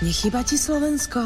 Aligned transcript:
Nechýba 0.00 0.40
ti 0.40 0.56
Slovensko? 0.56 1.20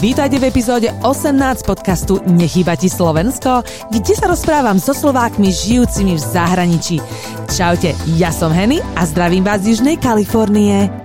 Vítajte 0.00 0.40
v 0.40 0.48
epizóde 0.48 0.88
18 1.04 1.36
podcastu 1.68 2.16
Nechýba 2.32 2.80
ti 2.80 2.88
Slovensko, 2.88 3.60
kde 3.92 4.14
sa 4.16 4.24
rozprávam 4.24 4.80
so 4.80 4.96
Slovákmi 4.96 5.52
žijúcimi 5.52 6.16
v 6.16 6.22
zahraničí. 6.24 6.96
Čaute, 7.52 7.92
ja 8.16 8.32
som 8.32 8.56
Henny 8.56 8.80
a 8.96 9.04
zdravím 9.04 9.44
vás 9.44 9.68
z 9.68 9.76
Južnej 9.76 10.00
Kalifornie. 10.00 10.99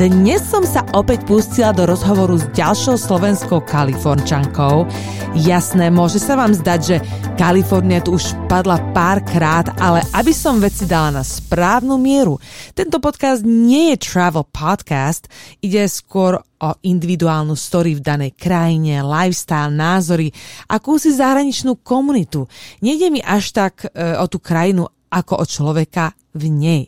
Dnes 0.00 0.40
som 0.48 0.64
sa 0.64 0.80
opäť 0.96 1.28
pustila 1.28 1.76
do 1.76 1.84
rozhovoru 1.84 2.40
s 2.40 2.48
ďalšou 2.56 2.96
slovenskou 2.96 3.60
kalifornčankou. 3.60 4.88
Jasné, 5.36 5.92
môže 5.92 6.16
sa 6.16 6.40
vám 6.40 6.56
zdať, 6.56 6.80
že 6.80 6.96
Kalifornia 7.36 8.00
tu 8.00 8.16
už 8.16 8.32
padla 8.48 8.80
párkrát, 8.96 9.68
ale 9.76 10.00
aby 10.16 10.32
som 10.32 10.56
veci 10.56 10.88
dala 10.88 11.20
na 11.20 11.20
správnu 11.20 12.00
mieru, 12.00 12.40
tento 12.72 12.96
podcast 12.96 13.44
nie 13.44 13.92
je 13.92 14.00
travel 14.00 14.48
podcast, 14.48 15.28
ide 15.60 15.84
skôr 15.84 16.40
o 16.40 16.70
individuálnu 16.80 17.52
story 17.52 17.92
v 17.92 18.00
danej 18.00 18.32
krajine, 18.40 19.04
lifestyle, 19.04 19.68
názory 19.68 20.32
a 20.72 20.80
kúsi 20.80 21.12
zahraničnú 21.12 21.84
komunitu. 21.84 22.48
Nejde 22.80 23.12
mi 23.12 23.20
až 23.20 23.52
tak 23.52 23.84
e, 23.84 24.16
o 24.16 24.24
tú 24.32 24.40
krajinu 24.40 24.88
ako 25.12 25.42
o 25.42 25.44
človeka 25.44 26.16
v 26.34 26.44
nej. 26.50 26.82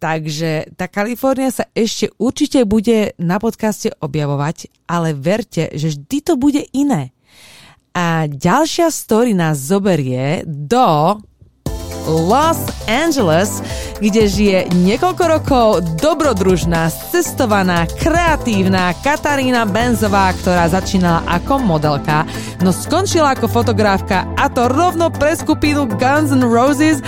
Takže 0.00 0.72
tá 0.76 0.88
Kalifornia 0.88 1.52
sa 1.52 1.68
ešte 1.76 2.12
určite 2.16 2.64
bude 2.64 3.12
na 3.20 3.36
podcaste 3.36 3.92
objavovať, 4.00 4.72
ale 4.88 5.12
verte, 5.12 5.72
že 5.76 5.96
vždy 5.96 6.18
to 6.24 6.34
bude 6.40 6.62
iné. 6.72 7.12
A 7.96 8.28
ďalšia 8.28 8.92
story 8.92 9.32
nás 9.32 9.56
zoberie 9.56 10.44
do 10.44 11.16
Los 12.06 12.56
Angeles, 12.86 13.60
kde 13.98 14.30
žije 14.30 14.58
niekoľko 14.72 15.24
rokov 15.26 15.66
dobrodružná, 15.98 16.88
cestovaná, 17.10 17.84
kreatívna 17.98 18.94
Katarína 19.02 19.66
Benzová, 19.66 20.30
ktorá 20.38 20.70
začínala 20.70 21.26
ako 21.26 21.58
modelka, 21.58 22.22
no 22.62 22.70
skončila 22.70 23.34
ako 23.34 23.50
fotografka 23.50 24.24
a 24.38 24.46
to 24.46 24.70
rovno 24.70 25.10
pre 25.10 25.34
skupinu 25.34 25.90
Guns 25.98 26.30
N' 26.30 26.46
Roses 26.46 27.02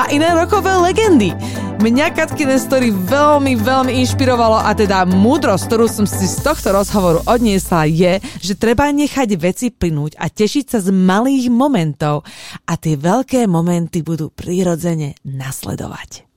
a 0.00 0.08
iné 0.08 0.32
rokové 0.32 0.72
legendy. 0.80 1.36
Mňa 1.80 2.12
Katkine 2.12 2.60
story 2.60 2.92
veľmi, 2.92 3.56
veľmi 3.56 4.04
inšpirovalo 4.04 4.68
a 4.68 4.76
teda 4.76 5.08
múdrosť, 5.08 5.64
ktorú 5.64 5.88
som 5.88 6.04
si 6.04 6.28
z 6.28 6.44
tohto 6.44 6.76
rozhovoru 6.76 7.24
odniesla 7.24 7.88
je, 7.88 8.20
že 8.36 8.52
treba 8.52 8.92
nechať 8.92 9.28
veci 9.40 9.72
plynúť 9.72 10.20
a 10.20 10.28
tešiť 10.28 10.64
sa 10.76 10.78
z 10.84 10.92
malých 10.92 11.48
momentov 11.48 12.28
a 12.68 12.76
tie 12.76 13.00
veľké 13.00 13.48
momenty 13.48 14.04
budú 14.04 14.28
prirodzene 14.32 15.18
nasledovať. 15.26 16.30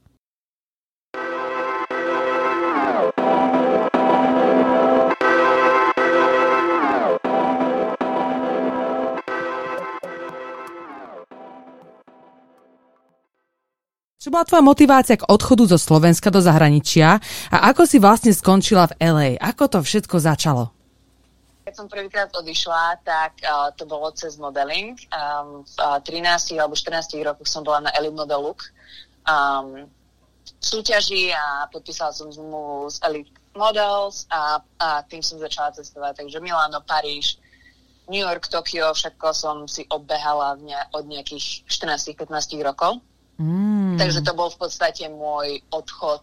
Čo 14.24 14.32
bola 14.32 14.48
tvoja 14.48 14.64
motivácia 14.64 15.20
k 15.20 15.28
odchodu 15.28 15.68
zo 15.68 15.76
Slovenska 15.76 16.32
do 16.32 16.40
zahraničia 16.40 17.20
a 17.52 17.58
ako 17.76 17.84
si 17.84 18.00
vlastne 18.00 18.32
skončila 18.32 18.88
v 18.88 18.96
LA? 19.04 19.30
Ako 19.36 19.68
to 19.68 19.84
všetko 19.84 20.16
začalo? 20.16 20.72
Keď 21.74 21.82
som 21.82 21.90
prvýkrát 21.90 22.30
odišla, 22.30 23.02
tak 23.02 23.42
uh, 23.42 23.74
to 23.74 23.90
bolo 23.90 24.14
cez 24.14 24.38
modeling. 24.38 24.94
Um, 25.10 25.66
v 25.66 25.74
uh, 25.82 25.98
13 26.06 26.62
alebo 26.62 26.78
14 26.78 27.18
rokoch 27.26 27.50
som 27.50 27.66
bola 27.66 27.90
na 27.90 27.92
Elite 27.98 28.14
Model 28.14 28.46
Look 28.46 28.70
um, 29.26 29.90
súťaži 30.62 31.34
a 31.34 31.66
podpísala 31.74 32.14
som 32.14 32.32
zmluvu 32.32 32.94
s 32.94 33.02
Elite 33.04 33.34
Models 33.58 34.30
a, 34.30 34.62
a 34.80 35.02
tým 35.08 35.26
som 35.26 35.40
začala 35.40 35.74
cestovať. 35.76 36.24
Takže 36.24 36.38
Milano, 36.46 36.78
Paríž, 36.86 37.42
New 38.06 38.20
York, 38.20 38.48
Tokio, 38.54 38.92
všetko 38.92 39.34
som 39.34 39.66
si 39.66 39.88
obehala 39.90 40.60
ne, 40.60 40.78
od 40.92 41.08
nejakých 41.08 41.66
14-15 41.66 42.62
rokov. 42.62 43.00
Mm. 43.40 43.98
Takže 43.98 44.22
to 44.22 44.38
bol 44.38 44.54
v 44.54 44.62
podstate 44.62 45.10
môj 45.10 45.58
odchod 45.74 46.22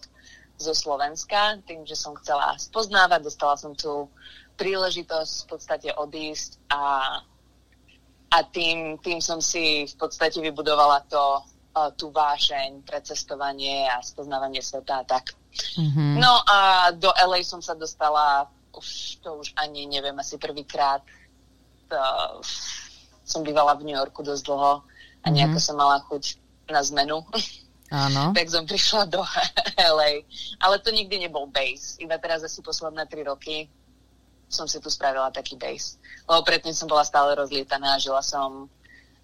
zo 0.61 0.77
Slovenska, 0.77 1.57
tým, 1.65 1.89
že 1.89 1.97
som 1.97 2.13
chcela 2.21 2.53
spoznávať, 2.61 3.25
dostala 3.25 3.57
som 3.57 3.73
tu 3.73 4.13
príležitosť 4.61 5.35
v 5.41 5.49
podstate 5.49 5.89
odísť 5.97 6.61
a, 6.69 7.17
a 8.29 8.39
tým, 8.45 9.01
tým 9.01 9.25
som 9.25 9.41
si 9.41 9.89
v 9.89 9.95
podstate 9.97 10.37
vybudovala 10.45 11.09
to, 11.09 11.25
tú 11.97 12.11
vášeň 12.13 12.85
pre 12.85 13.01
cestovanie 13.01 13.89
a 13.89 14.05
spoznávanie 14.05 14.61
sveta 14.61 15.01
a 15.01 15.05
tak. 15.07 15.33
Mm-hmm. 15.79 16.19
No 16.21 16.43
a 16.45 16.91
do 16.93 17.09
LA 17.15 17.41
som 17.47 17.63
sa 17.63 17.73
dostala, 17.73 18.51
už 18.75 19.17
to 19.25 19.41
už 19.41 19.55
ani 19.57 19.87
neviem, 19.87 20.15
asi 20.19 20.37
prvýkrát 20.37 21.01
som 23.25 23.43
bývala 23.43 23.75
v 23.79 23.87
New 23.87 23.97
Yorku 23.97 24.23
dosť 24.23 24.43
dlho 24.47 24.83
a 25.23 25.27
nejako 25.31 25.59
mm-hmm. 25.59 25.67
som 25.71 25.77
mala 25.79 26.03
chuť 26.07 26.25
na 26.71 26.83
zmenu. 26.83 27.23
Áno. 27.91 28.31
tak 28.37 28.47
som 28.51 28.67
prišla 28.67 29.11
do 29.11 29.23
LA. 29.97 30.27
Ale 30.63 30.79
to 30.83 30.95
nikdy 30.95 31.19
nebol 31.19 31.47
base. 31.51 31.99
Iba 31.99 32.19
teraz 32.19 32.43
asi 32.47 32.63
posledné 32.63 33.07
tri 33.11 33.27
roky 33.27 33.67
som 34.51 34.67
si 34.67 34.83
tu 34.83 34.91
spravila 34.91 35.31
taký 35.31 35.55
base. 35.55 35.97
Lebo 36.27 36.43
predtým 36.43 36.75
som 36.75 36.91
bola 36.91 37.07
stále 37.07 37.39
rozlietaná, 37.39 38.03
žila 38.03 38.21
som 38.21 38.67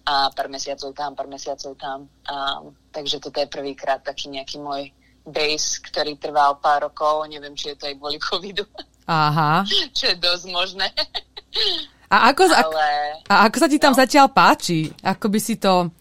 a 0.07 0.31
pár 0.31 0.47
mesiacov 0.47 0.95
tam, 0.95 1.11
pár 1.19 1.27
mesiacov 1.27 1.75
tam. 1.75 2.07
A, 2.31 2.63
takže 2.95 3.19
toto 3.19 3.43
je 3.43 3.51
prvýkrát 3.51 3.99
taký 3.99 4.31
nejaký 4.31 4.55
môj 4.63 4.87
base, 5.27 5.83
ktorý 5.83 6.15
trval 6.15 6.63
pár 6.63 6.87
rokov. 6.87 7.27
Neviem, 7.27 7.51
či 7.59 7.75
je 7.75 7.77
to 7.77 7.91
aj 7.91 7.95
kvôli 7.99 8.15
covidu. 8.23 8.63
Aha. 9.03 9.67
Čo 9.97 10.15
je 10.15 10.15
dosť 10.15 10.45
možné. 10.47 10.87
A 12.07 12.31
ako, 12.31 12.47
Ale, 12.47 12.87
a 13.27 13.51
ako 13.51 13.55
sa 13.59 13.67
ti 13.67 13.75
tam 13.75 13.91
no. 13.91 13.99
zatiaľ 13.99 14.31
páči? 14.31 14.95
Ako 15.03 15.27
by 15.27 15.39
si 15.43 15.59
to 15.59 15.91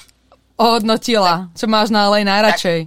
ohodnotila? 0.55 1.51
Čo 1.59 1.67
máš 1.67 1.91
na 1.91 2.07
LA 2.07 2.23
najradšej? 2.23 2.87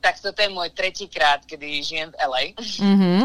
tak 0.00 0.16
toto 0.24 0.40
je 0.40 0.48
môj 0.48 0.72
tretíkrát, 0.72 1.44
kedy 1.44 1.84
žijem 1.84 2.08
v 2.08 2.16
LA. 2.24 2.42
Mm-hmm. 2.56 3.20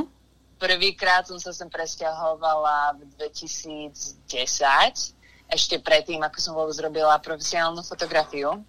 Prvýkrát 0.61 1.25
som 1.25 1.41
sa 1.41 1.49
sem 1.49 1.65
presťahovala 1.65 3.01
v 3.01 3.01
2010, 3.17 4.05
ešte 5.49 5.75
predtým, 5.81 6.21
ako 6.21 6.37
som 6.37 6.53
vôbec 6.53 6.77
robila 6.77 7.17
profesionálnu 7.17 7.81
fotografiu. 7.81 8.61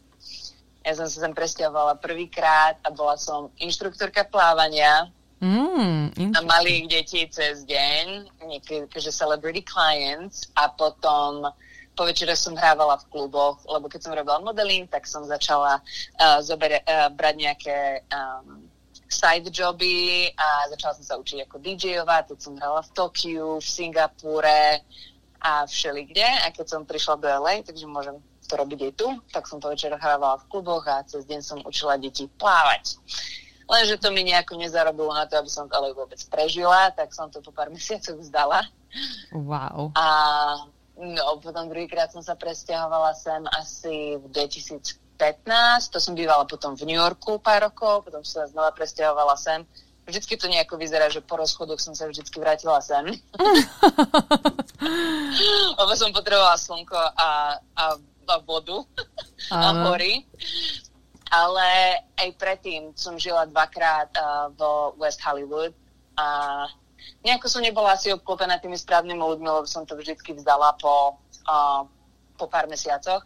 Ja 0.80 0.96
som 0.96 1.04
sa 1.04 1.28
sem 1.28 1.36
presťahovala 1.36 2.00
prvýkrát 2.00 2.80
a 2.80 2.88
bola 2.88 3.20
som 3.20 3.52
inštruktorka 3.60 4.24
plávania 4.32 5.12
mm, 5.44 6.32
a 6.32 6.38
malých 6.40 6.88
detí 6.88 7.28
cez 7.28 7.60
deň, 7.68 8.40
niekedy, 8.48 8.88
že 8.96 9.12
celebrity 9.12 9.60
clients 9.60 10.48
a 10.56 10.72
potom 10.72 11.52
po 11.92 12.08
večere 12.08 12.32
som 12.32 12.56
hrávala 12.56 12.96
v 13.04 13.08
kluboch, 13.12 13.60
lebo 13.68 13.92
keď 13.92 14.00
som 14.00 14.16
robila 14.16 14.40
modeling, 14.40 14.88
tak 14.88 15.04
som 15.04 15.28
začala 15.28 15.84
uh, 15.84 16.40
zobere, 16.40 16.80
uh, 16.88 17.12
brať 17.12 17.34
nejaké 17.36 17.78
um, 18.08 18.71
side 19.12 19.48
joby 19.52 20.32
a 20.32 20.68
začala 20.72 20.96
som 20.96 21.04
sa 21.04 21.14
učiť 21.20 21.44
ako 21.44 21.60
DJ-ovať, 21.60 22.32
teď 22.32 22.38
som 22.40 22.56
hrala 22.56 22.80
v 22.80 22.90
Tokiu, 22.96 23.60
v 23.60 23.68
Singapúre 23.68 24.80
a 25.44 25.68
všelikde. 25.68 26.24
A 26.24 26.48
keď 26.48 26.66
som 26.72 26.88
prišla 26.88 27.20
do 27.20 27.28
LA, 27.28 27.60
takže 27.60 27.84
môžem 27.84 28.16
to 28.48 28.54
robiť 28.56 28.80
aj 28.88 28.92
tu, 28.96 29.08
tak 29.30 29.44
som 29.44 29.60
po 29.60 29.68
večer 29.68 29.92
hrávala 29.92 30.40
v 30.40 30.48
kluboch 30.48 30.84
a 30.88 31.04
cez 31.04 31.28
deň 31.28 31.40
som 31.44 31.58
učila 31.62 32.00
deti 32.00 32.24
plávať. 32.40 32.96
Lenže 33.68 34.00
to 34.00 34.10
mi 34.10 34.24
nejako 34.24 34.58
nezarobilo 34.58 35.12
na 35.14 35.28
to, 35.28 35.38
aby 35.38 35.48
som 35.48 35.68
to 35.68 35.76
ale 35.76 35.94
vôbec 35.94 36.18
prežila, 36.28 36.92
tak 36.92 37.12
som 37.14 37.28
to 37.28 37.44
po 37.44 37.52
pár 37.52 37.68
mesiacoch 37.74 38.16
vzdala. 38.16 38.64
Wow. 39.32 39.92
A 39.96 40.04
No, 41.02 41.40
potom 41.40 41.72
druhýkrát 41.72 42.12
som 42.12 42.20
sa 42.20 42.36
presťahovala 42.36 43.16
sem 43.16 43.42
asi 43.58 44.20
v 44.20 44.24
2015, 44.30 45.01
to 45.92 46.02
som 46.02 46.18
bývala 46.18 46.42
potom 46.50 46.74
v 46.74 46.88
New 46.88 46.98
Yorku 46.98 47.38
pár 47.38 47.70
rokov, 47.70 48.10
potom 48.10 48.26
som 48.26 48.42
sa 48.42 48.50
znova 48.50 48.74
presťahovala 48.74 49.38
sem. 49.38 49.62
Vždycky 50.02 50.34
to 50.34 50.50
nejako 50.50 50.82
vyzerá, 50.82 51.06
že 51.06 51.22
po 51.22 51.38
rozchodoch 51.38 51.78
som 51.78 51.94
sa 51.94 52.10
vždycky 52.10 52.42
vrátila 52.42 52.82
sem. 52.82 53.06
Lebo 55.78 55.92
som 55.94 56.10
potrebovala 56.10 56.58
slnko 56.58 56.98
a, 56.98 57.10
a, 57.14 57.28
a 58.26 58.34
vodu 58.42 58.82
a 59.54 59.86
hory. 59.86 60.26
Ale 61.30 62.02
aj 62.18 62.28
predtým 62.34 62.90
som 62.98 63.14
žila 63.14 63.46
dvakrát 63.46 64.10
uh, 64.18 64.50
vo 64.58 64.98
West 64.98 65.22
Hollywood 65.22 65.70
a 66.18 66.26
nejako 67.24 67.48
som 67.48 67.64
nebola 67.64 67.96
asi 67.96 68.12
obklopená 68.12 68.58
tými 68.58 68.76
správnymi 68.76 69.22
ľuďmi, 69.22 69.48
lebo 69.48 69.66
som 69.70 69.86
to 69.86 69.96
vždycky 69.96 70.36
vzdala 70.36 70.76
po, 70.76 71.16
uh, 71.48 71.86
po 72.36 72.44
pár 72.50 72.68
mesiacoch. 72.68 73.24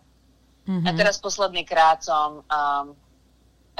Mm-hmm. 0.67 0.87
A 0.87 0.91
teraz 0.99 1.23
posledný 1.23 1.63
krát 1.63 2.03
som 2.03 2.43
um, 2.43 2.87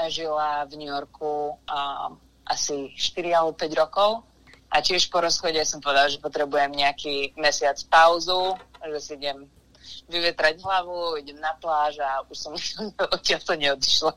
žila 0.07 0.63
v 0.71 0.79
New 0.79 0.87
Yorku 0.87 1.59
um, 1.59 2.11
asi 2.47 2.95
4 2.95 3.35
alebo 3.35 3.53
5 3.59 3.81
rokov 3.83 4.23
a 4.67 4.83
tiež 4.83 5.07
po 5.07 5.23
rozchode 5.23 5.59
som 5.63 5.79
povedala, 5.79 6.11
že 6.11 6.19
potrebujem 6.19 6.71
nejaký 6.75 7.35
mesiac 7.39 7.79
pauzu, 7.87 8.55
že 8.83 8.99
si 8.99 9.11
idem 9.15 9.47
vyvetrať 10.11 10.59
hlavu, 10.59 11.19
idem 11.19 11.39
na 11.39 11.55
pláž 11.59 11.99
a 12.03 12.23
už 12.27 12.35
som 12.35 12.53
odtiaľ 13.15 13.41
to 13.43 13.53
neodišla. 13.55 14.13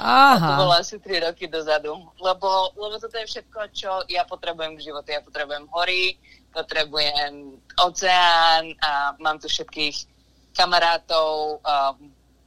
Aha. 0.00 0.40
A 0.40 0.40
to 0.40 0.52
bolo 0.56 0.72
asi 0.72 0.96
3 0.96 1.28
roky 1.28 1.44
dozadu. 1.44 1.92
Lebo, 2.16 2.72
lebo 2.80 2.96
toto 2.96 3.12
je 3.20 3.28
všetko, 3.28 3.58
čo 3.76 3.90
ja 4.08 4.24
potrebujem 4.24 4.76
v 4.76 4.84
živote. 4.88 5.12
Ja 5.12 5.20
potrebujem 5.20 5.68
hory, 5.68 6.16
potrebujem 6.48 7.60
oceán 7.76 8.72
a 8.80 9.12
mám 9.20 9.36
tu 9.36 9.52
všetkých 9.52 10.19
kamarátov, 10.56 11.60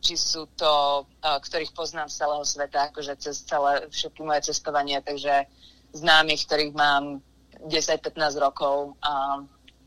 či 0.03 0.19
sú 0.19 0.47
to, 0.59 1.05
ktorých 1.23 1.71
poznám 1.71 2.11
z 2.11 2.19
celého 2.19 2.43
sveta, 2.43 2.91
akože 2.91 3.13
cez 3.15 3.47
celé 3.47 3.87
všetky 3.87 4.21
moje 4.23 4.51
cestovanie, 4.51 4.99
takže 4.99 5.47
známych, 5.95 6.43
ktorých 6.43 6.73
mám 6.75 7.23
10-15 7.63 8.19
rokov. 8.43 8.99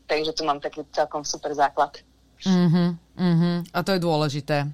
takže 0.07 0.31
tu 0.33 0.47
mám 0.47 0.57
taký 0.63 0.81
celkom 0.89 1.21
super 1.21 1.53
základ. 1.53 1.99
Uh-huh, 2.45 2.95
uh-huh. 3.17 3.57
A 3.73 3.77
to 3.83 3.93
je 3.93 4.01
dôležité 4.01 4.65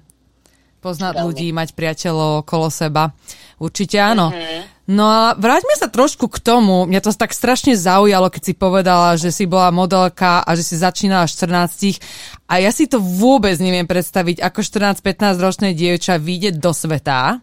poznať 0.84 1.16
Veľmi. 1.16 1.26
ľudí, 1.32 1.48
mať 1.52 1.72
priateľov 1.72 2.44
okolo 2.44 2.68
seba. 2.68 3.08
Určite 3.56 3.96
áno. 3.96 4.28
Mm-hmm. 4.28 4.60
No 4.84 5.08
a 5.08 5.32
vráťme 5.32 5.72
sa 5.80 5.88
trošku 5.88 6.28
k 6.28 6.44
tomu. 6.44 6.84
Mňa 6.84 7.00
to 7.00 7.16
tak 7.16 7.32
strašne 7.32 7.72
zaujalo, 7.72 8.28
keď 8.28 8.42
si 8.44 8.52
povedala, 8.52 9.16
že 9.16 9.32
si 9.32 9.48
bola 9.48 9.72
modelka 9.72 10.44
a 10.44 10.50
že 10.52 10.60
si 10.60 10.76
začínala 10.76 11.24
14. 11.24 11.96
A 12.44 12.60
ja 12.60 12.68
si 12.68 12.84
to 12.84 13.00
vôbec 13.00 13.56
neviem 13.64 13.88
predstaviť, 13.88 14.44
ako 14.44 14.60
14-15 14.60 15.40
ročné 15.40 15.68
dievča 15.72 16.20
vyjde 16.20 16.60
do 16.60 16.76
sveta. 16.76 17.40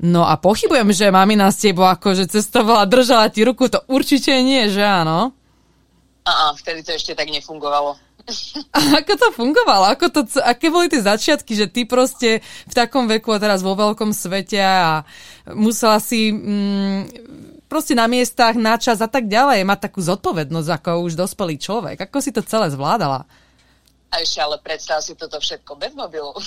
No 0.00 0.24
a 0.24 0.40
pochybujem, 0.40 0.96
že 0.96 1.12
mamina 1.12 1.52
s 1.52 1.60
tebou 1.60 1.88
akože 1.88 2.28
cestovala, 2.28 2.88
držala 2.88 3.28
ti 3.28 3.44
ruku, 3.44 3.68
to 3.68 3.80
určite 3.92 4.32
nie, 4.40 4.68
že 4.72 4.80
áno? 4.80 5.36
A 6.24 6.56
vtedy 6.56 6.80
to 6.84 6.96
ešte 6.96 7.12
tak 7.12 7.28
nefungovalo. 7.28 8.00
A 8.74 9.00
ako 9.02 9.12
to 9.14 9.28
fungovalo? 9.30 9.86
Ako 9.94 10.10
to, 10.10 10.26
aké 10.42 10.66
boli 10.66 10.90
tie 10.90 10.98
začiatky, 10.98 11.54
že 11.54 11.70
ty 11.70 11.86
proste 11.86 12.42
v 12.66 12.74
takom 12.74 13.06
veku 13.06 13.30
a 13.30 13.38
teraz 13.38 13.62
vo 13.62 13.78
veľkom 13.78 14.10
svete 14.10 14.58
a 14.58 15.06
musela 15.54 16.02
si 16.02 16.34
mm, 16.34 17.00
proste 17.70 17.94
na 17.94 18.10
miestach, 18.10 18.58
na 18.58 18.74
čas 18.78 18.98
a 18.98 19.06
tak 19.06 19.30
ďalej 19.30 19.62
mať 19.62 19.78
takú 19.90 20.02
zodpovednosť 20.02 20.70
ako 20.82 21.06
už 21.06 21.14
dospelý 21.14 21.54
človek. 21.58 22.02
Ako 22.06 22.18
si 22.18 22.34
to 22.34 22.42
celé 22.42 22.66
zvládala? 22.74 23.26
A 24.06 24.22
ešte 24.22 24.38
ale 24.38 24.56
predstav 24.62 25.02
si 25.02 25.18
toto 25.18 25.42
všetko 25.42 25.76
bez 25.76 25.92
mobilu. 25.94 26.32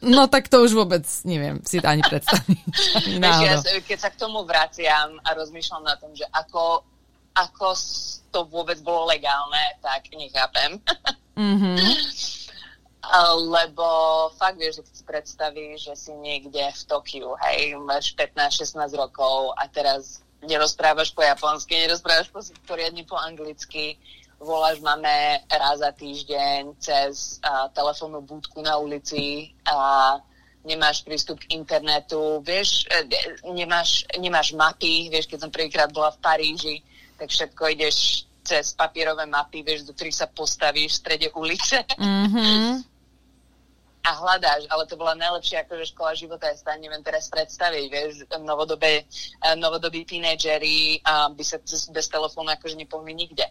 No 0.00 0.24
tak 0.32 0.48
to 0.48 0.64
už 0.64 0.72
vôbec 0.72 1.04
neviem 1.28 1.60
si 1.60 1.76
ani 1.76 2.00
predstaviť. 2.00 2.64
ja, 3.20 3.60
keď 3.84 3.98
sa 4.00 4.08
k 4.08 4.16
tomu 4.16 4.48
vraciam 4.48 5.20
a 5.20 5.36
rozmýšľam 5.36 5.84
na 5.84 5.94
tom, 6.00 6.08
že 6.16 6.24
ako, 6.32 6.80
ako 7.36 7.76
to 8.30 8.46
vôbec 8.46 8.78
bolo 8.80 9.10
legálne, 9.10 9.76
tak 9.82 10.08
nechápem. 10.14 10.78
Mm-hmm. 11.36 11.78
Lebo 13.50 13.86
fakt 14.38 14.60
vieš, 14.60 14.80
že 14.80 14.82
keď 14.86 14.94
si 14.94 15.04
predstavíš, 15.04 15.78
že 15.90 15.94
si 15.98 16.12
niekde 16.14 16.62
v 16.62 16.82
Tokiu, 16.86 17.34
hej, 17.42 17.74
máš 17.82 18.14
15-16 18.14 18.76
rokov 18.94 19.56
a 19.58 19.66
teraz 19.66 20.22
nerozprávaš 20.46 21.10
po 21.10 21.26
japonsky, 21.26 21.74
nerozprávaš 21.74 22.30
po, 22.30 22.40
poriadne 22.70 23.02
po 23.04 23.18
anglicky, 23.18 23.98
voláš 24.40 24.80
máme 24.80 25.42
raz 25.50 25.84
za 25.84 25.92
týždeň 25.92 26.76
cez 26.80 27.42
uh, 27.44 27.68
telefónnu 27.76 28.24
búdku 28.24 28.64
na 28.64 28.80
ulici 28.80 29.52
a 29.68 30.16
nemáš 30.64 31.04
prístup 31.04 31.40
k 31.40 31.56
internetu, 31.56 32.44
vieš, 32.44 32.84
e, 32.92 33.08
nemáš, 33.48 34.04
nemáš 34.20 34.52
mapy, 34.52 35.08
vieš, 35.08 35.28
keď 35.28 35.38
som 35.40 35.50
prvýkrát 35.52 35.88
bola 35.88 36.12
v 36.12 36.20
Paríži, 36.20 36.76
tak 37.20 37.28
všetko 37.28 37.62
ideš 37.76 38.24
cez 38.40 38.72
papierové 38.72 39.28
mapy, 39.28 39.60
vieš, 39.60 39.84
do 39.84 39.92
ktorých 39.92 40.16
sa 40.16 40.26
postavíš 40.26 40.96
v 40.96 41.00
strede 41.04 41.28
ulice. 41.36 41.84
Mm-hmm. 42.00 42.88
a 44.00 44.10
hľadáš, 44.16 44.64
ale 44.72 44.88
to 44.88 44.96
bola 44.96 45.12
najlepšia 45.12 45.68
akože 45.68 45.92
škola 45.92 46.16
života, 46.16 46.48
ja 46.48 46.56
sa 46.56 46.72
neviem 46.80 47.04
teraz 47.04 47.28
predstaviť, 47.28 47.84
vieš, 47.92 48.12
novodobé, 48.40 49.04
eh, 49.04 49.56
novodobí 49.60 50.08
tínejdžeri 50.08 51.04
um, 51.04 51.36
by 51.36 51.44
sa 51.44 51.60
cez, 51.60 51.92
bez 51.92 52.08
telefónu 52.08 52.48
akože 52.56 52.80
nepohli 52.80 53.12
nikde. 53.12 53.44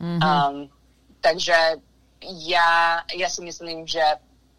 Mm-hmm. 0.00 0.20
Um, 0.24 0.72
takže 1.20 1.76
ja, 2.48 2.70
ja 3.12 3.28
si 3.28 3.40
myslím, 3.44 3.84
že 3.84 4.00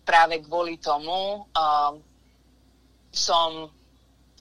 práve 0.05 0.37
kvôli 0.45 0.77
tomu 0.77 1.49
um, 1.49 1.93
som 3.09 3.73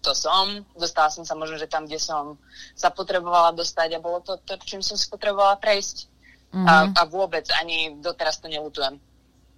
to 0.02 0.12
som. 0.12 0.66
Dostala 0.75 1.08
som 1.08 1.22
sa 1.22 1.38
možno, 1.38 1.56
že 1.56 1.70
tam, 1.70 1.87
kde 1.87 2.02
som 2.02 2.37
sa 2.75 2.90
potrebovala 2.90 3.54
dostať 3.54 3.96
a 3.96 4.02
bolo 4.02 4.19
to 4.20 4.37
to, 4.43 4.58
čím 4.66 4.82
som 4.82 4.99
si 4.99 5.06
potrebovala 5.06 5.56
prejsť. 5.62 6.10
Mm-hmm. 6.52 6.69
A, 6.69 6.75
a 6.93 7.02
vôbec 7.08 7.49
ani 7.56 7.96
doteraz 8.02 8.43
to 8.43 8.50
nelutujem. 8.50 8.99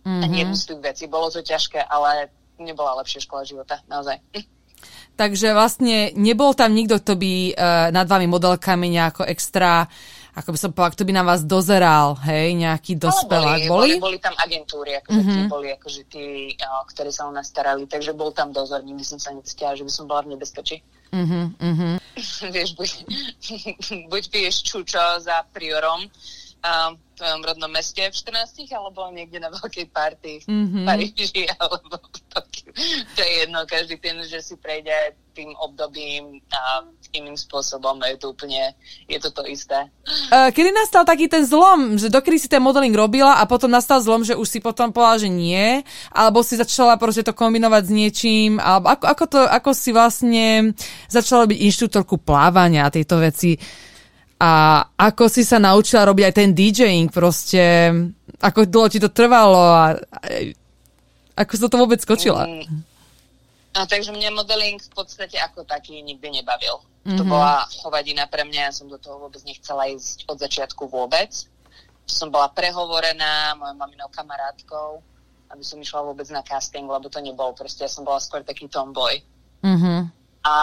Mm-hmm. 0.04 0.22
Ani 0.22 0.36
jednu 0.44 0.54
z 0.54 0.64
tých 0.70 0.80
vecí. 0.84 1.04
Bolo 1.08 1.32
to 1.32 1.40
ťažké, 1.42 1.80
ale 1.82 2.30
nebola 2.60 3.00
lepšia 3.02 3.24
škola 3.24 3.42
života, 3.42 3.80
naozaj. 3.88 4.20
Takže 5.20 5.56
vlastne 5.56 6.12
nebol 6.14 6.52
tam 6.52 6.76
nikto, 6.76 7.00
kto 7.00 7.16
by 7.16 7.32
uh, 7.50 7.88
nad 7.88 8.04
vami 8.04 8.28
modelkami 8.28 8.92
nejako 8.92 9.24
extra 9.26 9.86
uh, 9.86 10.23
ako 10.34 10.50
by 10.50 10.58
som 10.58 10.70
povedala, 10.74 10.94
kto 10.98 11.04
by 11.06 11.12
na 11.14 11.24
vás 11.24 11.40
dozeral, 11.46 12.18
hej, 12.26 12.58
nejaký 12.58 12.98
dospelák. 12.98 13.70
Boli, 13.70 13.70
boli? 13.70 13.90
boli? 13.98 14.02
Boli 14.02 14.18
tam 14.18 14.34
agentúry, 14.34 14.98
akože 14.98 15.14
mm-hmm. 15.22 15.40
mhm. 15.46 15.50
boli 15.50 15.68
akože 15.78 16.02
tí, 16.10 16.54
ktorí 16.90 17.10
sa 17.14 17.30
o 17.30 17.32
nás 17.32 17.46
starali, 17.46 17.86
takže 17.86 18.10
bol 18.12 18.34
tam 18.34 18.50
dozor, 18.50 18.82
nikdy 18.82 19.06
som 19.06 19.22
sa 19.22 19.30
necítila, 19.30 19.78
že 19.78 19.86
by 19.86 19.92
som 19.94 20.10
bola 20.10 20.26
v 20.26 20.34
nebezpečí. 20.34 20.82
Mm-hmm, 21.14 21.44
mm-hmm. 21.62 21.94
Vieš, 22.54 22.70
buď, 22.74 22.90
buď 24.12 24.22
piješ 24.34 24.56
čučo 24.66 25.22
za 25.22 25.46
priorom, 25.54 26.10
v 26.64 27.03
tvojom 27.14 27.40
rodnom 27.46 27.70
meste 27.70 28.02
v 28.02 28.14
14 28.14 28.66
alebo 28.74 29.08
niekde 29.14 29.38
na 29.38 29.50
veľkej 29.50 29.86
party 29.90 30.32
mm-hmm. 30.44 30.82
v 30.82 30.86
Paríži 30.86 31.42
alebo 31.62 31.96
v 31.98 32.18
Tokiu. 32.30 32.70
To 33.14 33.20
je 33.22 33.32
jedno, 33.46 33.58
každý 33.64 33.96
ten, 34.02 34.18
že 34.26 34.42
si 34.42 34.58
prejde 34.58 35.14
tým 35.34 35.50
obdobím 35.58 36.38
a 36.54 36.86
iným 37.10 37.34
spôsobom, 37.34 37.98
je 38.06 38.18
to 38.18 38.30
úplne, 38.30 38.74
je 39.10 39.18
to 39.18 39.34
to 39.34 39.42
isté. 39.50 39.90
Kedy 40.30 40.70
nastal 40.70 41.02
taký 41.02 41.26
ten 41.26 41.42
zlom, 41.42 41.98
že 41.98 42.10
dokedy 42.10 42.38
si 42.38 42.48
ten 42.50 42.62
modeling 42.62 42.94
robila 42.94 43.38
a 43.38 43.46
potom 43.46 43.70
nastal 43.70 43.98
zlom, 43.98 44.22
že 44.22 44.38
už 44.38 44.46
si 44.46 44.58
potom 44.62 44.94
povedala, 44.94 45.18
že 45.18 45.30
nie, 45.30 45.82
alebo 46.14 46.46
si 46.46 46.54
začala 46.54 46.94
proste 46.94 47.26
to 47.26 47.34
kombinovať 47.34 47.82
s 47.86 47.92
niečím, 47.92 48.50
alebo 48.62 48.94
ako, 48.94 49.04
ako, 49.10 49.24
to, 49.26 49.40
ako 49.42 49.70
si 49.74 49.90
vlastne 49.90 50.46
začala 51.10 51.50
byť 51.50 51.58
inštruktorku 51.58 52.22
plávania 52.22 52.86
a 52.86 52.94
tieto 52.94 53.18
veci 53.18 53.58
a 54.40 54.82
ako 54.98 55.30
si 55.30 55.46
sa 55.46 55.62
naučila 55.62 56.04
robiť 56.10 56.24
aj 56.26 56.34
ten 56.34 56.50
DJing 56.50 57.08
proste, 57.08 57.62
ako 58.42 58.66
dlho 58.66 58.88
ti 58.90 58.98
to 58.98 59.08
trvalo 59.08 59.60
a, 59.62 59.94
a 59.94 60.26
ako 61.34 61.52
sa 61.54 61.66
to 61.70 61.76
vôbec 61.78 61.98
skočila? 62.02 62.46
Mm. 62.46 62.82
No, 63.74 63.80
takže 63.90 64.14
mňa 64.14 64.30
modeling 64.30 64.78
v 64.78 64.90
podstate 64.94 65.34
ako 65.42 65.66
taký 65.66 65.98
nikdy 65.98 66.30
nebavil. 66.30 66.78
Mm-hmm. 67.04 67.18
To 67.18 67.22
mhm. 67.26 67.30
bola 67.30 67.66
hovadina 67.82 68.24
pre 68.30 68.46
mňa, 68.46 68.70
ja 68.70 68.72
som 68.72 68.86
do 68.86 68.96
toho 68.96 69.18
vôbec 69.18 69.42
nechcela 69.42 69.90
ísť 69.90 70.30
od 70.30 70.38
začiatku 70.38 70.86
vôbec. 70.86 71.34
Som 72.06 72.30
bola 72.30 72.52
prehovorená 72.52 73.58
mojou 73.58 73.76
maminou 73.76 74.08
kamarátkou, 74.14 75.02
aby 75.50 75.62
som 75.66 75.80
išla 75.82 76.06
vôbec 76.06 76.28
na 76.30 76.44
casting, 76.46 76.86
lebo 76.86 77.10
to 77.10 77.18
nebol. 77.18 77.50
Proste 77.52 77.84
ja 77.84 77.90
som 77.90 78.06
bola 78.06 78.22
skôr 78.22 78.46
taký 78.46 78.70
tomboy. 78.70 79.18
Mm-hmm. 79.64 80.00
A 80.44 80.54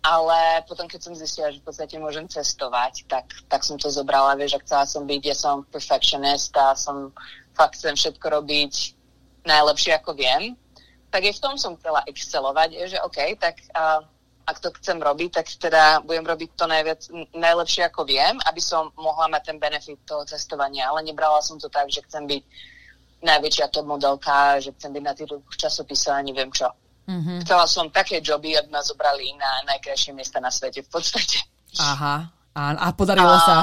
ale 0.00 0.64
potom, 0.64 0.88
keď 0.88 1.00
som 1.04 1.12
zistila, 1.12 1.52
že 1.52 1.60
v 1.60 1.66
podstate 1.68 2.00
môžem 2.00 2.24
cestovať, 2.24 3.04
tak, 3.04 3.28
tak 3.52 3.60
som 3.60 3.76
to 3.76 3.92
zobrala, 3.92 4.32
vieš, 4.36 4.56
ak 4.56 4.64
chcela 4.64 4.84
som 4.88 5.04
byť, 5.04 5.22
ja 5.22 5.36
som 5.36 5.64
perfectionist 5.68 6.56
a 6.56 6.72
som 6.72 7.12
fakt 7.52 7.76
chcem 7.76 7.92
všetko 7.92 8.26
robiť 8.40 8.96
najlepšie, 9.44 9.92
ako 10.00 10.16
viem, 10.16 10.56
tak 11.12 11.28
aj 11.28 11.36
v 11.36 11.42
tom 11.42 11.54
som 11.60 11.76
chcela 11.76 12.00
excelovať, 12.08 12.88
že 12.88 12.96
OK, 13.04 13.18
tak 13.36 13.60
uh, 13.76 14.00
ak 14.48 14.56
to 14.58 14.72
chcem 14.80 14.98
robiť, 14.98 15.30
tak 15.36 15.46
teda 15.46 16.00
budem 16.02 16.24
robiť 16.24 16.50
to 16.56 16.64
najviac, 16.64 17.00
najlepšie, 17.36 17.86
ako 17.86 18.08
viem, 18.08 18.40
aby 18.48 18.60
som 18.62 18.88
mohla 18.96 19.28
mať 19.28 19.52
ten 19.52 19.58
benefit 19.60 20.00
toho 20.08 20.24
cestovania, 20.24 20.88
ale 20.88 21.04
nebrala 21.04 21.44
som 21.44 21.60
to 21.60 21.68
tak, 21.68 21.92
že 21.92 22.02
chcem 22.08 22.24
byť 22.24 22.42
najväčšia 23.20 23.68
top 23.68 23.84
modelka, 23.84 24.58
že 24.64 24.72
chcem 24.80 24.96
byť 24.96 25.04
na 25.04 25.12
tých 25.12 25.28
časopisoch 25.60 26.16
a 26.16 26.24
neviem 26.24 26.48
čo. 26.50 26.72
Mm-hmm. 27.10 27.42
Chcela 27.42 27.66
som 27.66 27.90
také 27.90 28.22
joby, 28.22 28.54
aby 28.54 28.70
ma 28.70 28.86
zobrali 28.86 29.34
na 29.34 29.66
najkrajšie 29.66 30.14
miesta 30.14 30.38
na 30.38 30.54
svete 30.54 30.86
v 30.86 30.90
podstate. 30.94 31.42
Aha, 31.82 32.30
a, 32.54 32.62
a 32.78 32.86
podarilo 32.94 33.34
a, 33.34 33.42
sa. 33.42 33.56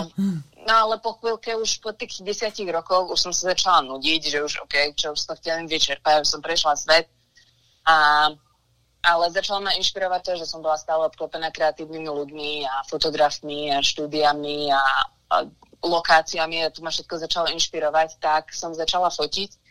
No 0.67 0.73
ale 0.75 0.99
po 0.99 1.15
chvíľke 1.15 1.55
už 1.55 1.79
po 1.79 1.95
tých 1.95 2.19
desiatich 2.27 2.67
rokoch 2.67 3.07
už 3.07 3.19
som 3.23 3.31
sa 3.31 3.55
začala 3.55 3.87
nudiť, 3.87 4.21
že 4.35 4.43
už 4.43 4.67
OK, 4.67 4.75
čo 4.99 5.15
už 5.15 5.19
to 5.23 5.33
chcem 5.39 5.63
vyčerpať, 5.63 6.27
som 6.27 6.43
prešla 6.43 6.75
svet. 6.75 7.07
A, 7.87 8.27
ale 9.07 9.23
začala 9.31 9.63
ma 9.63 9.71
inšpirovať 9.79 10.21
to, 10.27 10.33
že 10.43 10.49
som 10.51 10.59
bola 10.59 10.75
stále 10.75 11.07
obklopená 11.07 11.47
kreatívnymi 11.55 12.11
ľuďmi 12.11 12.51
a 12.67 12.83
fotografmi 12.83 13.71
a 13.71 13.79
štúdiami 13.79 14.75
a, 14.75 14.83
a 15.31 15.35
lokáciami 15.79 16.67
a 16.67 16.73
to 16.73 16.83
ma 16.83 16.91
všetko 16.91 17.15
začalo 17.15 17.47
inšpirovať, 17.55 18.19
tak 18.19 18.51
som 18.51 18.75
začala 18.75 19.07
fotiť 19.07 19.66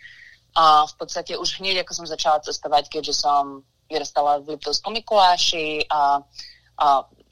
a 0.56 0.88
v 0.88 0.94
podstate 0.96 1.36
už 1.36 1.60
hneď, 1.60 1.84
ako 1.84 1.92
som 1.92 2.06
začala 2.08 2.40
cestovať, 2.40 2.88
keďže 2.88 3.20
som 3.20 3.60
vyrastala 3.92 4.40
v 4.40 4.56
Liptovskom 4.56 4.96
Mikuláši 4.96 5.84
a, 5.92 6.24
a 6.80 6.86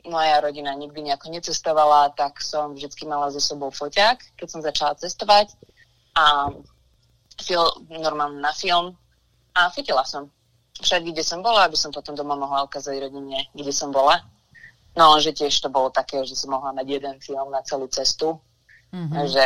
moja 0.04 0.36
rodina 0.44 0.76
nikdy 0.76 1.02
nejako 1.02 1.32
necestovala, 1.32 2.12
tak 2.12 2.44
som 2.44 2.76
vždy 2.76 3.08
mala 3.08 3.32
so 3.32 3.40
sebou 3.40 3.72
foťák, 3.72 4.36
keď 4.36 4.46
som 4.52 4.60
začala 4.60 4.92
cestovať 5.00 5.56
a 6.14 6.52
fil, 7.40 7.64
normálne 7.88 8.44
na 8.44 8.52
film 8.52 8.92
a 9.56 9.72
fotila 9.72 10.04
som. 10.04 10.28
všade, 10.78 11.08
kde 11.10 11.24
som 11.24 11.40
bola, 11.40 11.64
aby 11.64 11.80
som 11.80 11.90
potom 11.90 12.12
doma 12.12 12.36
mohla 12.36 12.68
ukázať 12.68 13.08
rodine, 13.08 13.48
kde 13.56 13.72
som 13.72 13.88
bola. 13.88 14.20
No, 14.94 15.18
že 15.18 15.34
tiež 15.34 15.58
to 15.58 15.72
bolo 15.72 15.90
také, 15.90 16.22
že 16.22 16.38
som 16.38 16.54
mohla 16.54 16.70
mať 16.70 16.86
jeden 16.86 17.16
film 17.18 17.50
na 17.50 17.64
celú 17.66 17.90
cestu. 17.90 18.38
Mm-hmm. 18.94 19.26
Že 19.26 19.44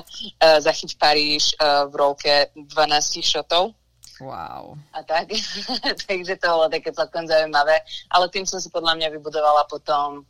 zachyť 0.66 0.90
Paríž 0.96 1.52
uh, 1.60 1.84
v 1.92 1.94
rolke 2.00 2.48
12 2.56 3.20
šotov. 3.20 3.76
Wow. 4.18 4.80
A 4.96 5.04
tak. 5.04 5.28
Takže 6.08 6.40
to 6.40 6.46
bolo 6.48 6.72
také 6.72 6.90
celkom 6.90 7.28
zaujímavé. 7.28 7.84
Ale 8.08 8.32
tým 8.32 8.48
som 8.48 8.58
si 8.58 8.72
podľa 8.72 8.96
mňa 8.96 9.08
vybudovala 9.12 9.68
potom 9.68 10.24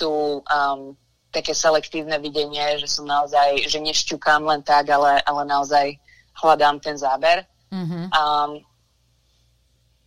tú 0.00 0.40
um, 0.40 0.96
také 1.28 1.52
selektívne 1.52 2.16
videnie, 2.18 2.80
že 2.80 2.88
som 2.88 3.04
naozaj, 3.04 3.68
že 3.68 3.78
nešťukám 3.78 4.42
len 4.48 4.64
tak, 4.64 4.88
ale, 4.88 5.20
ale 5.22 5.42
naozaj 5.44 6.00
hľadám 6.40 6.80
ten 6.80 6.96
záber. 6.96 7.44
Mm-hmm. 7.68 8.04
Um, 8.08 8.50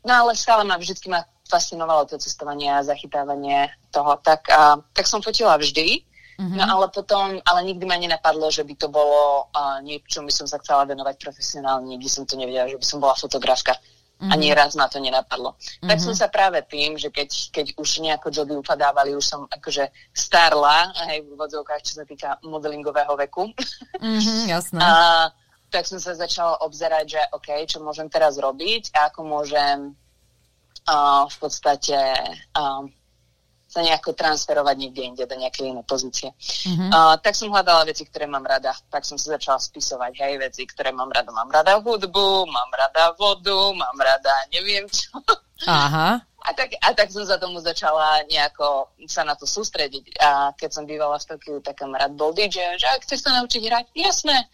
no 0.01 0.11
ale 0.25 0.33
stále 0.33 0.65
ma 0.65 0.81
vždy 0.81 0.97
ma 1.11 1.21
fascinovalo 1.45 2.07
to 2.07 2.15
cestovanie 2.17 2.71
a 2.71 2.83
zachytávanie 2.83 3.69
toho. 3.91 4.17
Tak, 4.23 4.49
uh, 4.49 4.79
tak 4.95 5.05
som 5.05 5.21
fotila 5.21 5.59
vždy, 5.59 6.01
mm-hmm. 6.41 6.57
no 6.57 6.63
ale 6.65 6.89
potom, 6.89 7.37
ale 7.45 7.59
nikdy 7.69 7.85
ma 7.85 8.01
nenapadlo, 8.01 8.49
že 8.49 8.65
by 8.65 8.73
to 8.73 8.89
bolo 8.89 9.45
uh, 9.53 9.77
niečo, 9.85 10.25
by 10.25 10.33
som 10.33 10.49
sa 10.49 10.57
chcela 10.57 10.89
venovať 10.89 11.21
profesionálne, 11.21 11.85
nikdy 11.85 12.09
som 12.09 12.25
to 12.25 12.33
nevedela, 12.33 12.65
že 12.65 12.81
by 12.81 12.85
som 12.85 12.97
bola 12.97 13.13
fotografka. 13.13 13.77
Mm-hmm. 14.21 14.33
Ani 14.37 14.53
raz 14.53 14.77
ma 14.77 14.85
to 14.85 15.01
nenapadlo. 15.01 15.57
Mm-hmm. 15.57 15.89
Tak 15.89 15.97
som 15.97 16.13
sa 16.13 16.29
práve 16.29 16.61
tým, 16.69 16.93
že 16.93 17.09
keď, 17.09 17.29
keď 17.49 17.65
už 17.77 17.89
nejako 18.05 18.29
joby 18.29 18.53
upadávali, 18.53 19.17
už 19.17 19.25
som 19.25 19.49
akože 19.49 19.89
starla, 20.13 20.93
aj 20.93 21.25
v 21.25 21.33
vodzovkách, 21.33 21.81
čo 21.81 21.93
sa 21.97 22.05
týka 22.05 22.37
modelingového 22.45 23.17
veku. 23.17 23.49
Mm-hmm, 23.97 24.41
jasné. 24.53 24.77
A, 24.77 25.33
tak 25.73 25.89
som 25.89 25.97
sa 25.97 26.13
začala 26.13 26.59
obzerať, 26.61 27.05
že 27.07 27.21
OK, 27.33 27.49
čo 27.65 27.81
môžem 27.81 28.11
teraz 28.11 28.37
robiť 28.37 28.93
a 28.93 29.09
ako 29.09 29.25
môžem 29.25 29.95
uh, 30.85 31.25
v 31.25 31.35
podstate 31.41 31.97
uh, 32.53 32.83
sa 33.71 33.79
nejako 33.79 34.11
transferovať 34.11 34.75
niekde 34.75 35.01
inde 35.07 35.23
do 35.23 35.35
nejakej 35.39 35.71
inej 35.71 35.87
pozície. 35.87 36.35
Mm-hmm. 36.35 36.91
Uh, 36.91 37.15
tak 37.23 37.39
som 37.39 37.47
hľadala 37.47 37.87
veci, 37.87 38.03
ktoré 38.03 38.27
mám 38.27 38.43
rada. 38.43 38.75
Tak 38.91 39.07
som 39.07 39.15
sa 39.15 39.39
začala 39.39 39.63
spisovať, 39.63 40.11
hej, 40.19 40.43
veci, 40.43 40.67
ktoré 40.67 40.91
mám 40.91 41.07
rada. 41.07 41.31
Mám 41.31 41.47
rada 41.47 41.79
hudbu, 41.79 42.51
mám 42.51 42.71
rada 42.75 43.15
vodu, 43.15 43.71
mám 43.71 43.95
rada 43.95 44.35
neviem 44.51 44.91
čo. 44.91 45.15
Aha. 45.71 46.19
A 46.41 46.49
tak, 46.57 46.73
a 46.81 46.89
tak 46.97 47.13
som 47.13 47.21
za 47.21 47.37
tomu 47.37 47.61
začala 47.61 48.25
nejako 48.27 48.91
sa 49.07 49.23
na 49.23 49.39
to 49.39 49.47
sústrediť. 49.47 50.19
A 50.19 50.51
keď 50.57 50.69
som 50.73 50.89
bývala 50.89 51.15
v 51.21 51.27
Tokiu, 51.31 51.63
tak 51.63 51.79
kamarát 51.79 52.11
bol 52.11 52.33
DJ, 52.35 52.75
že 52.75 52.89
chceš 53.07 53.23
sa 53.23 53.39
naučiť 53.39 53.61
hrať, 53.61 53.85
jasné. 53.95 54.49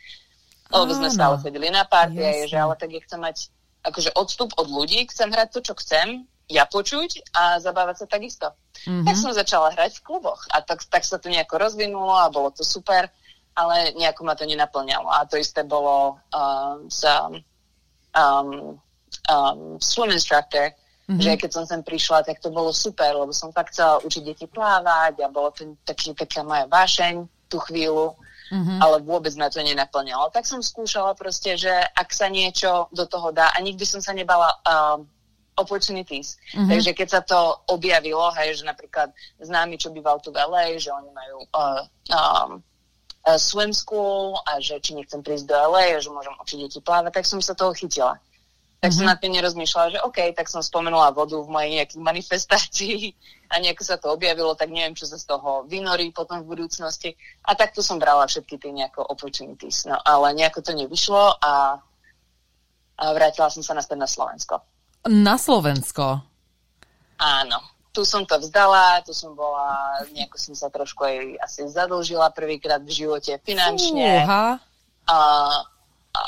Lebo 0.68 0.92
sme 0.92 1.08
stále 1.08 1.40
sedeli 1.40 1.72
na 1.72 1.88
party, 1.88 2.52
že 2.52 2.60
ale 2.60 2.76
tak 2.76 2.92
je 2.92 3.02
chcem 3.08 3.24
mať 3.24 3.48
akože 3.88 4.12
odstup 4.20 4.52
od 4.60 4.68
ľudí, 4.68 5.08
chcem 5.08 5.32
hrať 5.32 5.48
to, 5.56 5.60
čo 5.64 5.74
chcem, 5.80 6.28
ja 6.48 6.64
počuť 6.64 7.36
a 7.36 7.60
zabávať 7.60 8.04
sa 8.04 8.08
takisto. 8.08 8.48
Mm-hmm. 8.88 9.04
Tak 9.04 9.16
som 9.20 9.36
začala 9.36 9.76
hrať 9.76 10.00
v 10.00 10.06
kluboch 10.08 10.48
a 10.56 10.64
tak, 10.64 10.80
tak 10.88 11.04
sa 11.04 11.20
to 11.20 11.28
nejako 11.28 11.60
rozvinulo 11.60 12.16
a 12.16 12.32
bolo 12.32 12.56
to 12.56 12.64
super, 12.64 13.12
ale 13.52 13.92
nejako 14.00 14.24
ma 14.24 14.34
to 14.36 14.48
nenaplňalo. 14.48 15.12
A 15.12 15.28
to 15.28 15.36
isté 15.36 15.68
bolo 15.68 16.16
um, 16.32 16.88
s 16.88 17.04
um, 17.04 18.80
um, 19.28 19.76
swim 19.84 20.12
instructor, 20.16 20.72
mm-hmm. 20.72 21.20
že 21.20 21.36
keď 21.36 21.50
som 21.52 21.64
sem 21.68 21.84
prišla, 21.84 22.24
tak 22.24 22.40
to 22.40 22.48
bolo 22.48 22.72
super, 22.72 23.12
lebo 23.12 23.36
som 23.36 23.52
fakt 23.52 23.76
chcela 23.76 24.00
učiť 24.08 24.24
deti 24.24 24.48
plávať 24.48 25.20
a 25.20 25.28
bolo 25.28 25.52
to 25.52 25.76
taký, 25.84 26.16
taká 26.16 26.48
moja 26.48 26.64
vášeň 26.72 27.28
tú 27.52 27.60
chvíľu, 27.60 28.16
mm-hmm. 28.56 28.80
ale 28.80 29.04
vôbec 29.04 29.36
ma 29.36 29.52
to 29.52 29.60
nenaplňalo. 29.60 30.32
Tak 30.32 30.48
som 30.48 30.64
skúšala 30.64 31.12
proste, 31.16 31.60
že 31.60 31.72
ak 31.92 32.08
sa 32.16 32.32
niečo 32.32 32.88
do 32.96 33.04
toho 33.04 33.36
dá 33.36 33.52
a 33.52 33.60
nikdy 33.60 33.84
som 33.84 34.00
sa 34.00 34.16
nebala 34.16 34.48
um, 34.64 35.04
opportunities. 35.58 36.38
Mm-hmm. 36.54 36.70
Takže 36.70 36.92
keď 36.94 37.08
sa 37.10 37.22
to 37.26 37.38
objavilo, 37.74 38.30
hej, 38.38 38.62
že 38.62 38.64
napríklad 38.64 39.12
známy, 39.42 39.82
čo 39.82 39.90
býval 39.90 40.22
tu 40.22 40.30
v 40.30 40.38
LA, 40.38 40.78
že 40.78 40.94
oni 40.94 41.10
majú 41.12 41.38
uh, 41.52 41.82
um, 42.14 42.52
uh, 43.26 43.38
swim 43.42 43.74
school 43.74 44.38
a 44.46 44.62
že 44.62 44.78
či 44.80 44.94
nechcem 44.94 45.26
prísť 45.26 45.50
do 45.50 45.58
LA, 45.58 45.98
že 45.98 46.14
môžem 46.14 46.34
učiť 46.38 46.58
deti 46.62 46.80
plávať, 46.80 47.12
tak 47.18 47.26
som 47.26 47.42
sa 47.42 47.58
toho 47.58 47.74
chytila. 47.74 48.22
Tak 48.78 48.94
mm-hmm. 48.94 48.98
som 49.02 49.10
nad 49.10 49.18
tým 49.18 49.34
nerozmýšľala, 49.34 49.98
že 49.98 50.00
OK, 50.06 50.38
tak 50.38 50.46
som 50.46 50.62
spomenula 50.62 51.10
vodu 51.10 51.34
v 51.42 51.50
mojej 51.50 51.82
nejakých 51.82 52.02
manifestácii 52.06 52.98
a 53.52 53.58
nejako 53.58 53.84
sa 53.84 53.98
to 53.98 54.14
objavilo, 54.14 54.54
tak 54.54 54.70
neviem, 54.70 54.94
čo 54.94 55.10
sa 55.10 55.18
z 55.18 55.26
toho 55.26 55.66
vynorí 55.66 56.14
potom 56.14 56.46
v 56.46 56.54
budúcnosti. 56.54 57.18
A 57.50 57.58
takto 57.58 57.82
som 57.82 57.98
brala 57.98 58.30
všetky 58.30 58.62
tie 58.62 58.70
nejako 58.70 59.02
opportunities. 59.10 59.90
No 59.90 59.98
ale 60.06 60.38
nejako 60.38 60.62
to 60.62 60.78
nevyšlo 60.78 61.42
a, 61.42 61.82
a 63.02 63.04
vrátila 63.18 63.50
som 63.50 63.66
sa 63.66 63.74
naspäť 63.74 63.98
na 63.98 64.06
Slovensko 64.06 64.62
na 65.06 65.36
Slovensko. 65.38 66.26
Áno, 67.18 67.58
tu 67.98 68.06
som 68.06 68.22
to 68.30 68.38
vzdala, 68.38 69.02
tu 69.02 69.10
som 69.10 69.34
bola, 69.34 69.98
nejako 70.14 70.38
som 70.38 70.54
sa 70.54 70.70
trošku 70.70 71.02
aj 71.02 71.18
asi 71.42 71.66
zadlžila 71.66 72.30
prvýkrát 72.30 72.78
v 72.86 72.94
živote 72.94 73.42
finančne. 73.42 74.22
Fúha. 74.22 74.62
A, 75.10 75.18
a 76.14 76.22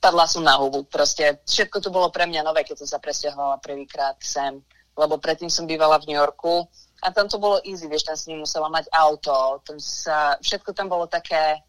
padla 0.00 0.24
som 0.24 0.40
na 0.40 0.56
hubu. 0.56 0.88
Proste 0.88 1.44
všetko 1.44 1.84
to 1.84 1.88
bolo 1.92 2.08
pre 2.08 2.24
mňa 2.24 2.40
nové, 2.40 2.64
keď 2.64 2.80
som 2.80 2.96
sa 2.96 2.98
presťahovala 3.02 3.60
prvýkrát 3.60 4.16
sem. 4.24 4.64
Lebo 4.96 5.20
predtým 5.20 5.52
som 5.52 5.68
bývala 5.68 6.00
v 6.00 6.12
New 6.12 6.18
Yorku 6.20 6.64
a 7.04 7.12
tam 7.12 7.28
to 7.28 7.36
bolo 7.36 7.60
easy, 7.64 7.88
vieš, 7.88 8.08
tam 8.08 8.16
si 8.16 8.32
musela 8.32 8.72
mať 8.72 8.88
auto, 8.92 9.60
tam 9.68 9.76
sa, 9.80 10.36
všetko 10.40 10.70
tam 10.76 10.88
bolo 10.88 11.08
také 11.08 11.60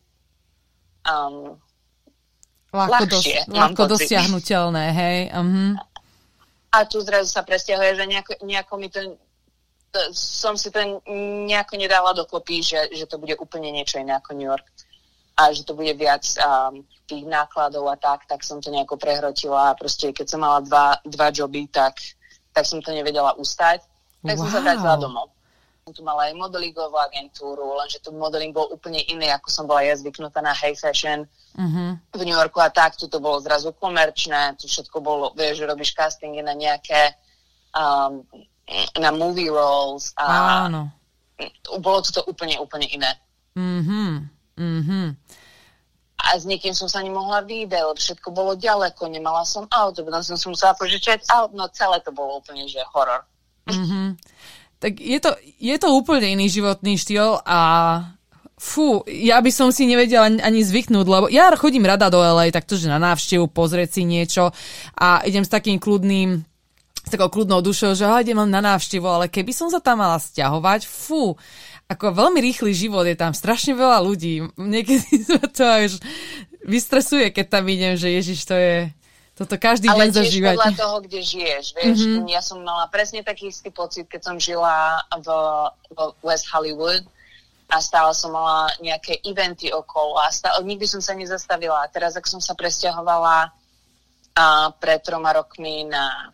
um, 1.07 1.55
ľahko, 2.71 3.11
ľahšie, 3.11 3.47
dos, 3.47 3.55
ľahko 3.55 3.81
dosiahnutelné, 3.91 4.85
hej. 4.91 5.19
Uh-huh 5.35 5.73
a 6.73 6.89
tu 6.89 6.97
zrazu 7.05 7.29
sa 7.29 7.45
presťahuje, 7.45 8.01
že 8.01 8.05
nejako, 8.09 8.31
nejako 8.41 8.73
mi 8.81 8.89
to, 8.89 8.99
som 10.17 10.57
si 10.57 10.73
to 10.73 10.81
nejako 11.45 11.77
nedala 11.77 12.17
dokopy, 12.17 12.65
že, 12.65 12.89
že 12.89 13.05
to 13.05 13.21
bude 13.21 13.37
úplne 13.37 13.69
niečo 13.69 14.01
iné 14.01 14.17
ako 14.17 14.33
New 14.33 14.49
York. 14.49 14.65
A 15.37 15.53
že 15.53 15.65
to 15.65 15.77
bude 15.77 15.93
viac 15.97 16.25
um, 16.41 16.81
tých 17.05 17.25
nákladov 17.25 17.89
a 17.89 17.97
tak, 17.97 18.25
tak 18.25 18.41
som 18.41 18.61
to 18.61 18.73
nejako 18.73 18.97
prehrotila. 18.97 19.73
A 19.73 19.77
proste 19.77 20.13
keď 20.13 20.25
som 20.29 20.41
mala 20.41 20.61
dva, 20.65 20.97
dva 21.05 21.29
joby, 21.29 21.69
tak, 21.69 21.97
tak 22.53 22.65
som 22.65 22.81
to 22.81 22.89
nevedela 22.89 23.37
ustať, 23.37 23.81
tak 24.25 24.35
wow. 24.37 24.41
som 24.45 24.49
sa 24.49 24.59
vrátila 24.65 24.97
domov 24.97 25.33
som 25.83 25.91
tu 25.91 25.99
mala 25.99 26.31
aj 26.31 26.39
modelingovú 26.39 26.95
agentúru, 26.95 27.75
lenže 27.75 27.99
tu 27.99 28.15
modeling 28.15 28.55
bol 28.55 28.71
úplne 28.71 29.03
iný, 29.11 29.27
ako 29.35 29.47
som 29.51 29.67
bola 29.67 29.83
ja 29.83 29.99
zvyknutá 29.99 30.39
na 30.39 30.55
high 30.55 30.79
fashion 30.79 31.27
uh-huh. 31.59 31.99
v 31.99 32.21
New 32.23 32.31
Yorku 32.31 32.63
a 32.63 32.71
tak, 32.71 32.95
tu 32.95 33.11
to 33.11 33.19
bolo 33.19 33.43
zrazu 33.43 33.75
komerčné, 33.75 34.55
tu 34.55 34.71
všetko 34.71 35.03
bolo, 35.03 35.35
vieš, 35.35 35.59
že 35.59 35.67
robíš 35.67 35.91
castingy 35.91 36.39
na 36.39 36.55
nejaké 36.55 37.11
um, 37.75 38.23
na 38.95 39.11
movie 39.11 39.51
roles 39.51 40.15
a 40.15 40.71
Áno. 40.71 40.87
bolo 41.83 41.99
to 41.99 42.23
úplne, 42.31 42.55
úplne 42.63 42.87
iné. 42.87 43.19
Mhm, 43.59 44.23
mhm. 44.55 45.19
A 46.23 46.39
s 46.39 46.47
nikým 46.47 46.71
som 46.71 46.87
sa 46.87 47.03
nemohla 47.03 47.43
výjsť, 47.43 47.75
lebo 47.75 47.99
všetko 47.99 48.31
bolo 48.31 48.55
ďaleko, 48.55 49.11
nemala 49.11 49.43
som 49.43 49.67
auto, 49.67 50.07
potom 50.07 50.23
som 50.23 50.39
si 50.39 50.47
musela 50.47 50.71
požičať 50.79 51.27
auto, 51.27 51.51
no 51.59 51.67
celé 51.75 51.99
to 51.99 52.15
bolo 52.15 52.39
úplne, 52.39 52.63
že 52.71 52.79
horor. 52.95 53.27
Mhm 53.67 54.15
tak 54.83 54.99
je 54.99 55.15
to, 55.23 55.31
je 55.63 55.75
to 55.79 55.87
úplne 55.95 56.35
iný 56.35 56.51
životný 56.51 56.99
štýl 56.99 57.39
a 57.47 57.59
fú, 58.59 59.07
ja 59.07 59.39
by 59.39 59.47
som 59.47 59.71
si 59.71 59.87
nevedela 59.87 60.27
ani, 60.27 60.43
ani 60.43 60.59
zvyknúť, 60.59 61.05
lebo 61.07 61.25
ja 61.31 61.47
chodím 61.55 61.87
rada 61.87 62.11
do 62.11 62.19
LA, 62.19 62.51
taktože 62.51 62.91
na 62.91 62.99
návštevu, 62.99 63.47
pozrieť 63.47 63.95
si 63.95 64.03
niečo 64.03 64.51
a 64.99 65.23
idem 65.23 65.47
s 65.47 65.51
takým 65.51 65.79
kľudným 65.79 66.43
s 67.03 67.11
takou 67.11 67.27
kľudnou 67.27 67.59
dušou, 67.59 67.99
že 67.99 68.07
idem 68.07 68.39
na 68.47 68.63
návštevu, 68.63 69.03
ale 69.03 69.25
keby 69.27 69.51
som 69.51 69.67
sa 69.67 69.83
tam 69.83 69.99
mala 69.99 70.15
stiahovať, 70.23 70.87
fú, 70.87 71.35
ako 71.91 72.15
veľmi 72.15 72.39
rýchly 72.39 72.71
život 72.71 73.03
je 73.03 73.19
tam, 73.19 73.35
strašne 73.35 73.75
veľa 73.75 73.99
ľudí. 73.99 74.39
Niekedy 74.55 75.19
sa 75.27 75.43
to 75.43 75.63
až 75.67 75.99
vystresuje, 76.63 77.27
keď 77.35 77.59
tam 77.59 77.67
idem, 77.67 77.99
že 77.99 78.07
Ježiš, 78.07 78.39
to 78.47 78.55
je, 78.55 78.87
toto 79.33 79.57
každý 79.57 79.89
Ale 79.89 80.05
deň 80.05 80.09
zažívať. 80.13 80.55
Ale 80.55 80.61
podľa 80.61 80.77
toho, 80.77 80.97
kde 81.01 81.19
žiješ, 81.25 81.65
vieš. 81.73 81.97
Mm-hmm. 82.05 82.29
Ja 82.29 82.41
som 82.45 82.61
mala 82.61 82.85
presne 82.93 83.25
taký 83.25 83.49
istý 83.49 83.73
pocit, 83.73 84.05
keď 84.05 84.21
som 84.29 84.35
žila 84.37 85.01
v, 85.09 85.27
v 85.89 85.99
West 86.21 86.45
Hollywood 86.53 87.01
a 87.73 87.81
stále 87.81 88.13
som 88.13 88.29
mala 88.29 88.69
nejaké 88.77 89.17
eventy 89.25 89.73
okolo 89.73 90.21
a 90.21 90.29
stále, 90.29 90.61
nikdy 90.61 90.85
som 90.85 91.01
sa 91.01 91.17
nezastavila. 91.17 91.81
A 91.81 91.89
teraz, 91.89 92.13
ak 92.13 92.29
som 92.29 92.37
sa 92.37 92.53
presťahovala 92.53 93.49
a 94.37 94.45
pred 94.77 95.01
troma 95.01 95.33
rokmi 95.33 95.89
na 95.89 96.29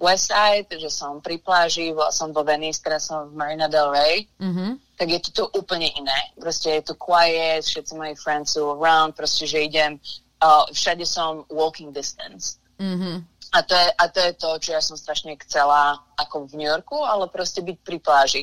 West 0.00 0.32
Side, 0.32 0.72
že 0.80 0.88
som 0.88 1.20
pri 1.20 1.36
pláži, 1.44 1.92
bola 1.92 2.08
som 2.08 2.32
vo 2.32 2.40
Venice, 2.40 2.80
teraz 2.80 3.12
som 3.12 3.28
v 3.28 3.36
Marina 3.36 3.68
del 3.68 3.92
Rey, 3.92 4.24
mm-hmm. 4.40 4.96
tak 4.96 5.12
je 5.12 5.20
to 5.28 5.30
tu 5.36 5.44
úplne 5.60 5.92
iné. 5.92 6.32
Proste 6.40 6.80
je 6.80 6.88
to 6.88 6.96
quiet, 6.96 7.68
všetci 7.68 7.92
moji 8.00 8.16
friends 8.16 8.56
sú 8.56 8.64
around, 8.80 9.12
proste, 9.12 9.44
že 9.44 9.68
idem 9.68 10.00
uh, 10.40 10.64
všade 10.72 11.06
som 11.06 11.44
walking 11.48 11.92
distance. 11.92 12.58
Mm-hmm. 12.80 13.16
A, 13.50 13.58
to 13.62 13.74
je, 13.74 13.88
a 13.98 14.04
to 14.08 14.20
je 14.20 14.32
to, 14.32 14.50
čo 14.58 14.70
ja 14.72 14.80
som 14.80 14.96
strašne 14.96 15.36
chcela 15.44 16.00
ako 16.16 16.48
v 16.48 16.64
New 16.64 16.68
Yorku, 16.70 17.02
ale 17.02 17.28
proste 17.28 17.60
byť 17.60 17.76
pri 17.82 17.98
pláži. 17.98 18.42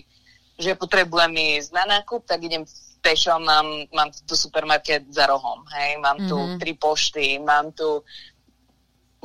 Že 0.58 0.77
potrebujem 0.77 1.34
ísť 1.58 1.70
na 1.74 1.86
nákup, 1.98 2.27
tak 2.27 2.44
idem 2.44 2.68
pešo, 3.01 3.39
mám, 3.39 3.88
mám 3.94 4.10
tu 4.12 4.36
supermarket 4.36 5.06
za 5.10 5.30
rohom, 5.30 5.63
hej, 5.80 6.01
mám 6.01 6.18
tu 6.27 6.36
mm-hmm. 6.36 6.60
tri 6.60 6.74
pošty, 6.75 7.39
mám 7.39 7.72
tu 7.72 8.04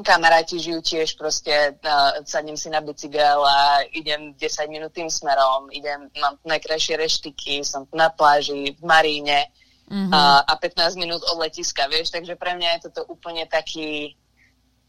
kamaráti 0.00 0.56
žijú 0.56 0.80
tiež 0.80 1.18
proste, 1.20 1.52
uh, 1.52 2.16
sadnem 2.24 2.56
si 2.56 2.72
na 2.72 2.80
bicykel 2.80 3.44
a 3.44 3.84
idem 3.92 4.32
10 4.38 4.72
minút 4.72 4.92
tým 4.96 5.10
smerom, 5.12 5.68
idem, 5.68 6.08
mám 6.16 6.40
najkrajšie 6.46 6.96
reštiky, 6.96 7.60
som 7.60 7.84
na 7.92 8.08
pláži, 8.08 8.72
v 8.72 8.82
Maríne 8.86 9.52
mm-hmm. 9.92 10.12
a, 10.12 10.40
a 10.48 10.52
15 10.56 10.96
minút 10.96 11.20
od 11.28 11.36
letiska, 11.36 11.84
vieš, 11.92 12.08
takže 12.08 12.40
pre 12.40 12.56
mňa 12.56 12.80
je 12.80 12.80
toto 12.88 13.04
úplne 13.12 13.44
taký, 13.44 14.16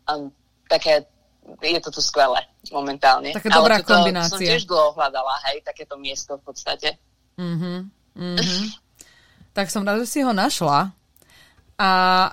um, 0.08 0.32
také, 0.72 1.04
je 1.60 1.82
to 1.84 1.92
tu 1.92 2.00
skvelé 2.00 2.40
momentálne. 2.72 3.36
Taká 3.36 3.52
dobrá 3.52 3.84
Ale 3.84 3.86
kombinácia. 3.86 4.32
som 4.32 4.40
tiež 4.40 4.64
dlho 4.64 4.96
hľadala, 4.96 5.36
hej, 5.52 5.60
takéto 5.68 6.00
miesto 6.00 6.40
v 6.40 6.44
podstate. 6.48 6.96
Mm-hmm. 7.36 7.78
Mm-hmm. 8.16 8.64
tak 9.58 9.68
som 9.68 9.84
rád, 9.84 10.08
že 10.08 10.08
si 10.08 10.20
ho 10.24 10.32
našla. 10.32 10.96
A... 11.76 11.90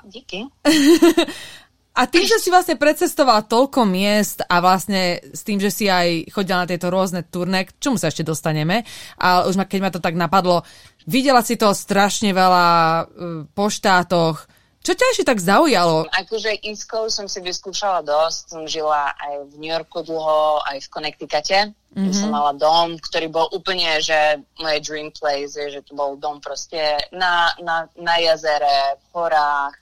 Díky. 0.07 0.47
A 1.91 2.07
tým, 2.07 2.23
že 2.23 2.39
si 2.39 2.55
vlastne 2.55 2.79
precestovala 2.79 3.45
toľko 3.51 3.83
miest 3.83 4.47
a 4.47 4.63
vlastne 4.63 5.19
s 5.21 5.43
tým, 5.43 5.59
že 5.59 5.75
si 5.75 5.91
aj 5.91 6.31
chodila 6.31 6.63
na 6.63 6.71
tieto 6.71 6.87
rôzne 6.87 7.27
turné, 7.27 7.67
k 7.67 7.77
čomu 7.83 7.99
sa 7.99 8.09
ešte 8.09 8.23
dostaneme, 8.23 8.87
ale 9.19 9.51
už 9.51 9.59
ma, 9.59 9.67
keď 9.67 9.81
ma 9.83 9.91
to 9.91 9.99
tak 9.99 10.15
napadlo, 10.15 10.63
videla 11.05 11.41
si 11.45 11.57
to 11.61 11.73
strašne 11.73 12.33
veľa 12.33 12.69
uh, 12.69 13.05
po 13.53 13.69
štátoch. 13.69 14.49
Čo 14.81 14.97
ťa 14.97 15.07
ešte 15.13 15.29
tak 15.29 15.45
zaujalo? 15.45 16.09
Akože 16.09 16.57
East 16.65 16.89
Coast 16.89 17.21
som 17.21 17.29
si 17.29 17.45
vyskúšala 17.45 18.01
dosť. 18.01 18.39
Som 18.49 18.63
žila 18.65 19.13
aj 19.13 19.53
v 19.53 19.55
New 19.61 19.69
Yorku 19.69 20.01
dlho, 20.01 20.65
aj 20.65 20.81
v 20.81 20.89
Connecticute. 20.89 21.77
Mm-hmm. 21.93 22.17
Som 22.17 22.33
mala 22.33 22.57
dom, 22.57 22.97
ktorý 22.97 23.29
bol 23.29 23.45
úplne, 23.53 24.01
že 24.01 24.41
moje 24.57 24.81
dream 24.81 25.13
place, 25.13 25.53
že 25.53 25.85
to 25.85 25.93
bol 25.93 26.17
dom 26.17 26.41
proste 26.41 26.97
na, 27.13 27.53
na, 27.61 27.93
na 28.01 28.15
jazere, 28.25 28.97
v 28.97 29.07
horách, 29.13 29.77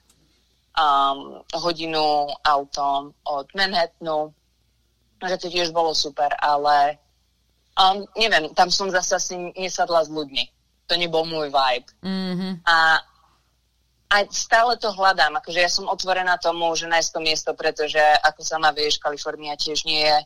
um, 0.75 1.47
hodinu 1.55 2.27
autom 2.43 3.15
od 3.23 3.47
Manhattanu, 3.55 4.35
že 5.23 5.37
to 5.39 5.47
tiež 5.47 5.71
bolo 5.71 5.95
super, 5.95 6.31
ale 6.43 6.99
um, 7.79 8.03
neviem, 8.19 8.51
tam 8.55 8.71
som 8.71 8.91
zase 8.91 9.15
asi 9.15 9.35
nesadla 9.55 10.03
s 10.03 10.11
ľuďmi. 10.11 10.58
To 10.89 10.95
nebol 10.97 11.29
môj 11.29 11.53
vibe. 11.53 11.89
Mm-hmm. 12.01 12.53
A, 12.65 13.05
a 14.09 14.17
stále 14.33 14.81
to 14.81 14.89
hľadám, 14.89 15.37
akože 15.37 15.61
ja 15.61 15.69
som 15.69 15.85
otvorená 15.85 16.41
tomu, 16.41 16.73
že 16.73 16.89
nájsť 16.89 17.11
to 17.13 17.21
miesto, 17.21 17.51
pretože 17.53 18.01
ako 18.25 18.41
sama 18.41 18.73
vieš, 18.73 18.97
Kalifornia 18.97 19.53
tiež 19.53 19.85
nie 19.85 20.01
je 20.01 20.19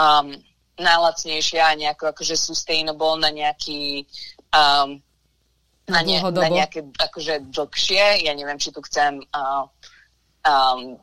um, 0.00 0.32
najlacnejšia 0.80 1.62
a 1.68 1.76
nejako 1.76 2.16
akože 2.16 2.32
sustainable 2.32 3.20
na 3.20 3.28
nejaký 3.28 4.08
um, 4.56 4.96
na, 5.90 6.00
ne, 6.06 6.16
na 6.22 6.48
nejaké 6.48 6.86
akože 6.96 7.52
dlhšie. 7.52 8.24
Ja 8.24 8.32
neviem, 8.32 8.56
či 8.56 8.72
tu 8.72 8.80
chcem 8.86 9.20
uh, 9.20 9.68
um, 10.46 10.96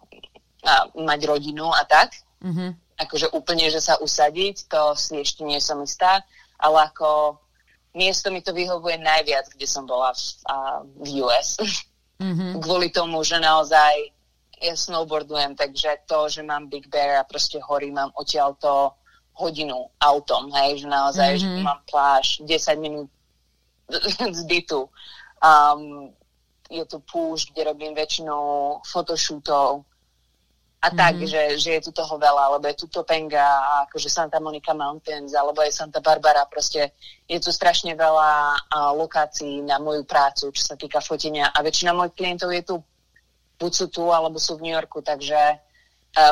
uh, 0.65 0.85
mať 0.95 1.19
rodinu 1.27 1.69
a 1.69 1.85
tak. 1.85 2.17
Mm-hmm. 2.41 2.69
Akože 2.97 3.29
úplne, 3.29 3.69
že 3.69 3.77
sa 3.77 4.01
usadiť, 4.01 4.65
to 4.71 4.97
si 4.97 5.21
ešte 5.21 5.45
nie 5.45 5.61
som 5.61 5.77
istá, 5.85 6.25
ale 6.57 6.89
ako 6.89 7.37
miesto 7.97 8.29
mi 8.29 8.45
to 8.45 8.53
vyhovuje 8.53 9.01
najviac, 9.01 9.49
kde 9.49 9.65
som 9.65 9.89
bola 9.89 10.13
v, 10.13 10.21
uh, 10.45 10.79
v 11.01 11.25
US. 11.25 11.57
Mm-hmm. 12.21 12.51
Kvôli 12.63 12.93
tomu, 12.93 13.25
že 13.25 13.41
naozaj 13.41 14.13
ja 14.57 14.73
snowboardujem, 14.73 15.53
takže 15.53 16.05
to, 16.09 16.29
že 16.29 16.41
mám 16.41 16.69
Big 16.69 16.89
Bear 16.89 17.21
a 17.21 17.29
proste 17.29 17.61
hory, 17.61 17.93
mám 17.93 18.09
odtiaľ 18.17 18.57
to 18.57 18.89
hodinu 19.37 19.85
autom, 20.01 20.49
hej, 20.49 20.81
že 20.81 20.87
naozaj, 20.89 21.37
mm-hmm. 21.37 21.57
že 21.61 21.65
mám 21.65 21.81
pláž 21.85 22.41
10 22.41 22.81
minút 22.81 23.09
z 24.37 24.41
bytu. 24.49 24.89
Um, 25.37 26.09
je 26.67 26.83
tu 26.83 26.99
púšť, 26.99 27.53
kde 27.53 27.69
robím 27.69 27.93
väčšinou 27.95 28.81
photoshootov 28.83 29.86
a 30.77 30.93
mm-hmm. 30.93 30.97
tak, 30.97 31.15
že, 31.25 31.41
že 31.57 31.69
je 31.77 31.81
tu 31.89 31.91
toho 31.91 32.21
veľa, 32.21 32.53
alebo 32.53 32.69
je 32.69 32.77
tu 32.77 32.85
Topenga, 32.85 33.45
akože 33.89 34.13
Santa 34.13 34.37
Monica 34.37 34.77
Mountains, 34.77 35.33
alebo 35.33 35.65
aj 35.65 35.73
Santa 35.73 36.05
Barbara, 36.05 36.45
proste 36.45 36.93
je 37.25 37.41
tu 37.41 37.49
strašne 37.49 37.97
veľa 37.97 38.29
a, 38.29 38.93
lokácií 38.93 39.65
na 39.65 39.81
moju 39.81 40.05
prácu, 40.05 40.53
čo 40.53 40.63
sa 40.63 40.77
týka 40.77 41.01
fotenia 41.01 41.49
a 41.49 41.65
väčšina 41.65 41.97
mojich 41.97 42.13
klientov 42.13 42.53
je 42.53 42.61
tu, 42.61 42.75
buď 43.57 43.71
sú 43.73 43.85
tu, 43.89 44.05
alebo 44.13 44.37
sú 44.37 44.61
v 44.61 44.69
New 44.69 44.75
Yorku, 44.77 45.01
takže 45.01 45.37
a, 45.37 45.57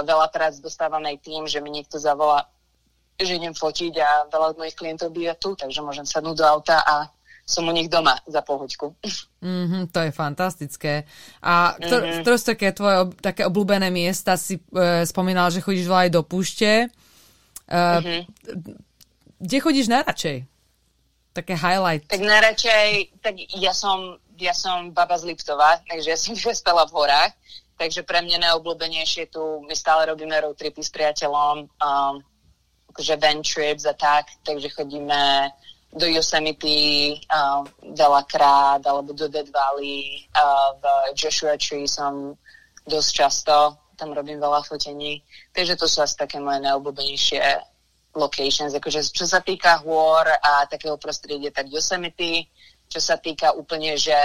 veľa 0.05 0.29
prác 0.29 0.61
dostávam 0.61 1.01
aj 1.01 1.25
tým, 1.25 1.49
že 1.49 1.57
mi 1.57 1.73
niekto 1.73 1.97
zavolá, 1.97 2.45
že 3.17 3.41
idem 3.41 3.57
fotiť 3.57 3.93
a 3.97 4.29
veľa 4.29 4.61
mojich 4.61 4.77
klientov 4.77 5.09
býva 5.09 5.33
tu, 5.33 5.57
takže 5.57 5.81
môžem 5.81 6.05
sadnúť 6.05 6.37
do 6.37 6.45
auta 6.45 6.85
a 6.85 7.09
som 7.45 7.69
u 7.69 7.71
nich 7.71 7.87
doma 7.93 8.17
za 8.25 8.41
pohoďku. 8.41 8.97
Mm-hmm, 9.45 9.93
to 9.93 9.99
je 10.01 10.11
fantastické. 10.11 10.93
A 11.45 11.77
ktor- 11.77 12.01
mm-hmm. 12.01 12.21
ktoré 12.25 12.35
sú 12.41 12.45
také 12.49 12.67
tvoje 12.73 12.95
ob- 13.05 13.17
také 13.21 13.45
obľúbené 13.45 13.93
miesta? 13.93 14.33
Si 14.33 14.57
e, 14.57 15.05
spomínala, 15.05 15.53
že 15.53 15.61
chodíš 15.61 15.85
aj 15.85 16.09
do 16.09 16.25
púšte. 16.25 16.69
E, 16.81 16.87
mm-hmm. 17.69 18.21
Kde 19.45 19.57
chodíš 19.61 19.93
najradšej? 19.93 20.37
Také 21.37 21.53
highlight. 21.53 22.09
Tak 22.09 22.25
najradšej, 22.25 23.13
tak 23.21 23.37
ja 23.61 23.77
som, 23.77 24.17
ja 24.41 24.57
som 24.57 24.89
baba 24.89 25.13
z 25.21 25.29
Liptova, 25.29 25.77
takže 25.85 26.09
ja 26.09 26.17
som 26.17 26.33
vyspela 26.41 26.89
v 26.89 26.97
horách, 26.97 27.33
takže 27.77 28.01
pre 28.01 28.25
mňa 28.25 28.41
najobľúbenejšie 28.41 29.29
tu, 29.29 29.61
my 29.61 29.75
stále 29.77 30.09
robíme 30.09 30.33
road 30.41 30.57
tripy 30.57 30.81
s 30.81 30.89
priateľom, 30.89 31.69
um, 31.69 32.15
akože 32.89 33.21
van 33.21 33.45
trips 33.45 33.85
a 33.85 33.93
tak, 33.93 34.33
takže 34.41 34.73
chodíme 34.73 35.53
do 35.95 36.05
Yosemite 36.11 37.15
uh, 37.31 37.63
veľakrát, 37.95 38.83
alebo 38.83 39.15
do 39.15 39.31
Dead 39.31 39.47
Valley, 39.47 40.27
uh, 40.35 40.75
v 40.75 40.83
Joshua 41.15 41.55
Tree 41.55 41.87
som 41.87 42.35
dosť 42.83 43.09
často, 43.15 43.55
tam 43.95 44.11
robím 44.11 44.43
veľa 44.43 44.67
fotení. 44.67 45.23
Takže 45.55 45.79
to 45.79 45.87
sú 45.87 46.03
asi 46.03 46.19
také 46.19 46.37
moje 46.43 46.59
najobľúbenejšie 46.67 47.41
locations. 48.15 48.75
Akože, 48.75 49.07
čo 49.11 49.23
sa 49.23 49.39
týka 49.39 49.79
hôr 49.87 50.27
a 50.27 50.67
takého 50.67 50.99
prostredia, 50.99 51.51
tak 51.51 51.71
Yosemite, 51.71 52.51
čo 52.91 52.99
sa 52.99 53.15
týka 53.15 53.55
úplne, 53.55 53.95
že 53.95 54.15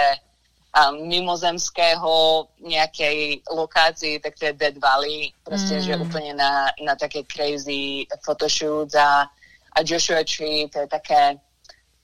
um, 0.74 1.06
mimozemského 1.06 2.46
nejakej 2.62 3.46
lokácii, 3.46 4.18
tak 4.18 4.35
to 4.38 4.50
je 4.50 4.59
Dead 4.59 4.76
Valley, 4.78 5.30
proste, 5.46 5.78
mm. 5.78 5.83
že 5.87 6.02
úplne 6.02 6.35
na, 6.35 6.70
na 6.83 6.94
také 6.98 7.22
crazy 7.26 8.06
photoshoots 8.26 8.94
a, 8.98 9.26
a 9.74 9.78
Joshua 9.87 10.26
Tree, 10.26 10.66
to 10.66 10.83
je 10.83 10.88
také 10.90 11.38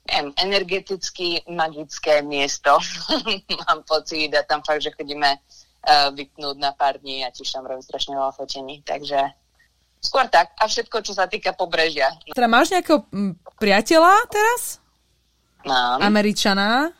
neviem, 0.06 0.32
energeticky 0.38 1.42
magické 1.50 2.22
miesto. 2.22 2.78
Mám 3.66 3.82
pocit 3.84 4.30
a 4.34 4.46
tam 4.46 4.62
fakt, 4.62 4.82
že 4.82 4.94
chodíme 4.94 5.36
uh, 5.36 6.08
vypnúť 6.14 6.56
na 6.56 6.72
pár 6.72 6.98
dní 7.02 7.26
a 7.26 7.34
tiež 7.34 7.50
tam 7.52 7.66
robím 7.66 7.82
strašne 7.82 8.14
veľa 8.14 8.32
fotení. 8.32 8.80
Takže 8.86 9.18
skôr 10.00 10.30
tak. 10.30 10.54
A 10.56 10.70
všetko, 10.70 11.02
čo 11.02 11.12
sa 11.12 11.26
týka 11.26 11.52
pobrežia. 11.52 12.14
Teda 12.30 12.46
máš 12.46 12.70
nejakého 12.70 13.02
priateľa 13.58 14.14
teraz? 14.30 14.78
Mám. 15.66 15.98
Američana? 15.98 16.94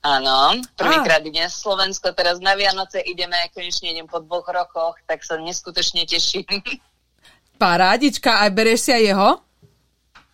Áno, 0.00 0.56
prvýkrát 0.80 1.20
idem 1.20 1.44
Slovensko, 1.44 2.16
teraz 2.16 2.40
na 2.40 2.56
Vianoce 2.56 3.04
ideme, 3.04 3.36
konečne 3.52 3.92
idem 3.92 4.08
po 4.08 4.24
dvoch 4.24 4.48
rokoch, 4.48 4.96
tak 5.04 5.20
sa 5.20 5.36
neskutočne 5.36 6.08
teším. 6.08 6.48
Parádička, 7.60 8.40
aj 8.40 8.50
berieš 8.56 8.88
si 8.88 8.90
aj 8.96 9.02
jeho? 9.12 9.30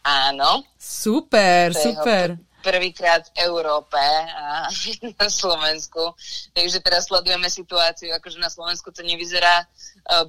Áno. 0.07 0.62
Super, 0.79 1.75
super. 1.75 2.38
Prvýkrát 2.62 3.27
v 3.27 3.42
Európe 3.42 3.99
a 4.31 4.71
na 5.19 5.27
Slovensku. 5.27 6.14
Takže 6.55 6.79
teraz 6.79 7.11
sledujeme 7.11 7.51
situáciu, 7.51 8.14
akože 8.14 8.38
na 8.38 8.47
Slovensku 8.47 8.95
to 8.95 9.03
nevyzerá 9.03 9.66
uh, 9.66 10.23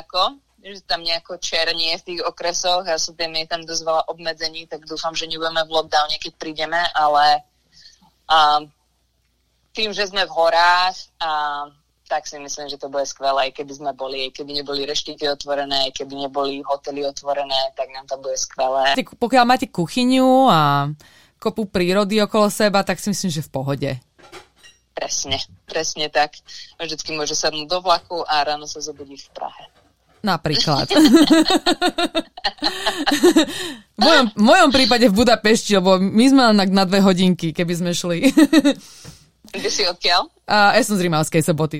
ako, 0.00 0.40
že 0.64 0.80
tam 0.88 1.04
nejako 1.04 1.36
černie 1.44 1.92
v 2.00 2.06
tých 2.08 2.20
okresoch 2.24 2.88
a 2.88 2.96
sú 2.96 3.12
tam, 3.12 3.36
je 3.36 3.44
tam 3.44 3.60
dosť 3.68 3.82
veľa 3.84 4.02
obmedzení, 4.08 4.64
tak 4.64 4.88
dúfam, 4.88 5.12
že 5.12 5.28
nebudeme 5.28 5.60
v 5.68 5.74
lockdowne, 5.76 6.16
keď 6.16 6.32
prídeme, 6.40 6.80
ale 6.96 7.44
uh, 8.32 8.64
tým, 9.76 9.92
že 9.92 10.08
sme 10.08 10.24
v 10.24 10.32
horách 10.32 10.96
a 11.20 11.30
tak 12.08 12.24
si 12.24 12.40
myslím, 12.40 12.72
že 12.72 12.80
to 12.80 12.88
bude 12.88 13.04
skvelé, 13.04 13.52
aj 13.52 13.60
keby 13.60 13.72
sme 13.76 13.90
boli, 13.92 14.26
aj 14.26 14.40
keby 14.40 14.64
neboli 14.64 14.88
reštiky 14.88 15.28
otvorené, 15.28 15.92
aj 15.92 15.92
keby 16.00 16.26
neboli 16.26 16.64
hotely 16.64 17.04
otvorené, 17.04 17.76
tak 17.76 17.92
nám 17.92 18.08
to 18.08 18.16
bude 18.16 18.40
skvelé. 18.40 18.96
Pokiaľ 18.96 19.44
máte 19.44 19.68
kuchyňu 19.68 20.48
a 20.48 20.88
kopu 21.36 21.68
prírody 21.68 22.18
okolo 22.24 22.48
seba, 22.48 22.80
tak 22.82 22.96
si 22.96 23.12
myslím, 23.12 23.30
že 23.30 23.44
v 23.44 23.52
pohode. 23.52 23.90
Presne, 24.96 25.38
presne 25.70 26.10
tak. 26.10 26.34
Vždycky 26.80 27.14
môže 27.14 27.38
sadnúť 27.38 27.70
do 27.70 27.78
vlaku 27.78 28.26
a 28.26 28.42
ráno 28.42 28.66
sa 28.66 28.82
zobudí 28.82 29.14
v 29.14 29.28
Prahe. 29.30 29.70
Napríklad. 30.18 30.90
v, 33.94 34.00
mojom, 34.02 34.26
v 34.34 34.42
mojom 34.42 34.70
prípade 34.74 35.06
v 35.06 35.14
Budapešti, 35.14 35.78
lebo 35.78 36.02
my 36.02 36.24
sme 36.26 36.42
len 36.50 36.74
na 36.74 36.82
dve 36.82 36.98
hodinky, 36.98 37.54
keby 37.54 37.74
sme 37.78 37.94
šli. 37.94 38.26
Ty 39.54 39.68
si 39.70 39.86
odkiaľ? 39.86 40.26
A 40.50 40.74
ja 40.74 40.82
som 40.82 40.98
z 40.98 41.06
Rimavskej 41.06 41.46
soboty. 41.46 41.78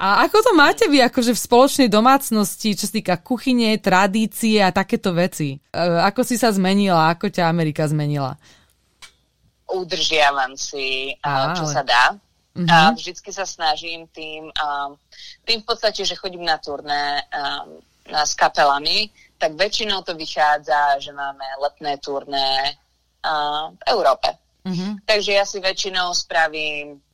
A 0.00 0.24
ako 0.24 0.40
to 0.40 0.52
máte 0.56 0.88
vy 0.88 1.04
akože 1.04 1.36
v 1.36 1.44
spoločnej 1.44 1.88
domácnosti, 1.92 2.72
čo 2.72 2.88
sa 2.88 2.96
týka 2.96 3.20
kuchyne, 3.20 3.76
tradície 3.76 4.56
a 4.64 4.72
takéto 4.72 5.12
veci? 5.12 5.60
E, 5.60 5.76
ako 5.76 6.24
si 6.24 6.40
sa 6.40 6.48
zmenila? 6.48 7.12
Ako 7.12 7.28
ťa 7.28 7.44
Amerika 7.44 7.84
zmenila? 7.84 8.32
Udržiavam 9.68 10.56
si, 10.56 11.12
a, 11.20 11.52
čo 11.52 11.68
sa 11.68 11.84
dá. 11.84 12.16
Uh-huh. 12.56 12.64
A 12.64 12.96
vždycky 12.96 13.28
sa 13.28 13.44
snažím 13.44 14.08
tým, 14.08 14.48
um, 14.48 14.96
tým 15.44 15.60
v 15.60 15.68
podstate, 15.68 16.00
že 16.08 16.16
chodím 16.16 16.48
na 16.48 16.56
turné 16.56 17.20
um, 17.30 17.78
s 18.08 18.32
kapelami, 18.32 19.12
tak 19.36 19.52
väčšinou 19.52 20.00
to 20.00 20.16
vychádza, 20.16 20.96
že 20.96 21.12
máme 21.12 21.44
letné 21.60 22.00
turné 22.00 22.72
uh, 23.20 23.68
v 23.68 23.82
Európe. 23.92 24.32
Uh-huh. 24.64 24.96
Takže 25.04 25.30
ja 25.36 25.44
si 25.44 25.60
väčšinou 25.60 26.16
spravím, 26.16 27.04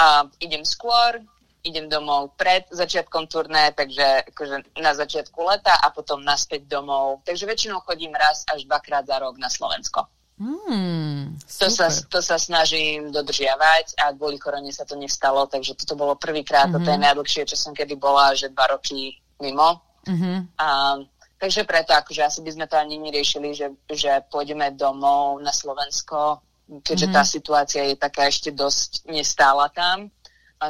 uh, 0.00 0.24
idem 0.40 0.64
skôr, 0.64 1.20
idem 1.64 1.88
domov 1.88 2.36
pred 2.36 2.68
začiatkom 2.68 3.24
turné, 3.24 3.72
takže 3.72 4.28
akože 4.30 4.76
na 4.84 4.92
začiatku 4.92 5.40
leta 5.48 5.72
a 5.80 5.88
potom 5.88 6.20
naspäť 6.20 6.68
domov. 6.68 7.24
Takže 7.24 7.48
väčšinou 7.48 7.80
chodím 7.88 8.12
raz 8.12 8.44
až 8.52 8.68
dvakrát 8.68 9.08
za 9.08 9.16
rok 9.16 9.40
na 9.40 9.48
Slovensko. 9.48 10.04
Mm, 10.34 11.38
to, 11.38 11.70
sa, 11.70 11.86
to 12.10 12.18
sa 12.18 12.36
snažím 12.42 13.14
dodržiavať 13.14 13.96
a 14.02 14.10
kvôli 14.12 14.34
korone 14.34 14.74
sa 14.74 14.82
to 14.82 14.98
nestalo, 14.98 15.46
takže 15.46 15.78
toto 15.78 15.94
bolo 15.94 16.18
prvýkrát 16.18 16.68
mm-hmm. 16.68 16.82
a 16.82 16.84
to 16.84 16.90
je 16.90 16.98
mhm. 17.00 17.04
najdlhšie, 17.08 17.42
čo 17.48 17.56
som 17.56 17.72
kedy 17.72 17.96
bola, 17.96 18.36
že 18.36 18.52
dva 18.52 18.76
roky 18.76 19.16
mimo. 19.40 19.80
Mm-hmm. 20.04 20.36
A, 20.58 20.98
takže 21.40 21.64
preto, 21.64 21.96
akože 21.96 22.20
asi 22.26 22.44
by 22.44 22.50
sme 22.50 22.66
to 22.68 22.76
ani 22.76 23.00
neriešili, 23.00 23.56
že, 23.56 23.72
že 23.88 24.20
pôjdeme 24.28 24.74
domov 24.76 25.40
na 25.40 25.54
Slovensko, 25.54 26.42
keďže 26.82 27.08
mm-hmm. 27.08 27.16
tá 27.16 27.22
situácia 27.24 27.82
je 27.88 27.96
taká 27.96 28.26
ešte 28.28 28.50
dosť 28.52 29.06
nestála 29.08 29.70
tam 29.70 30.12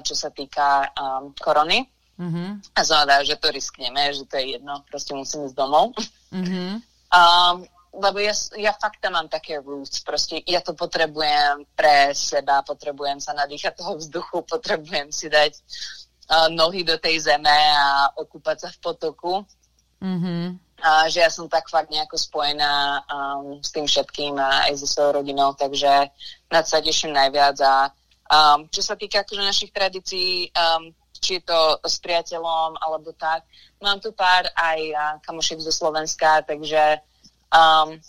čo 0.00 0.16
sa 0.16 0.32
týka 0.32 0.90
um, 0.96 1.30
korony. 1.36 1.86
Mm-hmm. 2.14 2.78
A 2.78 2.80
znamená, 2.86 3.26
že 3.26 3.36
to 3.36 3.50
riskneme, 3.50 4.14
že 4.14 4.24
to 4.26 4.38
je 4.38 4.58
jedno, 4.58 4.86
proste 4.86 5.14
musím 5.14 5.46
ísť 5.46 5.56
domov. 5.58 5.94
Mm-hmm. 6.32 6.72
Um, 7.14 7.62
lebo 7.94 8.18
ja, 8.18 8.34
ja 8.58 8.74
fakt 8.74 8.98
tam 8.98 9.14
mám 9.14 9.30
také 9.30 9.62
roots, 9.62 10.02
proste 10.02 10.42
ja 10.50 10.58
to 10.58 10.74
potrebujem 10.74 11.62
pre 11.78 12.10
seba, 12.10 12.66
potrebujem 12.66 13.22
sa 13.22 13.38
nadýchať 13.38 13.78
toho 13.78 13.94
vzduchu, 13.94 14.42
potrebujem 14.42 15.14
si 15.14 15.30
dať 15.30 15.54
uh, 15.54 16.50
nohy 16.50 16.82
do 16.82 16.98
tej 16.98 17.30
zeme 17.30 17.54
a 17.54 18.10
okúpať 18.18 18.66
sa 18.66 18.68
v 18.74 18.78
potoku. 18.82 19.46
Mm-hmm. 20.02 20.42
A 20.82 21.06
že 21.06 21.22
ja 21.22 21.30
som 21.30 21.46
tak 21.46 21.70
fakt 21.70 21.88
nejako 21.88 22.18
spojená 22.18 23.06
um, 23.06 23.62
s 23.62 23.70
tým 23.70 23.86
všetkým 23.86 24.34
a 24.42 24.68
aj 24.68 24.82
so 24.82 24.86
svojou 24.90 25.22
rodinou, 25.22 25.54
takže 25.54 26.10
na 26.50 26.60
sa 26.66 26.82
teším 26.82 27.14
najviac 27.14 27.56
a 27.62 27.94
Um, 28.24 28.66
čo 28.72 28.80
sa 28.80 28.96
týka 28.96 29.20
akože 29.20 29.44
našich 29.44 29.70
tradícií, 29.70 30.48
um, 30.56 30.88
či 31.20 31.40
je 31.40 31.42
to 31.44 31.80
s 31.84 32.00
priateľom 32.00 32.80
alebo 32.80 33.12
tak, 33.12 33.44
mám 33.84 34.00
tu 34.00 34.16
pár 34.16 34.48
aj 34.56 34.80
uh, 34.92 35.00
kamošiek 35.20 35.60
zo 35.60 35.72
Slovenska, 35.72 36.40
takže 36.44 37.04
um, 37.52 38.00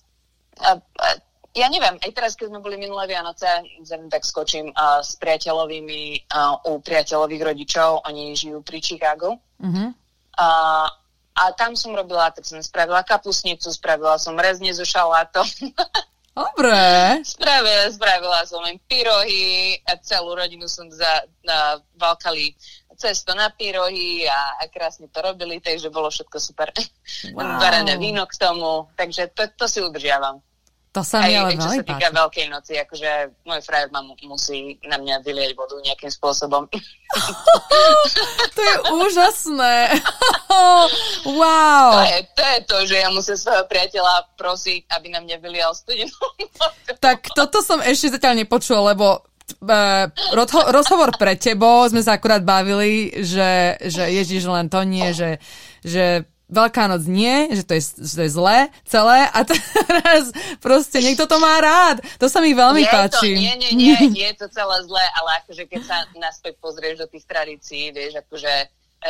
a, 0.64 0.72
a, 0.80 1.08
ja 1.56 1.68
neviem, 1.72 1.96
aj 2.04 2.12
teraz, 2.12 2.36
keď 2.36 2.52
sme 2.52 2.60
boli 2.60 2.76
minulé 2.76 3.08
Vianoce, 3.08 3.48
zem, 3.84 4.12
tak 4.12 4.28
skočím 4.28 4.72
uh, 4.76 5.00
s 5.00 5.16
priateľovými 5.20 6.28
uh, 6.32 6.68
u 6.68 6.84
priateľových 6.84 7.44
rodičov, 7.48 8.04
oni 8.08 8.36
žijú 8.36 8.60
pri 8.60 8.80
Chicagu. 8.84 9.40
Mm-hmm. 9.64 9.88
Uh, 10.36 10.88
a 11.36 11.44
tam 11.56 11.76
som 11.76 11.96
robila, 11.96 12.32
tak 12.32 12.48
som 12.48 12.60
spravila 12.64 13.04
kapusnicu, 13.04 13.68
spravila 13.72 14.16
som 14.16 14.36
rezne 14.40 14.72
so 14.72 14.88
šalátom. 14.88 15.48
Dobre. 16.36 17.24
Spravila, 17.24 17.88
spravila 17.88 18.44
som 18.44 18.60
im 18.68 18.76
pyrohy 18.92 19.80
a 19.88 19.96
celú 20.04 20.36
rodinu 20.36 20.68
som 20.68 20.92
za, 20.92 21.24
na, 21.48 21.80
valkali 21.96 22.52
cesto 23.00 23.32
na 23.32 23.48
pyrohy 23.56 24.28
a, 24.28 24.60
a 24.60 24.68
krásne 24.68 25.08
to 25.08 25.24
robili, 25.24 25.64
takže 25.64 25.88
bolo 25.88 26.12
všetko 26.12 26.38
super. 26.40 26.76
Wow. 27.32 27.60
Varené 27.60 27.96
víno 27.96 28.28
k 28.28 28.36
tomu, 28.36 28.92
takže 29.00 29.32
to, 29.32 29.48
to 29.56 29.66
si 29.72 29.80
udržiavam. 29.80 30.44
To 30.96 31.04
sa 31.04 31.28
mi 31.28 31.36
ale 31.36 31.52
veľmi 31.52 31.60
Čo 31.60 31.70
sa 31.76 31.84
týka 31.84 32.08
páči. 32.08 32.16
Veľkej 32.16 32.48
noci, 32.48 32.74
akože 32.80 33.12
môj 33.44 33.60
frajer 33.68 33.92
ma 33.92 34.00
musí 34.24 34.80
na 34.88 34.96
mňa 34.96 35.28
vylieť 35.28 35.52
vodu 35.52 35.76
nejakým 35.84 36.08
spôsobom. 36.08 36.72
to 38.56 38.62
je 38.64 38.76
úžasné. 38.96 39.92
wow. 41.40 42.00
To 42.00 42.02
je, 42.08 42.20
to 42.32 42.44
je 42.48 42.60
to, 42.64 42.78
že 42.88 42.96
ja 43.04 43.10
musím 43.12 43.36
svojho 43.36 43.68
priateľa 43.68 44.40
prosiť, 44.40 44.88
aby 44.96 45.08
na 45.12 45.20
mňa 45.20 45.36
vylial 45.44 45.76
studenú 45.76 46.16
Tak 47.04 47.36
toto 47.36 47.60
som 47.60 47.84
ešte 47.84 48.16
zatiaľ 48.16 48.40
nepočul, 48.40 48.80
lebo 48.80 49.20
uh, 49.20 50.08
rozhovor 50.72 51.12
pre 51.20 51.36
tebo 51.36 51.84
sme 51.92 52.00
sa 52.00 52.16
akurát 52.16 52.40
bavili, 52.40 53.12
že, 53.20 53.84
že 53.84 54.08
Ježiš 54.16 54.48
len 54.48 54.72
to 54.72 54.80
nie, 54.88 55.12
že, 55.12 55.44
že 55.84 56.24
Veľká 56.46 56.86
noc 56.86 57.10
nie, 57.10 57.50
že 57.58 57.66
to 57.66 57.74
je, 57.74 57.82
že 58.06 58.14
to 58.22 58.24
je 58.30 58.32
zlé 58.38 58.70
celé 58.86 59.26
a 59.34 59.40
teraz 59.50 60.30
proste 60.62 61.02
niekto 61.02 61.26
to 61.26 61.42
má 61.42 61.58
rád. 61.58 62.06
To 62.22 62.30
sa 62.30 62.38
mi 62.38 62.54
veľmi 62.54 62.86
je 62.86 62.92
páči. 62.94 63.32
To, 63.34 63.42
nie, 63.42 63.54
nie, 63.74 63.98
nie, 64.14 64.30
je 64.30 64.38
to 64.38 64.48
celé 64.54 64.78
zlé, 64.86 65.06
ale 65.18 65.42
akože 65.42 65.66
keď 65.66 65.82
sa 65.82 65.98
naspäť 66.14 66.62
pozrieš 66.62 67.02
do 67.02 67.08
tých 67.10 67.26
tradícií, 67.26 67.90
vieš, 67.90 68.22
akože 68.22 68.54
e, 68.62 68.66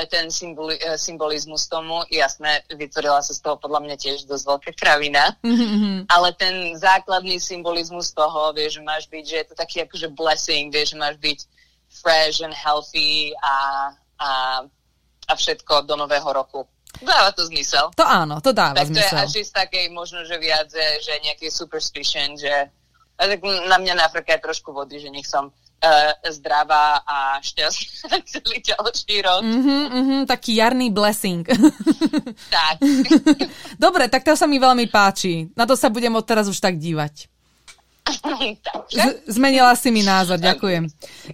ten 0.07 0.31
symboli, 0.31 0.79
e, 0.79 0.95
symbolizmus 0.95 1.67
tomu, 1.67 2.07
jasné, 2.07 2.63
vytvorila 2.71 3.19
sa 3.19 3.35
z 3.35 3.43
toho 3.43 3.59
podľa 3.59 3.83
mňa 3.83 3.95
tiež 3.99 4.31
dosť 4.31 4.43
veľká 4.55 4.71
kravina, 4.79 5.35
mm-hmm. 5.43 6.07
ale 6.15 6.31
ten 6.39 6.71
základný 6.79 7.35
symbolizmus 7.43 8.15
toho, 8.15 8.55
vieš, 8.55 8.79
že 8.79 8.87
máš 8.87 9.11
byť, 9.11 9.23
že 9.27 9.35
je 9.43 9.45
to 9.51 9.55
taký 9.59 9.83
akože 9.83 10.07
blessing, 10.15 10.71
vieš, 10.71 10.95
že 10.95 11.03
máš 11.03 11.19
byť 11.19 11.39
fresh 11.99 12.39
and 12.39 12.55
healthy 12.55 13.35
a, 13.43 13.55
a, 14.23 14.31
a 15.27 15.31
všetko 15.35 15.83
do 15.83 15.99
nového 15.99 16.31
roku. 16.31 16.63
Dáva 17.01 17.31
to 17.35 17.43
zmysel. 17.47 17.91
To 17.95 18.05
áno, 18.05 18.39
to 18.39 18.55
dáva 18.55 18.77
tak 18.79 18.87
zmysel. 18.91 19.27
Tak 19.27 19.31
to 19.31 19.39
je 19.39 19.43
až 19.43 19.47
z 19.47 19.51
takej 19.51 19.85
možno, 19.91 20.23
že 20.23 20.35
viac, 20.39 20.69
že 20.75 21.13
nejaký 21.23 21.51
superstition, 21.51 22.39
že 22.39 22.71
tak 23.15 23.39
na 23.43 23.77
mňa 23.79 23.93
nafrká 23.95 24.39
trošku 24.43 24.75
vody, 24.75 24.99
že 24.99 25.07
nech 25.07 25.27
som 25.27 25.47
uh, 25.49 26.11
zdravá 26.31 27.03
a 27.07 27.39
šťastná 27.39 28.19
celý 28.31 28.59
ďalší 28.59 29.15
rok. 29.23 29.41
Mm-hmm, 29.43 29.83
mm-hmm, 29.91 30.21
taký 30.27 30.51
jarný 30.59 30.91
blessing. 30.91 31.47
tak. 32.51 32.75
Dobre, 33.83 34.11
tak 34.11 34.23
to 34.27 34.35
sa 34.35 34.47
mi 34.47 34.59
veľmi 34.59 34.87
páči. 34.91 35.51
Na 35.55 35.63
to 35.63 35.79
sa 35.79 35.87
budem 35.87 36.13
od 36.15 36.25
teraz 36.27 36.47
už 36.51 36.59
tak 36.59 36.75
dívať. 36.75 37.34
Z- 38.93 39.33
zmenila 39.33 39.73
si 39.73 39.89
mi 39.89 40.05
názor, 40.05 40.37
ďakujem. 40.37 40.85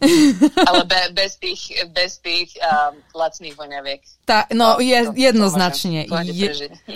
Ale 0.69 0.81
be, 0.87 1.01
bez 1.11 1.35
tých, 1.35 1.83
bez 1.91 2.23
tých 2.23 2.55
um, 2.63 2.95
lacných 3.11 3.55
voňaviek. 3.59 4.01
Tá, 4.23 4.47
no, 4.55 4.79
je, 4.79 5.11
jednoznačne. 5.19 6.07
Je, 6.07 6.47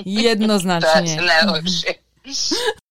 jednoznačne. 0.08 1.20
To 1.20 1.24
je 1.24 1.28
najlepšie. 1.28 1.92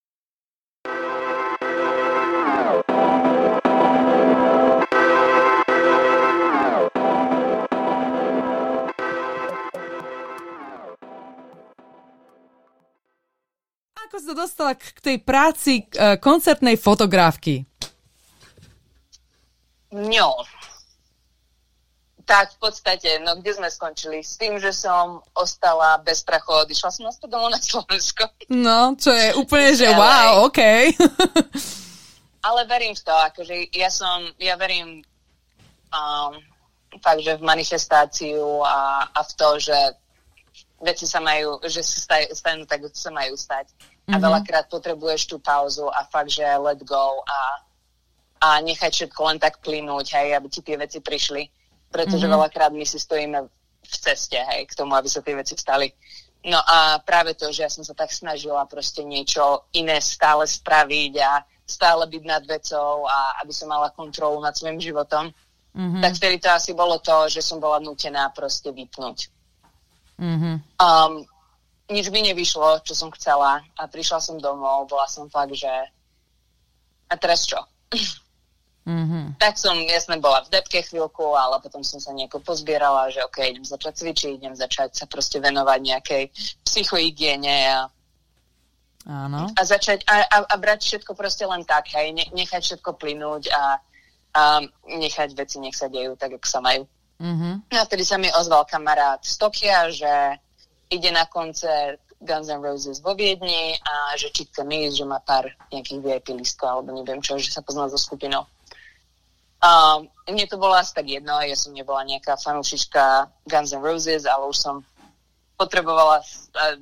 ako 14.14 14.30
sa 14.30 14.34
dostala 14.38 14.72
k 14.78 14.94
tej 15.02 15.18
práci 15.26 15.90
uh, 15.98 16.14
koncertnej 16.22 16.78
fotografky? 16.78 17.66
No, 19.90 20.38
tak 22.22 22.54
v 22.54 22.58
podstate, 22.62 23.18
no 23.26 23.34
kde 23.42 23.58
sme 23.58 23.66
skončili? 23.66 24.22
S 24.22 24.38
tým, 24.38 24.62
že 24.62 24.70
som 24.70 25.18
ostala 25.34 25.98
bez 25.98 26.22
prachu, 26.22 26.62
odišla 26.62 26.94
som 26.94 27.10
naspäť 27.10 27.26
domov 27.26 27.50
na 27.50 27.58
Slovensko. 27.58 28.30
No, 28.54 28.94
čo 28.94 29.10
je 29.10 29.34
úplne, 29.34 29.74
že 29.74 29.90
wow, 29.90 30.46
OK. 30.46 30.62
Ale 32.46 32.70
verím 32.70 32.94
v 32.94 33.02
to, 33.02 33.14
akože 33.18 33.74
ja 33.74 33.90
som, 33.90 34.30
ja 34.38 34.54
verím 34.54 35.02
um, 35.90 36.38
fakt, 37.02 37.18
že 37.18 37.34
v 37.34 37.42
manifestáciu 37.42 38.62
a, 38.62 39.10
a 39.10 39.20
v 39.26 39.32
to, 39.34 39.58
že 39.58 39.78
veci 40.86 41.02
sa 41.02 41.18
majú, 41.18 41.58
že 41.66 41.82
sa 41.82 42.22
stanú 42.30 42.62
tak, 42.62 42.78
ako 42.78 42.94
sa 42.94 43.10
majú 43.10 43.34
stať 43.34 43.74
mm-hmm. 44.04 44.14
a 44.14 44.16
mhm. 44.16 44.24
veľakrát 44.24 44.66
potrebuješ 44.68 45.32
tú 45.32 45.36
pauzu 45.40 45.88
a 45.88 46.04
fakt, 46.08 46.36
že 46.36 46.44
let 46.44 46.80
go 46.84 47.24
a, 47.24 47.40
a 48.44 48.48
nechať 48.60 48.92
všetko 48.92 49.20
len 49.24 49.38
tak 49.40 49.64
plynúť, 49.64 50.06
hej, 50.20 50.36
aby 50.36 50.48
ti 50.52 50.60
tie 50.60 50.76
veci 50.76 51.00
prišli. 51.00 51.48
Pretože 51.88 52.26
mm-hmm. 52.26 52.34
veľakrát 52.36 52.72
my 52.74 52.84
si 52.84 52.98
stojíme 52.98 53.38
v 53.84 53.96
ceste, 53.96 54.36
hej, 54.36 54.66
k 54.66 54.76
tomu, 54.76 54.92
aby 54.98 55.08
sa 55.08 55.22
tie 55.22 55.34
veci 55.36 55.54
stali. 55.54 55.88
No 56.44 56.60
a 56.60 57.00
práve 57.00 57.32
to, 57.32 57.48
že 57.48 57.64
ja 57.64 57.70
som 57.72 57.80
sa 57.80 57.96
tak 57.96 58.12
snažila 58.12 58.68
proste 58.68 59.00
niečo 59.00 59.64
iné 59.72 59.96
stále 60.04 60.44
spraviť 60.44 61.14
a 61.24 61.40
stále 61.64 62.04
byť 62.04 62.22
nad 62.28 62.44
vecou 62.44 63.08
a 63.08 63.40
aby 63.40 63.52
som 63.56 63.72
mala 63.72 63.88
kontrolu 63.96 64.36
nad 64.44 64.52
svojim 64.52 64.76
životom, 64.76 65.32
mm-hmm. 65.72 66.02
tak 66.04 66.12
vtedy 66.20 66.36
to 66.44 66.52
asi 66.52 66.76
bolo 66.76 67.00
to, 67.00 67.32
že 67.32 67.40
som 67.40 67.56
bola 67.56 67.80
nutená 67.80 68.28
proste 68.36 68.68
vypnúť. 68.68 69.32
Mm-hmm. 70.20 70.54
Um, 70.76 71.24
nič 71.90 72.06
mi 72.08 72.24
nevyšlo, 72.24 72.80
čo 72.84 72.94
som 72.96 73.12
chcela 73.12 73.60
a 73.76 73.82
prišla 73.84 74.18
som 74.20 74.36
domov, 74.40 74.88
bola 74.88 75.04
som 75.08 75.28
fakt, 75.28 75.52
že 75.52 75.70
a 77.08 77.14
teraz 77.16 77.44
čo? 77.44 77.60
Mm-hmm. 78.84 79.36
Tak 79.44 79.56
som, 79.56 79.76
jasne, 79.88 80.20
bola 80.20 80.44
v 80.44 80.52
depke 80.52 80.84
chvíľku, 80.84 81.36
ale 81.36 81.56
potom 81.60 81.80
som 81.80 81.96
sa 82.00 82.12
nejako 82.12 82.44
pozbierala, 82.44 83.08
že 83.08 83.24
ok, 83.24 83.40
idem 83.44 83.64
začať 83.64 83.96
cvičiť, 84.00 84.30
idem 84.40 84.56
začať 84.56 84.92
sa 84.92 85.04
proste 85.08 85.40
venovať 85.40 85.80
nejakej 85.80 86.24
psychohygiene 86.64 87.56
a 87.72 87.78
Áno. 89.04 89.52
A 89.52 89.60
začať 89.68 90.00
a, 90.08 90.24
a, 90.24 90.38
a 90.48 90.54
brať 90.56 90.88
všetko 90.88 91.12
proste 91.12 91.44
len 91.44 91.60
tak, 91.68 91.92
hej, 91.92 92.16
ne, 92.16 92.24
nechať 92.32 92.60
všetko 92.64 92.96
plynúť 92.96 93.52
a, 93.52 93.76
a 94.32 94.42
nechať 94.88 95.36
veci, 95.36 95.60
nech 95.60 95.76
sa 95.76 95.92
dejú 95.92 96.16
tak, 96.16 96.40
ako 96.40 96.46
sa 96.48 96.64
majú. 96.64 96.88
Mm-hmm. 97.20 97.68
A 97.68 97.84
vtedy 97.84 98.04
sa 98.08 98.16
mi 98.16 98.32
ozval 98.32 98.64
kamarát 98.64 99.20
z 99.20 99.36
Tokia, 99.36 99.92
že 99.92 100.40
ide 100.90 101.10
na 101.10 101.24
koncert 101.26 102.00
Guns 102.24 102.48
N' 102.48 102.64
Roses 102.64 103.00
vo 103.04 103.12
Viedni 103.14 103.76
a 103.84 104.16
že 104.16 104.32
či 104.32 104.48
chce 104.48 104.64
ísť, 104.64 104.96
že 104.96 105.04
má 105.04 105.20
pár 105.20 105.48
nejakých 105.72 106.00
VIP 106.00 106.28
listkov 106.40 106.80
alebo 106.80 106.96
neviem 106.96 107.20
čo, 107.20 107.36
že 107.36 107.52
sa 107.52 107.60
pozná 107.60 107.86
so 107.92 108.00
skupinou. 108.00 108.48
A 109.64 110.00
mne 110.28 110.44
to 110.44 110.60
bolo 110.60 110.76
asi 110.76 110.92
tak 110.92 111.08
jedno, 111.08 111.40
ja 111.40 111.56
som 111.56 111.72
nebola 111.72 112.04
nejaká 112.04 112.36
fanúšička 112.36 113.32
Guns 113.48 113.72
N' 113.72 113.80
Roses, 113.80 114.28
ale 114.28 114.44
už 114.48 114.56
som 114.60 114.84
potrebovala 115.54 116.20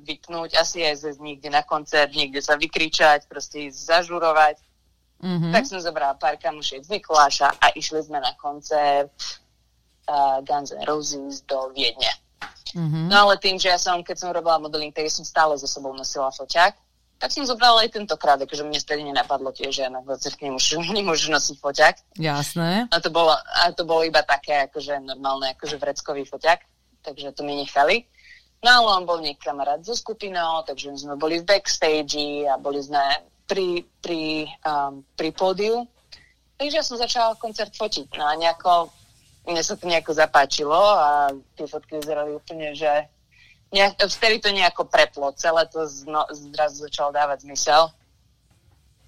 vypnúť, 0.03 0.57
asi 0.57 0.83
aj 0.83 1.05
zase 1.05 1.21
niekde 1.21 1.47
na 1.47 1.61
koncert, 1.61 2.11
niekde 2.11 2.41
sa 2.41 2.57
vykričať, 2.57 3.29
proste 3.29 3.69
ísť 3.69 3.77
zažurovať. 3.77 4.57
Mm-hmm. 5.23 5.51
Tak 5.55 5.63
som 5.63 5.79
zobrala 5.79 6.19
pár 6.19 6.35
kamušiek 6.35 6.83
z 6.83 6.91
Mikuláša 6.91 7.55
a 7.63 7.71
išli 7.71 8.03
sme 8.03 8.19
na 8.19 8.35
koncert 8.35 9.15
uh, 10.09 10.43
Guns 10.43 10.75
N' 10.75 10.83
Roses 10.83 11.45
do 11.47 11.71
Viedne. 11.71 12.11
Mm-hmm. 12.73 13.05
No 13.09 13.15
ale 13.29 13.37
tým, 13.37 13.61
že 13.61 13.69
ja 13.69 13.77
som, 13.77 14.01
keď 14.01 14.17
som 14.17 14.29
robila 14.33 14.57
modeling, 14.57 14.89
tak 14.89 15.05
som 15.09 15.25
stále 15.25 15.53
so 15.57 15.69
sebou 15.69 15.93
nosila 15.93 16.33
foťák, 16.33 16.73
tak 17.21 17.29
som 17.31 17.47
zobrala 17.47 17.87
aj 17.87 17.95
tentokrát, 17.95 18.35
akože 18.35 18.67
mne 18.67 18.83
vtedy 18.83 19.01
nenapadlo 19.07 19.55
tiež, 19.55 19.71
že 19.71 19.87
na 19.87 20.03
koncertke 20.03 20.43
nemôžu, 20.43 20.83
nemôžu 20.97 21.31
nosiť 21.31 21.55
foťák. 21.61 21.95
Jasné. 22.19 22.91
A 22.91 22.97
to 22.99 23.07
bolo, 23.13 23.31
a 23.31 23.71
to 23.71 23.87
bolo 23.87 24.03
iba 24.03 24.19
také, 24.27 24.67
akože 24.67 24.99
normálne, 24.99 25.55
akože 25.55 25.79
vreckový 25.79 26.27
foťák, 26.27 26.59
takže 27.05 27.31
to 27.31 27.47
mi 27.47 27.55
nechali. 27.55 28.03
No 28.63 28.71
ale 28.71 28.87
on 28.99 29.03
bol 29.03 29.19
niekto 29.19 29.51
kamarát 29.51 29.83
so 29.83 29.91
skupinou, 29.91 30.63
takže 30.63 30.95
sme 30.95 31.19
boli 31.19 31.43
v 31.43 31.47
backstage 31.47 32.47
a 32.47 32.55
boli 32.55 32.79
sme 32.79 32.99
pri, 33.43 33.83
pri, 33.99 34.47
um, 34.63 35.03
pri 35.19 35.29
pódiu. 35.35 35.83
Takže 36.55 36.75
ja 36.79 36.83
som 36.83 36.95
začala 36.95 37.35
koncert 37.35 37.75
fotiť. 37.75 38.15
No 38.15 38.23
a 38.23 38.39
nejako, 38.39 38.87
mne 39.43 39.61
sa 39.63 39.75
to 39.75 39.85
nejako 39.87 40.15
zapáčilo 40.15 40.75
a 40.75 41.31
tie 41.59 41.67
fotky 41.67 41.99
vyzerali 41.99 42.31
úplne, 42.31 42.71
že 42.75 42.89
nejak, 43.75 43.99
vtedy 44.07 44.39
to 44.39 44.49
nejako 44.55 44.87
preplo. 44.87 45.35
Celé 45.35 45.67
to 45.67 45.83
zno, 45.83 46.23
zrazu 46.31 46.87
začalo 46.87 47.11
dávať 47.11 47.43
zmysel. 47.43 47.91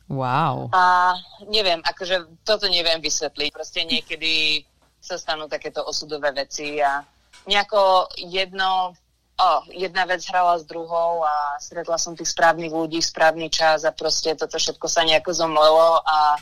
Wow. 0.06 0.70
A 0.70 1.16
neviem, 1.50 1.82
akože 1.82 2.46
toto 2.46 2.70
neviem 2.70 3.02
vysvetliť. 3.02 3.50
Proste 3.50 3.88
niekedy 3.88 4.62
sa 5.02 5.18
stanú 5.18 5.50
takéto 5.50 5.82
osudové 5.86 6.34
veci 6.34 6.78
a 6.82 7.02
nejako 7.46 8.10
jedno 8.18 8.94
oh, 9.38 9.62
jedna 9.70 10.06
vec 10.06 10.24
hrala 10.30 10.58
s 10.60 10.66
druhou 10.66 11.24
a 11.24 11.60
stretla 11.60 11.98
som 12.00 12.16
tých 12.16 12.32
správnych 12.32 12.72
ľudí 12.72 13.00
v 13.04 13.12
správny 13.12 13.48
čas 13.52 13.84
a 13.84 13.92
proste 13.92 14.34
toto 14.34 14.58
všetko 14.58 14.88
sa 14.88 15.04
nejako 15.04 15.32
zomlelo 15.36 16.02
a 16.02 16.40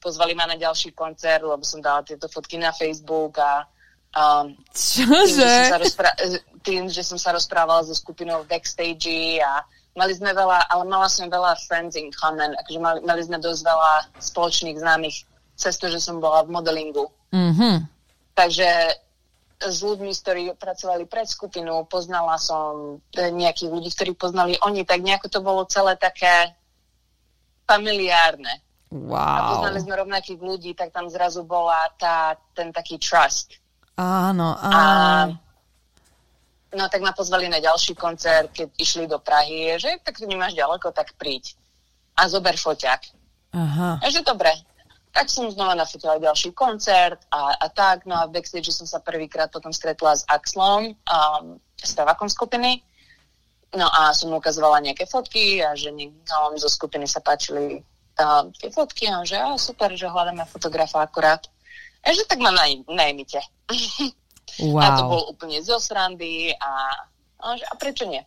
pozvali 0.00 0.32
ma 0.34 0.48
na 0.48 0.56
ďalší 0.56 0.96
koncert, 0.96 1.44
lebo 1.44 1.62
som 1.62 1.84
dala 1.84 2.02
tieto 2.02 2.26
fotky 2.26 2.56
na 2.56 2.72
Facebook 2.72 3.36
a 3.38 3.68
um, 4.16 4.56
Čože? 4.72 5.06
Tým, 5.06 5.28
že 5.28 5.46
som 5.46 5.68
sa 5.68 5.78
rozpra- 5.78 6.18
tým, 6.60 6.82
že 6.88 7.02
som 7.04 7.18
sa 7.20 7.30
rozprávala 7.36 7.84
so 7.84 7.94
skupinou 7.94 8.42
v 8.42 8.50
backstage 8.50 9.40
a 9.40 9.64
mali 9.96 10.12
sme 10.16 10.32
veľa, 10.32 10.72
ale 10.72 10.84
mala 10.88 11.08
som 11.12 11.28
veľa 11.28 11.56
friends 11.68 11.94
in 11.96 12.08
common, 12.14 12.56
akože 12.64 12.80
mali, 12.80 12.98
mali 13.04 13.22
sme 13.22 13.38
dosť 13.38 13.60
veľa 13.64 13.92
spoločných 14.18 14.80
známych 14.80 15.16
cez 15.60 15.76
to, 15.76 15.92
že 15.92 16.00
som 16.00 16.24
bola 16.24 16.40
v 16.44 16.56
modelingu. 16.56 17.04
Mm-hmm. 17.36 17.76
Takže 18.32 18.68
s 19.60 19.78
ľuďmi, 19.84 20.08
ktorí 20.08 20.42
pracovali 20.56 21.04
pred 21.04 21.28
skupinu, 21.28 21.84
poznala 21.84 22.40
som 22.40 22.96
e, 23.12 23.28
nejakých 23.28 23.68
ľudí, 23.68 23.92
ktorí 23.92 24.16
poznali 24.16 24.56
oni, 24.64 24.88
tak 24.88 25.04
nejako 25.04 25.28
to 25.28 25.40
bolo 25.44 25.68
celé 25.68 26.00
také 26.00 26.56
familiárne. 27.68 28.64
Wow. 28.90 29.14
A 29.14 29.40
poznali 29.54 29.78
sme 29.86 29.94
rovnakých 30.02 30.40
ľudí, 30.42 30.74
tak 30.74 30.90
tam 30.90 31.06
zrazu 31.06 31.46
bola 31.46 31.78
tá, 31.94 32.34
ten 32.58 32.74
taký 32.74 32.98
trust. 32.98 33.62
Áno, 33.94 34.58
áno. 34.58 34.66
A, 34.66 35.30
no 36.74 36.90
tak 36.90 36.98
ma 36.98 37.14
pozvali 37.14 37.46
na 37.46 37.62
ďalší 37.62 37.94
koncert, 37.94 38.50
keď 38.50 38.74
išli 38.74 39.06
do 39.06 39.22
Prahy, 39.22 39.78
že 39.78 39.94
tak 40.02 40.18
tu 40.18 40.26
nemáš 40.26 40.58
ďaleko, 40.58 40.90
tak 40.90 41.14
príď. 41.14 41.54
A 42.18 42.26
zober 42.26 42.58
foťák. 42.58 43.02
Aha. 43.54 44.02
A 44.02 44.06
že 44.10 44.26
dobre, 44.26 44.50
tak 45.10 45.26
som 45.30 45.50
znova 45.50 45.74
nafotila 45.74 46.22
ďalší 46.22 46.54
koncert 46.54 47.18
a, 47.30 47.54
a 47.62 47.66
tak. 47.70 48.06
No 48.06 48.14
a 48.14 48.26
v 48.26 48.38
backstage 48.38 48.74
som 48.74 48.86
sa 48.86 49.02
prvýkrát 49.02 49.50
potom 49.50 49.74
stretla 49.74 50.18
s 50.18 50.26
Axlom, 50.26 50.94
um, 50.94 51.58
spevakom 51.78 52.30
skupiny. 52.30 52.82
No 53.70 53.86
a 53.86 54.10
som 54.14 54.34
mu 54.34 54.42
ukazovala 54.42 54.82
nejaké 54.82 55.06
fotky 55.06 55.62
a 55.62 55.78
že 55.78 55.94
niekým 55.94 56.58
zo 56.58 56.66
skupiny 56.66 57.06
sa 57.06 57.22
páčili 57.22 57.86
uh, 58.20 58.44
tie 58.52 58.68
fotky 58.68 59.08
a 59.08 59.24
že 59.24 59.40
a 59.40 59.56
super, 59.56 59.96
že 59.96 60.06
hľadáme 60.06 60.44
fotografa 60.44 61.00
akurát. 61.00 61.42
A 62.04 62.12
že 62.12 62.24
tak 62.28 62.40
ma 62.40 62.52
naj, 62.52 62.84
najmite. 62.88 63.40
Wow. 64.60 64.80
A 64.84 64.86
to 64.96 65.02
bol 65.08 65.22
úplne 65.32 65.60
zo 65.64 65.80
srandy 65.80 66.52
a, 66.52 66.70
a, 67.40 67.56
že, 67.56 67.64
a 67.64 67.74
prečo 67.76 68.04
nie? 68.04 68.20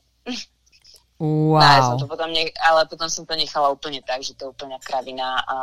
Wow. 1.22 1.62
No, 1.62 1.66
ja 1.66 1.82
som 1.84 1.98
to 2.02 2.10
potom 2.10 2.30
ne, 2.34 2.50
ale 2.58 2.90
potom 2.90 3.06
som 3.10 3.26
to 3.26 3.38
nechala 3.38 3.70
úplne 3.70 4.02
tak, 4.02 4.26
že 4.26 4.34
to 4.34 4.50
je 4.50 4.54
úplne 4.54 4.78
kravina 4.82 5.42
a 5.46 5.58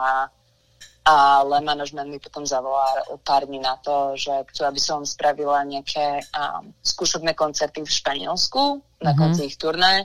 ale 1.01 1.64
manažment 1.64 2.12
mi 2.12 2.21
potom 2.21 2.45
zavolal 2.45 3.03
pár 3.25 3.49
dní 3.49 3.57
na 3.57 3.81
to, 3.81 4.12
že 4.21 4.31
chcú, 4.53 4.69
aby 4.69 4.81
som 4.81 5.01
spravila 5.01 5.64
nejaké 5.64 6.21
um, 6.37 6.77
skúšobné 6.85 7.33
koncerty 7.33 7.81
v 7.81 7.88
Španielsku 7.88 8.85
na 9.01 9.11
mm-hmm. 9.11 9.16
konci 9.16 9.49
ich 9.49 9.57
turné. 9.57 10.05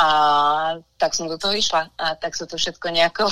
A 0.00 0.08
tak 0.96 1.12
som 1.12 1.28
do 1.28 1.36
toho 1.36 1.52
išla. 1.52 1.92
A 2.00 2.16
tak 2.16 2.32
sa 2.32 2.48
to 2.48 2.56
všetko 2.56 2.88
nejako... 2.88 3.28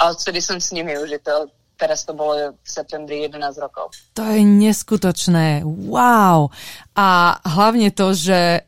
A 0.00 0.14
odtedy 0.14 0.40
som 0.40 0.56
s 0.56 0.72
nimi 0.72 0.96
už, 0.96 1.18
je 1.18 1.22
to 1.22 1.50
teraz 1.74 2.06
to 2.06 2.14
bolo 2.14 2.54
v 2.54 2.68
septembri 2.68 3.26
11 3.26 3.58
rokov. 3.58 3.92
To 4.14 4.22
je 4.24 4.40
neskutočné. 4.46 5.66
Wow. 5.66 6.54
A 6.94 7.38
hlavne 7.42 7.90
to, 7.90 8.14
že 8.14 8.62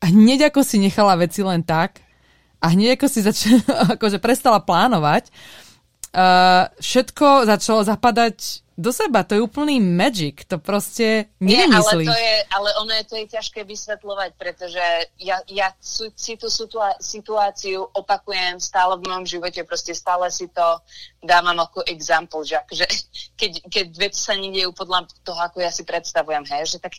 hneď 0.00 0.54
ako 0.54 0.62
si 0.62 0.78
nechala 0.78 1.18
veci 1.18 1.42
len 1.42 1.66
tak 1.66 2.00
a 2.62 2.72
hneď 2.72 2.96
ako 2.96 3.06
si 3.10 3.20
začala, 3.20 3.60
akože 3.98 4.18
prestala 4.22 4.62
plánovať, 4.62 5.28
uh, 6.14 6.70
všetko 6.80 7.44
začalo 7.50 7.84
zapadať 7.84 8.63
do 8.74 8.90
seba. 8.90 9.22
To 9.22 9.38
je 9.38 9.42
úplný 9.42 9.78
magic. 9.78 10.46
To 10.50 10.58
proste 10.58 11.30
nevymyslíš. 11.38 12.06
Nie, 12.06 12.10
ale, 12.10 12.10
to 12.10 12.18
je, 12.18 12.36
ale 12.50 12.68
ono 12.82 12.92
je 12.94 13.04
to 13.06 13.14
je 13.16 13.26
ťažké 13.38 13.60
vysvetľovať, 13.62 14.30
pretože 14.34 14.84
ja, 15.22 15.38
ja 15.46 15.70
si 15.78 16.34
tú 16.34 16.50
situáciu 16.98 17.86
opakujem 17.94 18.58
stále 18.58 18.98
v 18.98 19.06
mojom 19.06 19.26
živote. 19.26 19.62
Proste 19.62 19.94
stále 19.94 20.26
si 20.34 20.50
to 20.50 20.82
dávam 21.22 21.56
ako 21.62 21.86
example, 21.86 22.42
že 22.42 22.58
akože, 22.58 22.86
keď, 23.40 23.52
keď 23.70 23.86
veci 23.94 24.20
sa 24.20 24.34
nedejú 24.34 24.74
podľa 24.74 25.06
toho, 25.22 25.38
ako 25.38 25.62
ja 25.62 25.70
si 25.70 25.86
predstavujem, 25.86 26.42
hej, 26.50 26.76
že 26.76 26.78
tak 26.82 26.98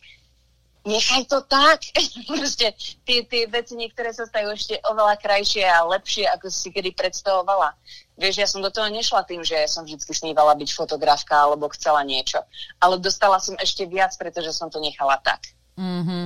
nechaj 0.85 1.25
to 1.25 1.41
tak. 1.49 1.81
Proste 2.29 2.71
tie, 3.03 3.25
tie 3.25 3.43
veci 3.49 3.73
niektoré 3.75 4.13
sa 4.13 4.29
stajú 4.29 4.53
ešte 4.53 4.79
oveľa 4.85 5.17
krajšie 5.19 5.65
a 5.65 5.83
lepšie, 5.89 6.29
ako 6.29 6.47
si 6.47 6.69
kedy 6.71 6.93
predstavovala. 6.93 7.73
Vieš, 8.15 8.35
ja 8.39 8.47
som 8.47 8.63
do 8.63 8.71
toho 8.71 8.87
nešla 8.87 9.27
tým, 9.27 9.43
že 9.43 9.67
som 9.67 9.83
vždy 9.83 9.99
snívala 9.99 10.55
byť 10.55 10.69
fotografka 10.71 11.35
alebo 11.35 11.67
chcela 11.75 12.05
niečo. 12.07 12.39
Ale 12.79 13.01
dostala 13.01 13.41
som 13.43 13.59
ešte 13.59 13.83
viac, 13.89 14.15
pretože 14.15 14.55
som 14.55 14.71
to 14.71 14.79
nechala 14.79 15.19
tak. 15.19 15.51
Mm-hmm. 15.75 16.25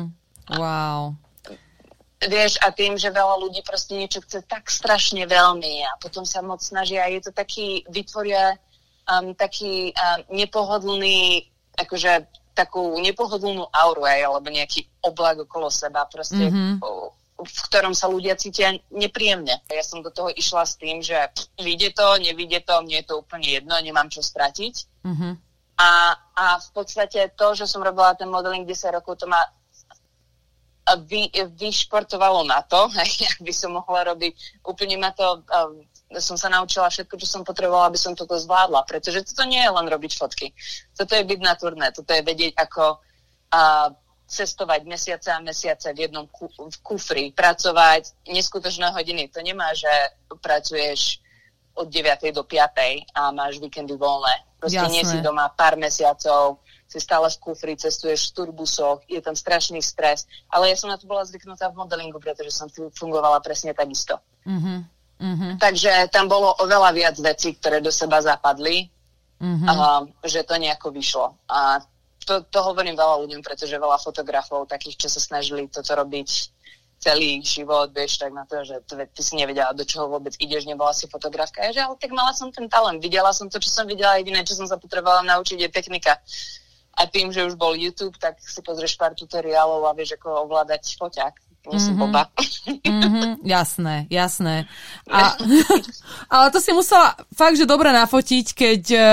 Wow. 0.60 1.18
Vieš, 2.20 2.60
a 2.60 2.76
tým, 2.76 3.00
že 3.00 3.16
veľa 3.16 3.40
ľudí 3.40 3.64
proste 3.64 3.96
niečo 3.96 4.20
chce 4.20 4.44
tak 4.44 4.68
strašne 4.68 5.24
veľmi 5.24 5.88
a 5.88 5.96
potom 6.04 6.28
sa 6.28 6.44
moc 6.44 6.60
snažia, 6.60 7.08
je 7.08 7.24
to 7.24 7.32
taký, 7.32 7.88
vytvoria 7.88 8.60
um, 9.08 9.32
taký 9.32 9.96
um, 9.96 10.36
nepohodlný, 10.36 11.48
akože 11.80 12.28
takú 12.60 13.00
nepohodlnú 13.00 13.72
auru 13.72 14.04
aj, 14.04 14.20
alebo 14.28 14.48
nejaký 14.52 14.84
oblak 15.00 15.40
okolo 15.48 15.72
seba, 15.72 16.04
proste, 16.12 16.52
mm-hmm. 16.52 16.84
v 17.40 17.60
ktorom 17.72 17.96
sa 17.96 18.12
ľudia 18.12 18.36
cítia 18.36 18.76
nepríjemne. 18.92 19.64
Ja 19.72 19.84
som 19.84 20.04
do 20.04 20.12
toho 20.12 20.28
išla 20.28 20.68
s 20.68 20.76
tým, 20.76 21.00
že 21.00 21.16
vyjde 21.56 21.96
to, 21.96 22.20
nevyjde 22.20 22.68
to, 22.68 22.76
mne 22.84 23.00
je 23.00 23.06
to 23.08 23.16
úplne 23.24 23.48
jedno, 23.48 23.80
nemám 23.80 24.12
čo 24.12 24.20
stratiť. 24.20 24.76
Mm-hmm. 25.08 25.34
A, 25.80 25.90
a 26.36 26.46
v 26.60 26.70
podstate 26.76 27.32
to, 27.40 27.48
že 27.56 27.64
som 27.64 27.80
robila 27.80 28.12
ten 28.20 28.28
modeling 28.28 28.68
10 28.68 29.00
rokov, 29.00 29.24
to 29.24 29.32
ma 29.32 29.40
vy, 31.08 31.32
vyšportovalo 31.56 32.44
na 32.44 32.60
to, 32.68 32.92
aby 33.40 33.54
som 33.56 33.78
mohla 33.78 34.12
robiť, 34.12 34.64
úplne 34.66 35.00
ma 35.00 35.16
to 35.16 35.44
um, 35.48 35.80
som 36.18 36.34
sa 36.34 36.50
naučila 36.50 36.90
všetko, 36.90 37.22
čo 37.22 37.28
som 37.30 37.46
potrebovala, 37.46 37.94
aby 37.94 38.02
som 38.02 38.18
toto 38.18 38.34
zvládla. 38.34 38.82
Pretože 38.90 39.22
toto 39.30 39.46
nie 39.46 39.62
je 39.62 39.70
len 39.70 39.86
robiť 39.86 40.12
fotky. 40.18 40.50
Toto 40.98 41.14
je 41.14 41.22
byť 41.22 41.40
na 41.46 41.54
turné. 41.54 41.94
Toto 41.94 42.10
je 42.10 42.26
vedieť, 42.26 42.58
ako 42.58 42.98
a, 43.54 43.94
cestovať 44.30 44.86
mesiace 44.90 45.30
a 45.30 45.42
mesiace 45.42 45.94
v 45.94 46.10
jednom 46.10 46.26
ku, 46.30 46.50
v 46.50 46.78
kufri, 46.82 47.30
pracovať 47.34 48.30
neskutočné 48.30 48.94
hodiny. 48.94 49.30
To 49.34 49.42
nemá, 49.42 49.74
že 49.78 49.90
pracuješ 50.42 51.22
od 51.78 51.90
9. 51.90 52.34
do 52.34 52.46
5. 52.46 53.14
a 53.14 53.22
máš 53.30 53.62
víkendy 53.62 53.94
voľné. 53.94 54.46
Proste 54.62 54.82
Jasné. 54.82 54.94
nie 54.94 55.04
si 55.06 55.18
doma 55.22 55.50
pár 55.54 55.80
mesiacov, 55.80 56.60
si 56.90 57.00
stále 57.00 57.30
v 57.30 57.38
kufri, 57.38 57.74
cestuješ 57.78 58.34
v 58.34 58.36
turbusoch, 58.44 59.06
je 59.06 59.22
tam 59.22 59.38
strašný 59.38 59.80
stres. 59.80 60.26
Ale 60.50 60.74
ja 60.74 60.76
som 60.76 60.90
na 60.90 60.98
to 60.98 61.06
bola 61.06 61.22
zvyknutá 61.22 61.70
v 61.70 61.80
modelingu, 61.80 62.18
pretože 62.18 62.50
som 62.50 62.68
fungovala 62.70 63.40
presne 63.46 63.78
takisto. 63.78 64.18
Mm-hmm. 64.44 64.99
Mm-hmm. 65.20 65.60
Takže 65.60 66.08
tam 66.16 66.32
bolo 66.32 66.56
oveľa 66.64 66.96
viac 66.96 67.16
vecí, 67.20 67.60
ktoré 67.60 67.84
do 67.84 67.92
seba 67.92 68.24
zapadli, 68.24 68.88
mm-hmm. 69.44 69.68
a, 69.68 70.08
že 70.24 70.48
to 70.48 70.56
nejako 70.56 70.96
vyšlo. 70.96 71.36
A 71.52 71.84
to, 72.24 72.48
to 72.48 72.60
hovorím 72.64 72.96
veľa 72.96 73.20
ľuďom, 73.28 73.42
pretože 73.44 73.76
veľa 73.76 74.00
fotografov, 74.00 74.72
takých, 74.72 74.96
čo 74.96 75.08
sa 75.12 75.20
snažili 75.20 75.68
toto 75.68 75.92
robiť 75.92 76.30
celý 77.00 77.40
život, 77.40 77.96
vieš, 77.96 78.20
tak 78.20 78.36
na 78.36 78.44
to, 78.44 78.60
že 78.64 78.84
ty, 78.84 78.96
ty 79.08 79.22
si 79.24 79.40
nevedela, 79.40 79.72
do 79.72 79.88
čoho 79.88 80.12
vôbec 80.12 80.36
ideš, 80.36 80.68
nebola 80.68 80.92
si 80.92 81.08
fotografka. 81.08 81.64
Ja, 81.64 81.72
že 81.72 81.82
ale 81.84 81.96
tak 81.96 82.12
mala 82.12 82.36
som 82.36 82.52
ten 82.52 82.68
talent, 82.68 83.00
videla 83.00 83.32
som 83.32 83.48
to, 83.48 83.56
čo 83.58 83.72
som 83.72 83.88
videla, 83.88 84.20
jediné, 84.20 84.44
čo 84.44 84.60
som 84.60 84.68
sa 84.68 84.76
potrebovala 84.76 85.24
naučiť, 85.24 85.64
je 85.64 85.70
technika. 85.72 86.20
A 87.00 87.08
tým, 87.08 87.32
že 87.32 87.48
už 87.48 87.56
bol 87.56 87.72
YouTube, 87.72 88.20
tak 88.20 88.44
si 88.44 88.60
pozrieš 88.60 89.00
pár 89.00 89.16
tutoriálov 89.16 89.88
a 89.88 89.96
vieš, 89.96 90.20
ako 90.20 90.44
ovládať 90.44 91.00
foťák. 91.00 91.49
Mm-hmm. 91.68 92.00
Boba. 92.00 92.32
Mm-hmm, 92.66 93.46
jasné, 93.46 94.08
jasné. 94.10 94.66
A, 95.06 95.36
ale 96.34 96.46
to 96.50 96.58
si 96.64 96.72
musela 96.74 97.14
fakt, 97.36 97.60
že 97.60 97.70
dobre 97.70 97.92
nafotiť, 97.94 98.46
keď 98.56 98.84
uh, 98.96 99.04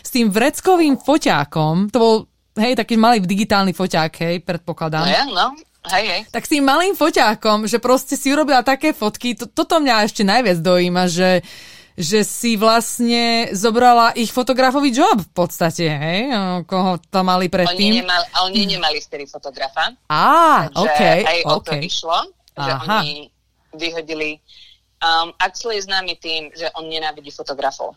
s 0.00 0.10
tým 0.10 0.32
vreckovým 0.32 0.98
foťákom, 0.98 1.92
to 1.92 1.98
bol 2.00 2.14
hej, 2.58 2.74
taký 2.74 2.98
malý 2.98 3.22
digitálny 3.22 3.76
foťák, 3.76 4.12
hej, 4.26 4.36
predpokladám. 4.42 5.06
No 5.06 5.10
ja, 5.10 5.24
no. 5.28 5.46
Hej, 5.88 6.04
hej. 6.12 6.20
Tak 6.28 6.44
s 6.44 6.52
tým 6.52 6.64
malým 6.66 6.92
foťákom, 6.92 7.64
že 7.64 7.80
proste 7.80 8.12
si 8.12 8.28
urobila 8.28 8.60
také 8.60 8.92
fotky, 8.92 9.32
to, 9.32 9.48
toto 9.48 9.80
mňa 9.80 10.04
ešte 10.04 10.26
najviac 10.26 10.60
dojíma, 10.60 11.08
že, 11.08 11.40
že 11.98 12.22
si 12.22 12.54
vlastne 12.54 13.50
zobrala 13.54 14.14
ich 14.14 14.30
fotografový 14.30 14.94
job 14.94 15.20
v 15.20 15.32
podstate, 15.34 15.86
hej? 15.90 16.20
Koho 16.64 16.98
to 17.10 17.20
mali 17.26 17.50
predtým? 17.50 17.98
Oni 17.98 18.00
nemali, 18.02 18.26
oni 18.46 18.62
nemali 18.76 18.98
vtedy 19.02 19.24
fotografa. 19.26 19.94
Á, 20.06 20.70
OK. 20.74 21.00
aj 21.02 21.24
okay. 21.24 21.40
o 21.46 21.56
to 21.60 21.72
išlo, 21.76 22.18
že 22.54 22.70
Aha. 22.72 22.84
oni 23.02 23.30
vyhodili. 23.74 24.40
Um, 25.00 25.32
Axel 25.40 25.80
je 25.80 25.86
známy 25.88 26.16
tým, 26.20 26.52
že 26.52 26.68
on 26.76 26.84
nenávidí 26.88 27.32
fotografov. 27.32 27.96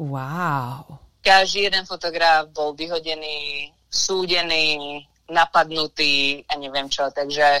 Wow. 0.00 0.96
Každý 1.20 1.68
jeden 1.68 1.84
fotograf 1.84 2.48
bol 2.48 2.72
vyhodený 2.72 3.68
súdený, 3.92 5.04
napadnutý 5.28 6.40
a 6.48 6.56
neviem 6.56 6.88
čo. 6.88 7.12
Takže 7.12 7.60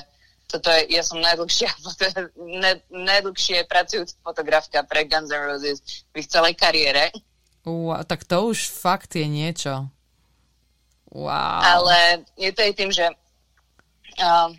toto 0.50 0.68
je, 0.74 0.90
ja 0.90 1.02
som 1.06 1.22
najdlhšia, 1.22 1.70
ne, 2.62 2.82
najdlhšie 2.90 3.64
pracujúca 3.70 4.14
fotografka 4.26 4.82
pre 4.84 5.06
Guns 5.06 5.30
N' 5.30 5.46
Roses 5.46 5.78
v 6.10 6.20
ich 6.20 6.28
celej 6.28 6.58
kariére. 6.58 7.14
Uh, 7.62 8.02
tak 8.04 8.26
to 8.26 8.50
už 8.50 8.68
fakt 8.68 9.14
je 9.14 9.26
niečo. 9.30 9.86
Wow. 11.10 11.60
Ale 11.62 12.26
je 12.38 12.50
to 12.54 12.60
aj 12.62 12.72
tým, 12.74 12.90
že 12.90 13.06
uh, 14.18 14.50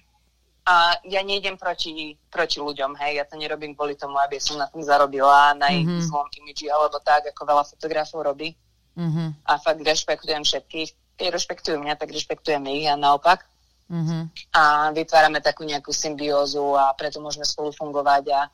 a 0.62 0.76
ja 1.10 1.22
nejdem 1.26 1.58
proti, 1.58 2.16
proti 2.30 2.62
ľuďom, 2.62 2.96
hej, 3.02 3.20
ja 3.20 3.26
to 3.26 3.36
nerobím 3.36 3.74
kvôli 3.74 3.98
tomu, 3.98 4.16
aby 4.22 4.38
som 4.38 4.62
na 4.62 4.70
tom 4.70 4.86
zarobila 4.86 5.58
na 5.58 5.74
ich 5.74 5.84
mm-hmm. 5.84 6.06
zlom 6.08 6.28
imidži, 6.32 6.70
alebo 6.70 7.02
tak, 7.02 7.28
ako 7.34 7.42
veľa 7.44 7.64
fotografov 7.66 8.24
robí. 8.24 8.54
Mm-hmm. 8.94 9.48
A 9.48 9.52
fakt 9.58 9.82
rešpektujem 9.82 10.44
všetkých 10.46 10.92
keď 11.22 11.38
rešpektujú 11.38 11.78
mňa, 11.78 12.02
tak 12.02 12.10
rešpektujeme 12.10 12.82
ich 12.82 12.90
a 12.90 12.98
naopak. 12.98 13.46
Mm-hmm. 13.92 14.22
A 14.56 14.96
vytvárame 14.96 15.44
takú 15.44 15.68
nejakú 15.68 15.92
symbiózu 15.92 16.80
a 16.80 16.96
preto 16.96 17.20
môžeme 17.20 17.44
spolu 17.44 17.76
fungovať 17.76 18.24
a 18.32 18.48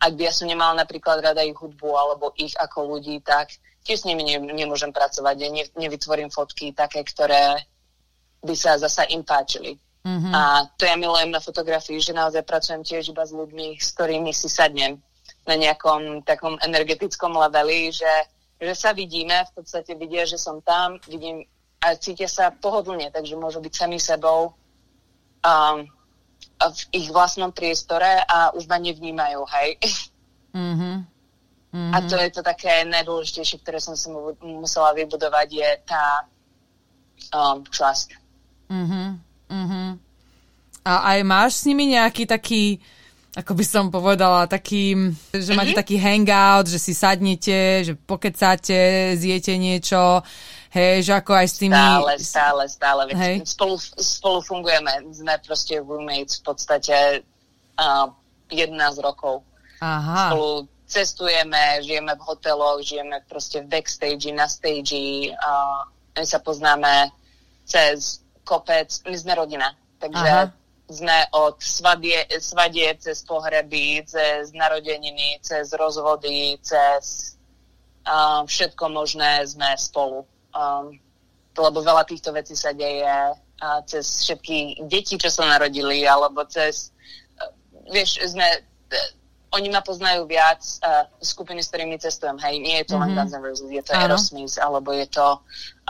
ak 0.00 0.12
by 0.16 0.22
ja 0.24 0.32
som 0.32 0.48
nemala 0.48 0.72
napríklad 0.72 1.20
rada 1.20 1.44
ich 1.44 1.56
hudbu 1.60 1.92
alebo 1.92 2.32
ich 2.40 2.56
ako 2.56 2.96
ľudí, 2.96 3.20
tak 3.20 3.52
tiež 3.84 4.00
s 4.00 4.08
nimi 4.08 4.24
ne, 4.24 4.40
nemôžem 4.40 4.88
pracovať. 4.88 5.36
Ja 5.36 5.48
ne, 5.52 5.64
nevytvorím 5.76 6.32
fotky 6.32 6.72
také, 6.72 7.04
ktoré 7.04 7.60
by 8.40 8.54
sa 8.56 8.80
zasa 8.80 9.04
im 9.12 9.20
páčili. 9.20 9.76
Mm-hmm. 10.00 10.32
A 10.32 10.64
to 10.80 10.88
ja 10.88 10.96
milujem 10.96 11.28
na 11.28 11.44
fotografii, 11.44 12.00
že 12.00 12.16
naozaj 12.16 12.48
pracujem 12.48 12.80
tiež 12.80 13.12
iba 13.12 13.20
s 13.20 13.36
ľuďmi, 13.36 13.76
s 13.76 13.92
ktorými 13.92 14.32
si 14.32 14.48
sadnem 14.48 14.96
na 15.44 15.60
nejakom 15.60 16.24
takom 16.24 16.56
energetickom 16.64 17.36
leveli, 17.36 17.92
že, 17.92 18.08
že 18.56 18.72
sa 18.72 18.96
vidíme, 18.96 19.44
v 19.52 19.52
podstate 19.60 19.92
vidia, 19.92 20.24
že 20.24 20.40
som 20.40 20.64
tam, 20.64 20.96
vidím 21.04 21.44
a 21.80 21.96
cítia 21.96 22.28
sa 22.28 22.52
pohodlne, 22.52 23.08
takže 23.08 23.40
môžu 23.40 23.60
byť 23.60 23.72
sami 23.72 23.96
sebou 23.96 24.52
um, 25.44 25.86
v 26.60 26.80
ich 26.92 27.08
vlastnom 27.08 27.52
priestore 27.56 28.20
a 28.28 28.52
už 28.52 28.68
ma 28.68 28.76
nevnímajú, 28.76 29.40
hej. 29.48 29.68
Mm-hmm. 30.52 30.96
Mm-hmm. 31.70 31.92
A 31.94 31.96
to 32.04 32.18
je 32.18 32.30
to 32.34 32.42
také 32.42 32.82
najdôležitejšie, 32.84 33.62
ktoré 33.62 33.78
som 33.78 33.94
si 33.94 34.10
mu, 34.10 34.34
musela 34.42 34.90
vybudovať, 34.92 35.48
je 35.48 35.70
tá 35.86 36.04
um, 37.32 37.62
trust. 37.70 38.12
Mm-hmm. 38.68 39.08
Mm-hmm. 39.50 39.88
A 40.84 40.92
aj 41.14 41.18
máš 41.22 41.62
s 41.62 41.66
nimi 41.70 41.94
nejaký 41.94 42.26
taký, 42.26 42.82
ako 43.38 43.52
by 43.54 43.64
som 43.64 43.84
povedala, 43.88 44.50
taký, 44.50 45.14
že 45.30 45.54
mm-hmm. 45.54 45.56
máte 45.56 45.74
taký 45.78 45.96
hangout, 45.96 46.66
že 46.66 46.82
si 46.82 46.92
sadnete, 46.92 47.86
že 47.86 47.92
pokecáte, 47.94 49.14
zjete 49.16 49.54
niečo, 49.54 50.20
Hej, 50.70 51.10
že 51.10 51.12
ako 51.18 51.34
aj 51.34 51.46
s 51.50 51.56
tými... 51.58 51.74
Stále, 51.74 52.14
stále, 52.22 52.62
stále. 52.70 53.00
Hej. 53.10 53.42
Spolu, 53.42 53.74
spolu 53.98 54.38
fungujeme. 54.38 55.02
Sme 55.10 55.34
proste 55.42 55.82
roommates 55.82 56.38
v 56.38 56.42
podstate 56.46 57.26
uh, 57.74 58.06
11 58.54 58.78
rokov. 59.02 59.42
Aha. 59.82 60.30
Spolu 60.30 60.70
cestujeme, 60.86 61.82
žijeme 61.82 62.14
v 62.14 62.22
hoteloch, 62.22 62.86
žijeme 62.86 63.18
proste 63.26 63.66
v 63.66 63.66
backstage, 63.66 64.30
na 64.30 64.46
stage. 64.46 65.34
Uh, 65.34 65.90
my 66.14 66.22
sa 66.22 66.38
poznáme 66.38 67.10
cez 67.66 68.22
kopec. 68.46 68.94
My 69.10 69.18
sme 69.18 69.34
rodina. 69.42 69.74
Takže 69.98 70.30
Aha. 70.30 70.54
sme 70.86 71.18
od 71.34 71.58
svadie, 71.58 72.30
svadie 72.38 72.94
cez 73.02 73.26
pohreby, 73.26 74.06
cez 74.06 74.54
narodeniny, 74.54 75.42
cez 75.42 75.74
rozvody, 75.74 76.62
cez 76.62 77.34
uh, 78.06 78.46
všetko 78.46 78.86
možné 78.86 79.42
sme 79.50 79.74
spolu 79.74 80.29
um, 80.54 80.94
lebo 81.56 81.78
veľa 81.82 82.06
týchto 82.06 82.32
vecí 82.32 82.54
sa 82.54 82.72
deje 82.72 83.04
uh, 83.04 83.80
cez 83.84 84.06
všetky 84.26 84.86
deti, 84.86 85.18
čo 85.18 85.28
sa 85.28 85.46
narodili, 85.46 86.06
alebo 86.06 86.46
cez, 86.46 86.94
uh, 87.42 87.50
vieš, 87.90 88.22
sme, 88.24 88.46
uh, 88.46 89.10
oni 89.58 89.68
ma 89.68 89.82
poznajú 89.82 90.30
viac 90.30 90.62
uh, 90.86 91.10
skupiny, 91.18 91.60
s 91.60 91.74
ktorými 91.74 91.98
cestujem, 91.98 92.38
hej, 92.38 92.62
nie 92.62 92.76
je 92.82 92.94
to 92.94 92.96
mm-hmm. 92.96 93.12
len 93.12 93.18
Guns 93.18 93.34
N' 93.34 93.42
Roses, 93.42 93.70
je 93.70 93.82
to 93.82 93.92
Aerosmith, 93.92 94.56
alebo 94.62 94.94
je 94.94 95.06
to 95.10 95.26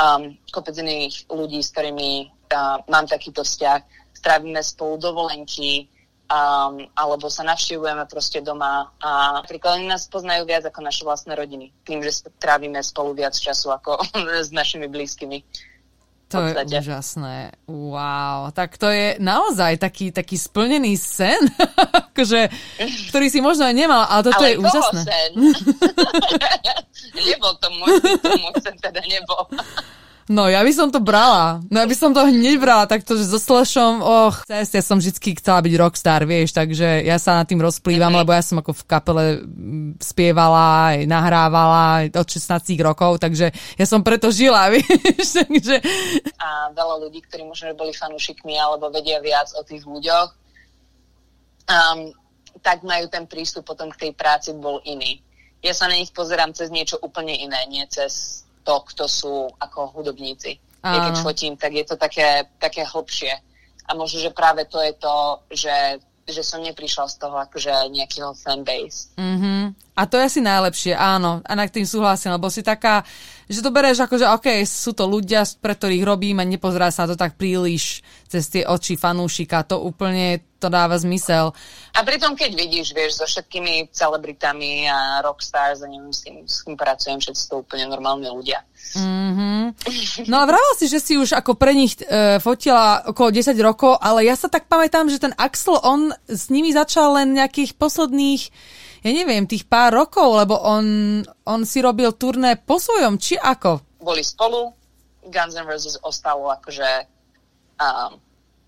um, 0.01 0.33
kopec 0.49 0.75
iných 0.81 1.29
ľudí, 1.29 1.61
s 1.61 1.71
ktorými 1.77 2.33
uh, 2.51 2.81
mám 2.89 3.05
takýto 3.05 3.45
vzťah, 3.45 3.81
strávime 4.17 4.65
spolu 4.65 4.97
dovolenky, 4.97 5.89
um, 6.31 6.87
alebo 6.95 7.27
sa 7.27 7.43
navštívujeme 7.43 8.07
proste 8.07 8.39
doma 8.39 8.95
a 9.03 9.43
napríklad 9.43 9.83
oni 9.83 9.91
nás 9.91 10.07
poznajú 10.07 10.47
viac 10.47 10.63
ako 10.63 10.81
naše 10.81 11.03
vlastné 11.03 11.35
rodiny, 11.35 11.75
tým, 11.83 12.01
že 12.01 12.31
trávime 12.39 12.79
spolu 12.81 13.19
viac 13.19 13.35
času 13.35 13.75
ako 13.75 13.99
s 14.47 14.55
našimi 14.55 14.87
blízkymi. 14.87 15.43
To 16.31 16.47
je 16.47 16.55
úžasné. 16.63 17.59
Wow. 17.67 18.55
Tak 18.55 18.79
to 18.79 18.87
je 18.87 19.19
naozaj 19.19 19.83
taký, 19.83 20.15
taký 20.15 20.39
splnený 20.39 20.95
sen, 20.95 21.43
akože, 22.15 22.47
ktorý 23.11 23.27
si 23.27 23.43
možno 23.43 23.67
aj 23.67 23.75
nemal, 23.75 24.07
ale 24.07 24.23
toto 24.31 24.47
ale 24.47 24.55
je 24.55 24.63
úžasné. 24.63 25.01
sen? 25.11 25.33
nebol 27.35 27.53
to 27.59 27.67
môj, 27.75 27.99
to 28.23 28.31
môj 28.39 28.55
sen 28.63 28.79
teda 28.79 29.03
nebol. 29.11 29.43
No, 30.31 30.47
ja 30.47 30.63
by 30.63 30.71
som 30.71 30.95
to 30.95 31.03
brala. 31.03 31.59
No, 31.75 31.83
ja 31.83 31.91
by 31.91 31.97
som 31.99 32.15
to 32.15 32.23
hneď 32.23 32.63
brala 32.63 32.87
takto, 32.87 33.19
že 33.19 33.27
so 33.27 33.43
Slashom, 33.43 33.99
och, 33.99 34.47
cest, 34.47 34.79
ja 34.79 34.79
som 34.79 35.03
vždy 35.03 35.35
chcela 35.35 35.59
byť 35.59 35.75
rockstar, 35.75 36.23
vieš, 36.23 36.55
takže 36.55 37.03
ja 37.03 37.19
sa 37.19 37.43
nad 37.43 37.51
tým 37.51 37.59
rozplývam, 37.59 38.15
mm-hmm. 38.15 38.23
lebo 38.23 38.31
ja 38.31 38.39
som 38.39 38.63
ako 38.63 38.71
v 38.71 38.83
kapele 38.87 39.25
mm, 39.43 39.99
spievala, 39.99 40.95
aj 40.95 40.99
nahrávala 41.11 42.07
od 42.15 42.29
16 42.31 42.63
rokov, 42.79 43.19
takže 43.19 43.51
ja 43.75 43.87
som 43.91 44.07
preto 44.07 44.31
žila, 44.31 44.71
vieš, 44.79 45.43
takže... 45.43 45.83
A 46.39 46.71
veľa 46.79 47.11
ľudí, 47.11 47.27
ktorí 47.27 47.43
možno 47.43 47.75
boli 47.75 47.91
fanúšikmi 47.91 48.55
alebo 48.55 48.87
vedia 48.95 49.19
viac 49.19 49.51
o 49.59 49.67
tých 49.67 49.83
ľuďoch, 49.83 50.31
um, 51.67 52.15
tak 52.63 52.87
majú 52.87 53.11
ten 53.11 53.27
prístup 53.27 53.67
potom 53.67 53.91
k 53.91 54.07
tej 54.07 54.13
práci 54.15 54.55
bol 54.55 54.79
iný. 54.87 55.19
Ja 55.59 55.75
sa 55.75 55.91
na 55.91 55.99
nich 55.99 56.15
pozerám 56.15 56.55
cez 56.55 56.71
niečo 56.71 57.03
úplne 57.03 57.35
iné, 57.35 57.67
nie 57.67 57.83
cez 57.91 58.47
to, 58.65 58.75
kto 58.93 59.05
sú 59.09 59.35
ako 59.59 59.95
hudobníci. 59.97 60.61
Ja 60.81 61.13
keď 61.13 61.21
fotím, 61.21 61.55
tak 61.61 61.77
je 61.77 61.85
to 61.85 62.01
také, 62.01 62.49
také 62.57 62.89
hlbšie. 62.89 63.37
A 63.85 63.91
možno, 63.93 64.17
že 64.17 64.33
práve 64.33 64.65
to 64.65 64.81
je 64.81 64.93
to, 64.97 65.17
že, 65.53 65.77
že 66.25 66.41
som 66.41 66.65
neprišla 66.65 67.05
z 67.11 67.21
toho 67.21 67.37
akože 67.37 67.69
nejakého 67.93 68.33
fanbase. 68.33 69.13
Mm-hmm. 69.21 69.63
A 69.99 70.03
to 70.09 70.17
je 70.17 70.25
asi 70.25 70.41
najlepšie, 70.41 70.97
áno. 70.97 71.45
A 71.45 71.53
na 71.53 71.69
tým 71.69 71.85
súhlasím, 71.85 72.33
lebo 72.33 72.49
si 72.49 72.65
taká, 72.65 73.05
že 73.45 73.61
to 73.61 73.69
bereš 73.69 74.01
ako, 74.01 74.15
že 74.17 74.33
OK, 74.33 74.49
sú 74.65 74.97
to 74.97 75.05
ľudia, 75.05 75.45
pre 75.61 75.77
ktorých 75.77 76.07
robím 76.07 76.41
a 76.41 76.49
nepozerá 76.49 76.89
sa 76.89 77.05
to 77.05 77.13
tak 77.13 77.37
príliš 77.37 78.01
cez 78.25 78.49
tie 78.49 78.65
oči 78.65 78.97
fanúšika. 78.97 79.69
To 79.69 79.85
úplne 79.85 80.50
to 80.61 80.69
dáva 80.69 81.01
zmysel. 81.01 81.57
A 81.97 82.05
pritom, 82.05 82.37
keď 82.37 82.53
vidíš, 82.53 82.93
vieš, 82.93 83.19
so 83.19 83.27
všetkými 83.27 83.89
celebritami 83.91 84.87
a 84.87 85.25
rockstars 85.25 85.81
a 85.81 85.89
neviem, 85.89 86.13
s 86.13 86.21
kým, 86.21 86.37
s 86.45 86.61
kým 86.63 86.77
pracujem, 86.77 87.19
všetci 87.19 87.49
to 87.49 87.65
úplne 87.65 87.89
normálni 87.89 88.29
ľudia. 88.29 88.61
Mm-hmm. 88.95 89.63
No 90.31 90.43
a 90.43 90.45
vravala 90.45 90.75
si, 90.77 90.87
že 90.91 91.01
si 91.01 91.17
už 91.17 91.33
ako 91.33 91.57
pre 91.57 91.73
nich 91.73 91.97
e, 92.03 92.39
fotila 92.43 93.07
okolo 93.09 93.33
10 93.33 93.57
rokov, 93.65 93.97
ale 93.99 94.29
ja 94.29 94.37
sa 94.37 94.53
tak 94.53 94.69
pamätám, 94.69 95.09
že 95.09 95.23
ten 95.23 95.35
Axel, 95.41 95.81
on 95.81 96.13
s 96.29 96.53
nimi 96.53 96.75
začal 96.75 97.17
len 97.17 97.35
nejakých 97.35 97.79
posledných 97.79 98.43
ja 99.01 99.11
neviem, 99.17 99.49
tých 99.49 99.65
pár 99.65 99.97
rokov, 99.97 100.45
lebo 100.45 100.61
on, 100.61 100.85
on 101.49 101.61
si 101.65 101.81
robil 101.81 102.13
turné 102.21 102.61
po 102.61 102.77
svojom, 102.77 103.17
či 103.17 103.33
ako? 103.41 103.97
Boli 103.97 104.21
spolu, 104.21 104.77
Guns 105.25 105.57
N' 105.57 105.65
Roses 105.65 105.97
ostalo 106.05 106.53
akože 106.53 107.09
um, 107.81 108.21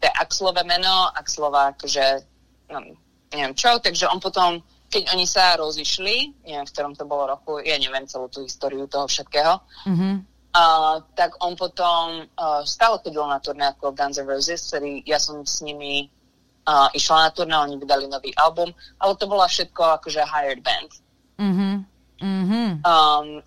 to 0.02 0.10
je 0.10 0.18
Axlové 0.18 0.66
meno, 0.66 1.14
Axlova 1.14 1.70
akože 1.78 2.26
no, 2.74 2.98
neviem 3.30 3.54
čo, 3.54 3.78
takže 3.78 4.10
on 4.10 4.18
potom, 4.18 4.58
keď 4.90 5.14
oni 5.14 5.30
sa 5.30 5.54
rozišli, 5.54 6.42
neviem, 6.42 6.66
v 6.66 6.72
ktorom 6.74 6.98
to 6.98 7.06
bolo 7.06 7.30
roku, 7.30 7.62
ja 7.62 7.78
neviem 7.78 8.10
celú 8.10 8.26
tú 8.26 8.42
históriu 8.42 8.90
toho 8.90 9.06
všetkého, 9.06 9.62
mm-hmm. 9.86 10.14
uh, 10.58 11.06
tak 11.14 11.38
on 11.38 11.54
potom 11.54 12.26
uh, 12.26 12.66
stále 12.66 12.98
chodil 12.98 13.22
na 13.22 13.38
turné 13.38 13.70
ako 13.70 13.94
Guns 13.94 14.18
N' 14.18 14.26
Roses, 14.26 14.58
ktorý 14.66 15.06
ja 15.06 15.22
som 15.22 15.46
s 15.46 15.62
nimi 15.62 16.10
uh, 16.66 16.90
išla 16.98 17.30
na 17.30 17.30
turné, 17.30 17.54
oni 17.54 17.78
vydali 17.78 18.10
nový 18.10 18.34
album, 18.42 18.74
ale 18.98 19.14
to 19.14 19.30
bola 19.30 19.46
všetko 19.46 20.02
akože 20.02 20.26
hired 20.26 20.66
band. 20.66 20.90
Mm-hmm. 21.38 21.74
Mm-hmm. 22.26 22.68
Um, 22.82 23.38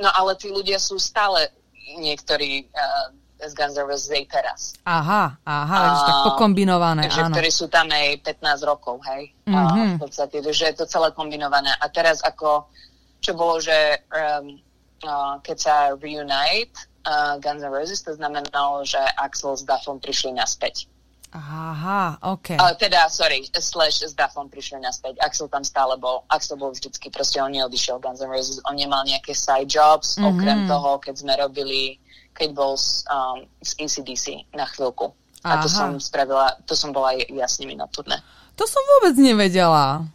no 0.00 0.08
ale 0.08 0.40
tí 0.40 0.48
ľudia 0.48 0.80
sú 0.80 0.96
stále 0.96 1.52
niektorí 2.00 2.64
uh, 2.72 3.12
z 3.48 3.54
Guns 3.54 3.74
N' 3.74 3.86
Roses 3.86 4.10
aj 4.10 4.24
teraz. 4.30 4.60
Aha, 4.86 5.34
aha, 5.42 5.78
uh, 5.82 6.04
tak 6.06 6.16
pokombinované, 6.34 7.10
takže, 7.10 7.22
áno. 7.26 7.34
ktorí 7.34 7.50
sú 7.50 7.66
tam 7.66 7.90
aj 7.90 8.22
15 8.22 8.70
rokov, 8.70 9.02
hej. 9.10 9.34
Mm-hmm. 9.48 9.58
Uh, 9.58 9.96
v 9.98 10.02
podstate, 10.02 10.36
že 10.54 10.64
je 10.70 10.76
to 10.78 10.86
celé 10.86 11.10
kombinované. 11.12 11.74
A 11.82 11.86
teraz 11.90 12.22
ako, 12.22 12.70
čo 13.18 13.34
bolo, 13.34 13.58
že 13.58 14.06
um, 14.14 14.58
uh, 15.02 15.38
keď 15.42 15.56
sa 15.58 15.74
reunite 15.98 16.78
uh, 17.06 17.38
Guns 17.42 17.62
N' 17.62 17.72
Roses, 17.72 18.02
to 18.02 18.14
znamenalo, 18.14 18.86
že 18.86 19.00
Axel 19.18 19.58
s 19.58 19.66
Duffom 19.66 19.98
prišli 19.98 20.34
naspäť. 20.34 20.86
Aha, 21.32 22.20
OK. 22.20 22.60
Ale 22.60 22.76
teda, 22.76 23.08
sorry, 23.08 23.48
Slash 23.56 24.04
s 24.04 24.12
Duffom 24.12 24.52
prišli 24.52 24.84
naspäť. 24.84 25.16
Axel 25.24 25.48
tam 25.48 25.64
stále 25.64 25.96
bol. 25.96 26.28
Axel 26.28 26.60
bol 26.60 26.76
vždycky, 26.76 27.08
proste 27.08 27.40
on 27.40 27.48
neodišiel 27.48 28.04
Guns 28.04 28.20
N' 28.20 28.28
Roses. 28.28 28.60
On 28.68 28.76
nemal 28.76 29.00
nejaké 29.08 29.32
side 29.32 29.72
jobs, 29.72 30.20
mm-hmm. 30.20 30.28
okrem 30.28 30.58
toho, 30.68 31.00
keď 31.00 31.14
sme 31.16 31.32
robili, 31.40 31.96
keď 32.32 32.48
bol 32.56 32.74
s, 32.76 33.04
um, 33.08 33.44
s 33.60 33.76
ACDC 33.76 34.48
na 34.56 34.64
chvíľku. 34.68 35.12
Aha. 35.42 35.58
A 35.58 35.62
to 35.62 35.68
som 35.68 35.98
spravila, 35.98 36.54
to 36.64 36.78
som 36.78 36.94
bola 36.94 37.14
ja 37.18 37.46
s 37.46 37.58
nimi 37.58 37.74
na 37.74 37.90
turné. 37.90 38.22
To 38.56 38.64
som 38.68 38.82
vôbec 38.98 39.18
nevedela. 39.18 40.06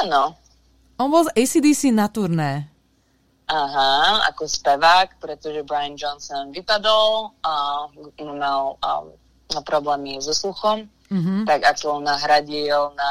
Áno. 0.00 0.36
On 1.00 1.08
bol 1.08 1.24
z 1.28 1.32
ACDC 1.36 1.92
na 1.92 2.08
turné. 2.08 2.68
Aha, 3.50 4.30
ako 4.30 4.46
spevák, 4.46 5.18
pretože 5.18 5.66
Brian 5.66 5.98
Johnson 5.98 6.54
vypadol 6.54 7.34
a 7.42 7.88
mal 8.22 8.78
um, 8.78 9.10
problémy 9.66 10.22
so 10.22 10.30
sluchom, 10.30 10.86
mm-hmm. 11.10 11.50
tak 11.50 11.66
Axel 11.66 11.98
nahradil 11.98 12.94
na 12.94 13.10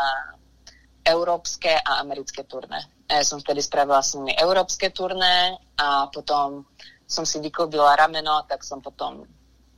európske 1.03 1.75
a 1.75 1.99
americké 1.99 2.47
turné. 2.47 2.87
A 3.11 3.19
ja 3.19 3.23
som 3.27 3.43
vtedy 3.43 3.59
spravila 3.59 3.99
s 3.99 4.15
nimi 4.15 4.31
európske 4.39 4.93
turné 4.95 5.59
a 5.75 6.07
potom 6.07 6.63
som 7.09 7.25
si 7.25 7.41
vyklobila 7.41 7.97
rameno, 7.97 8.45
tak 8.45 8.61
som 8.61 8.77
potom 8.79 9.25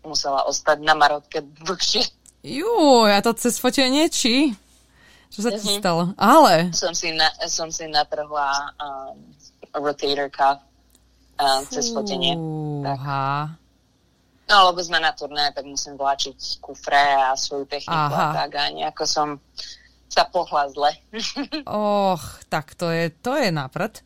musela 0.04 0.44
ostať 0.44 0.84
na 0.84 0.92
Marotke 0.92 1.40
dlhšie. 1.64 2.04
Jú, 2.44 3.08
ja 3.08 3.24
to 3.24 3.32
cez 3.38 3.56
fotenie 3.56 4.12
či? 4.12 4.52
Čo 5.32 5.48
sa 5.48 5.50
ti 5.56 5.64
mm-hmm. 5.64 5.80
stalo? 5.80 6.12
Ale... 6.20 6.76
Som 6.76 6.92
si, 6.92 7.16
na, 7.16 7.32
som 7.48 7.72
si 7.72 7.88
natrhla 7.88 8.76
um, 8.76 9.16
rotator 9.80 10.28
cuff 10.28 10.60
um, 11.40 11.64
cez 11.72 11.88
fotenie. 11.96 12.36
Tak. 12.84 13.00
No, 14.52 14.68
lebo 14.68 14.84
sme 14.84 15.00
na 15.00 15.16
turné, 15.16 15.56
tak 15.56 15.64
musím 15.64 15.96
vláčiť 15.96 16.60
kufre 16.60 17.00
a 17.00 17.40
svoju 17.40 17.64
techniku 17.72 18.12
Aha. 18.12 18.36
a 18.36 18.38
tak 18.44 18.52
a 18.60 18.68
nejako 18.76 19.08
som 19.08 19.28
sa 20.12 20.28
pohla 20.28 20.68
zle. 20.68 20.92
Och, 21.72 22.24
tak 22.52 22.76
to 22.76 22.92
je, 22.92 23.16
to 23.24 23.40
je 23.40 23.48
naprd. 23.48 24.04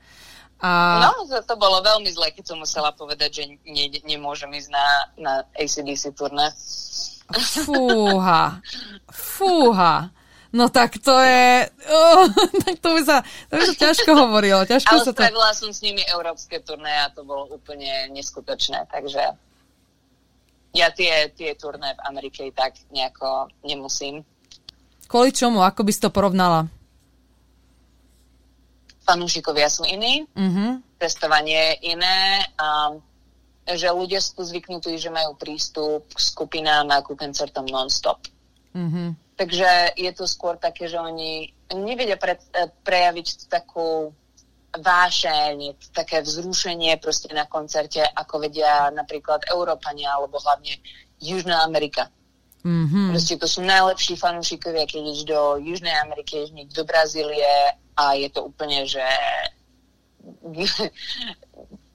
A... 0.63 0.71
No, 1.11 1.27
to 1.27 1.55
bolo 1.59 1.83
veľmi 1.83 2.07
zle, 2.15 2.31
keď 2.31 2.55
som 2.55 2.57
musela 2.63 2.95
povedať, 2.95 3.41
že 3.41 3.43
ne, 3.67 3.85
nemôžem 4.07 4.49
ísť 4.55 4.69
na, 4.71 4.87
na 5.19 5.33
ACDC 5.59 6.15
turné. 6.15 6.51
Fúha, 7.65 8.63
fúha. 9.11 10.13
No 10.55 10.71
tak 10.71 11.03
to 11.03 11.11
je, 11.19 11.67
oh, 11.91 12.31
tak 12.63 12.79
to 12.79 12.95
by 12.95 13.01
sa, 13.03 13.19
to 13.51 13.59
by 13.59 13.63
sa 13.67 13.75
ťažko 13.75 14.11
hovorilo. 14.15 14.63
Ťažko 14.63 14.95
Ale 14.95 15.03
sa 15.03 15.11
to... 15.11 15.23
som 15.51 15.69
s 15.75 15.83
nimi 15.83 15.99
európske 16.07 16.63
turné 16.63 17.03
a 17.03 17.11
to 17.11 17.27
bolo 17.27 17.51
úplne 17.51 18.07
neskutočné, 18.15 18.87
takže 18.87 19.35
ja 20.71 20.87
tie, 20.95 21.27
tie 21.35 21.59
turné 21.59 21.99
v 21.99 22.01
Amerike 22.07 22.47
tak 22.55 22.79
nejako 22.87 23.51
nemusím. 23.67 24.23
Kvôli 25.11 25.35
čomu? 25.35 25.59
Ako 25.59 25.83
by 25.83 25.91
si 25.91 25.99
to 25.99 26.07
porovnala? 26.07 26.71
Fanúšikovia 29.05 29.69
sú 29.69 29.85
iní, 29.85 30.25
mm-hmm. 30.33 30.97
testovanie 30.97 31.77
je 31.77 31.93
iné 31.93 32.41
a 32.57 32.97
že 33.65 33.89
ľudia 33.89 34.21
sú 34.21 34.45
zvyknutí, 34.45 34.97
že 34.97 35.13
majú 35.13 35.33
prístup 35.37 36.05
k 36.13 36.19
skupinám 36.21 36.85
a 36.93 37.01
ku 37.01 37.17
koncertom 37.17 37.65
non-stop. 37.65 38.21
Mm-hmm. 38.73 39.07
Takže 39.35 39.97
je 39.97 40.11
to 40.13 40.25
skôr 40.29 40.57
také, 40.57 40.85
že 40.85 41.01
oni 41.01 41.49
nevedia 41.73 42.15
pre, 42.15 42.37
prejaviť 42.85 43.49
takú 43.49 44.13
vášeň, 44.75 45.79
také 45.95 46.19
vzrušenie 46.21 46.99
proste 46.99 47.31
na 47.31 47.47
koncerte, 47.47 48.03
ako 48.03 48.43
vedia 48.43 48.91
napríklad 48.91 49.47
Európania 49.49 50.13
alebo 50.13 50.37
hlavne 50.39 50.77
Južná 51.19 51.63
Amerika. 51.63 52.11
Mm-hmm. 52.65 53.13
Proste 53.13 53.37
to 53.37 53.45
sú 53.45 53.61
najlepší 53.61 54.17
fanúšikovia, 54.17 54.89
keď 54.89 54.97
ideš 55.05 55.21
do 55.29 55.61
Južnej 55.61 55.93
Ameriky, 56.01 56.49
ideš 56.49 56.73
do 56.73 56.83
Brazílie 56.83 57.77
a 57.93 58.17
je 58.17 58.25
to 58.33 58.49
úplne, 58.49 58.89
že 58.89 59.05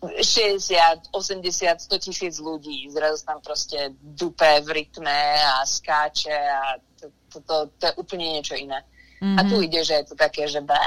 60, 0.01 1.11
80, 1.11 1.81
100 1.81 1.99
tisíc 1.99 2.39
ľudí. 2.39 2.87
Zrazu 2.87 3.27
tam 3.27 3.43
proste 3.43 3.99
dupe 3.99 4.63
v 4.63 4.69
rytme 4.71 5.21
a 5.43 5.67
skáče 5.67 6.39
a 6.39 6.79
to, 6.97 7.11
to, 7.35 7.39
to, 7.43 7.55
to 7.75 7.83
je 7.91 7.93
úplne 7.99 8.27
niečo 8.39 8.55
iné. 8.55 8.81
Mm-hmm. 9.21 9.37
A 9.37 9.41
tu 9.45 9.59
mhm. 9.59 9.65
ide, 9.67 9.81
že 9.85 9.95
je 10.01 10.05
to 10.07 10.15
také, 10.15 10.47
že 10.49 10.63
bé. 10.63 10.81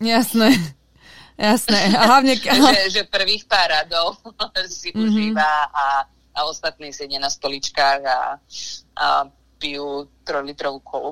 Jasné. 0.00 0.56
Jasné. 1.36 1.92
A 1.92 2.00
hlavne... 2.08 2.32
že, 2.72 2.80
že 2.90 3.02
prvých 3.12 3.44
pár 3.44 3.68
radov 3.68 4.16
si 4.72 4.90
mm-hmm. 4.90 5.04
užíva 5.04 5.52
a, 5.68 6.08
a 6.36 6.44
ostatní 6.44 6.92
sedia 6.92 7.16
na 7.16 7.32
stoličkách 7.32 8.00
a, 8.04 8.20
a 9.00 9.06
pijú 9.56 10.12
trojlitrovú 10.20 10.78
kolu. 10.84 11.10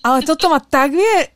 Ale 0.00 0.24
toto 0.24 0.48
ma 0.48 0.58
tak 0.58 0.96
vie 0.96 1.28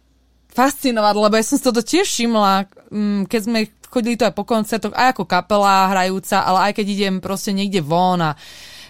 fascinovať, 0.50 1.14
lebo 1.14 1.34
ja 1.36 1.44
som 1.46 1.56
si 1.60 1.62
toto 1.62 1.84
tiež 1.84 2.08
všimla, 2.08 2.66
mm, 2.90 3.20
keď 3.30 3.40
sme 3.44 3.60
chodili 3.86 4.16
to 4.18 4.26
aj 4.26 4.34
po 4.34 4.46
koncertoch, 4.46 4.94
aj 4.94 5.14
ako 5.14 5.24
kapela 5.26 5.90
hrajúca, 5.90 6.42
ale 6.42 6.70
aj 6.70 6.72
keď 6.80 6.86
idem 6.88 7.14
proste 7.18 7.50
niekde 7.54 7.82
von 7.82 8.18
a 8.22 8.34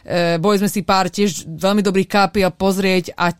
e, 0.04 0.36
boli 0.36 0.60
sme 0.60 0.70
si 0.70 0.84
pár 0.84 1.08
tiež 1.08 1.48
veľmi 1.48 1.84
dobrých 1.84 2.08
kapiel 2.08 2.52
pozrieť 2.52 3.16
a 3.16 3.32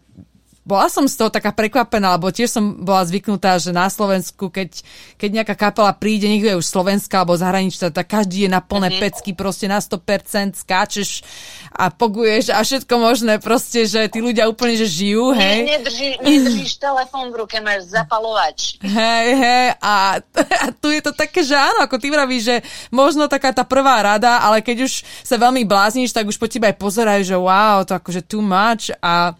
bola 0.70 0.86
som 0.86 1.10
z 1.10 1.18
toho 1.18 1.34
taká 1.34 1.50
prekvapená, 1.50 2.14
lebo 2.14 2.30
tiež 2.30 2.54
som 2.54 2.86
bola 2.86 3.02
zvyknutá, 3.02 3.58
že 3.58 3.74
na 3.74 3.90
Slovensku, 3.90 4.54
keď, 4.54 4.86
keď 5.18 5.30
nejaká 5.42 5.54
kapela 5.58 5.90
príde, 5.90 6.30
niekto 6.30 6.54
je 6.54 6.60
už 6.62 6.70
slovenská 6.70 7.26
alebo 7.26 7.34
zahraničná, 7.34 7.90
tak 7.90 8.06
každý 8.06 8.46
je 8.46 8.50
na 8.54 8.62
plné 8.62 8.94
mm-hmm. 8.94 9.02
pecky, 9.02 9.30
proste 9.34 9.66
na 9.66 9.82
100%, 9.82 10.54
skáčeš 10.62 11.26
a 11.74 11.90
poguješ 11.90 12.54
a 12.54 12.62
všetko 12.62 12.94
možné, 13.02 13.42
proste, 13.42 13.82
že 13.90 14.06
tí 14.06 14.22
ľudia 14.22 14.46
úplne, 14.46 14.78
že 14.78 14.86
žijú, 14.86 15.34
hej. 15.34 15.66
Nie, 15.66 15.82
nedrží, 15.82 16.08
nedržíš 16.22 16.78
telefón 16.78 17.34
v 17.34 17.42
ruke, 17.42 17.58
máš 17.58 17.90
zapalovač. 17.90 18.78
Hej, 18.78 19.26
hej, 19.34 19.66
a, 19.82 20.22
a 20.22 20.64
tu 20.78 20.94
je 20.94 21.02
to 21.02 21.10
také, 21.10 21.42
že 21.42 21.58
áno, 21.58 21.82
ako 21.82 21.98
ty 21.98 22.14
vravíš, 22.14 22.42
že 22.46 22.56
možno 22.94 23.26
taká 23.26 23.50
tá 23.50 23.66
prvá 23.66 23.98
rada, 23.98 24.38
ale 24.38 24.62
keď 24.62 24.86
už 24.86 25.02
sa 25.26 25.34
veľmi 25.34 25.66
blázniš, 25.66 26.14
tak 26.14 26.30
už 26.30 26.38
po 26.38 26.46
teba 26.46 26.70
aj 26.70 26.78
pozerajú, 26.78 27.22
že 27.26 27.34
wow, 27.34 27.82
to 27.82 27.98
akože 27.98 28.22
too 28.22 28.44
much 28.44 28.94
a 29.02 29.34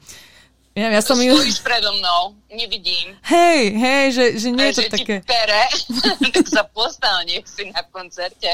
ja, 0.75 0.87
ja 0.91 1.03
som 1.03 1.18
ju... 1.18 1.35
Stojíš 1.35 1.61
predo 1.66 1.91
mnou, 1.99 2.39
nevidím. 2.51 3.18
Hej, 3.27 3.75
hej, 3.75 4.05
že, 4.14 4.25
že 4.39 4.49
nie 4.55 4.71
je 4.71 4.75
to 4.79 4.85
že 4.87 4.91
také... 4.95 5.14
Ti 5.21 5.27
pere, 5.27 5.62
tak 6.35 6.47
sa 6.47 6.62
postav, 6.62 7.27
nech 7.27 7.47
si 7.47 7.66
na 7.75 7.83
koncerte. 7.91 8.51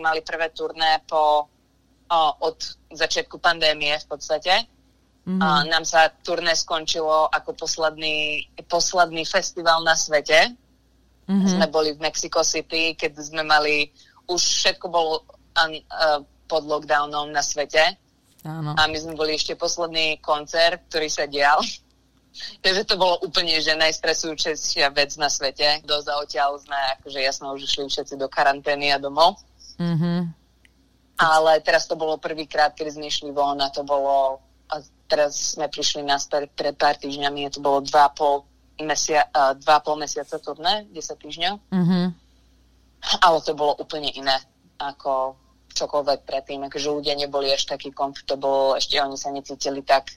mali 0.00 0.24
prvé 0.24 0.48
turné 0.56 1.04
po, 1.04 1.44
o, 2.08 2.20
od 2.40 2.56
začiatku 2.88 3.36
pandémie 3.36 3.92
v 4.00 4.06
podstate 4.08 4.64
Mm-hmm. 5.30 5.46
A 5.46 5.62
nám 5.70 5.86
sa 5.86 6.10
turné 6.26 6.58
skončilo 6.58 7.30
ako 7.30 7.54
posledný, 7.54 8.50
posledný 8.66 9.22
festival 9.22 9.86
na 9.86 9.94
svete. 9.94 10.58
Mm-hmm. 11.30 11.46
Sme 11.54 11.66
boli 11.70 11.94
v 11.94 12.02
Mexico 12.02 12.42
City, 12.42 12.98
keď 12.98 13.14
sme 13.22 13.46
mali, 13.46 13.94
už 14.26 14.42
všetko 14.42 14.90
bolo 14.90 15.22
un, 15.54 15.78
uh, 15.78 16.18
pod 16.50 16.66
lockdownom 16.66 17.30
na 17.30 17.46
svete. 17.46 17.94
Áno. 18.42 18.74
A 18.74 18.90
my 18.90 18.96
sme 18.98 19.14
boli 19.14 19.38
ešte 19.38 19.54
posledný 19.54 20.18
koncert, 20.18 20.82
ktorý 20.90 21.06
sa 21.06 21.30
dial. 21.30 21.62
Takže 22.64 22.82
to 22.90 22.98
bolo 22.98 23.22
úplne, 23.22 23.54
že 23.62 23.78
najstresujúčejšia 23.78 24.90
vec 24.90 25.14
na 25.14 25.30
svete. 25.30 25.86
Do 25.86 25.94
zaotiaľ 26.02 26.58
sme, 26.58 26.78
akože 26.98 27.22
jasno, 27.22 27.54
už 27.54 27.70
išli 27.70 27.86
všetci 27.86 28.18
do 28.18 28.26
karantény 28.26 28.90
a 28.90 28.98
domov. 28.98 29.38
Mm-hmm. 29.78 30.18
Ale 31.22 31.62
teraz 31.62 31.86
to 31.86 31.94
bolo 31.94 32.18
prvýkrát, 32.18 32.74
keď 32.74 32.98
sme 32.98 33.06
išli 33.06 33.30
von 33.30 33.62
a 33.62 33.70
to 33.70 33.86
bolo 33.86 34.49
teraz 35.10 35.58
sme 35.58 35.66
prišli 35.66 36.06
naspäť 36.06 36.46
pred 36.54 36.78
pár 36.78 36.94
týždňami, 36.94 37.50
to 37.50 37.58
bolo 37.58 37.82
2,5 37.82 38.86
mesia, 38.86 39.26
uh, 39.34 39.58
2,5 39.58 39.98
mesiaca 39.98 40.36
turné, 40.38 40.86
10 40.94 40.94
týždňov. 41.18 41.54
Mm-hmm. 41.74 42.04
Ale 43.26 43.38
to 43.42 43.52
bolo 43.58 43.74
úplne 43.82 44.14
iné 44.14 44.38
ako 44.78 45.34
čokoľvek 45.74 46.20
predtým, 46.24 46.62
akože 46.66 46.88
ľudia 46.88 47.14
neboli 47.18 47.50
až 47.50 47.66
takí 47.66 47.90
comfortable, 47.90 48.78
ešte 48.78 49.02
oni 49.02 49.18
sa 49.18 49.34
necítili 49.34 49.82
tak 49.82 50.14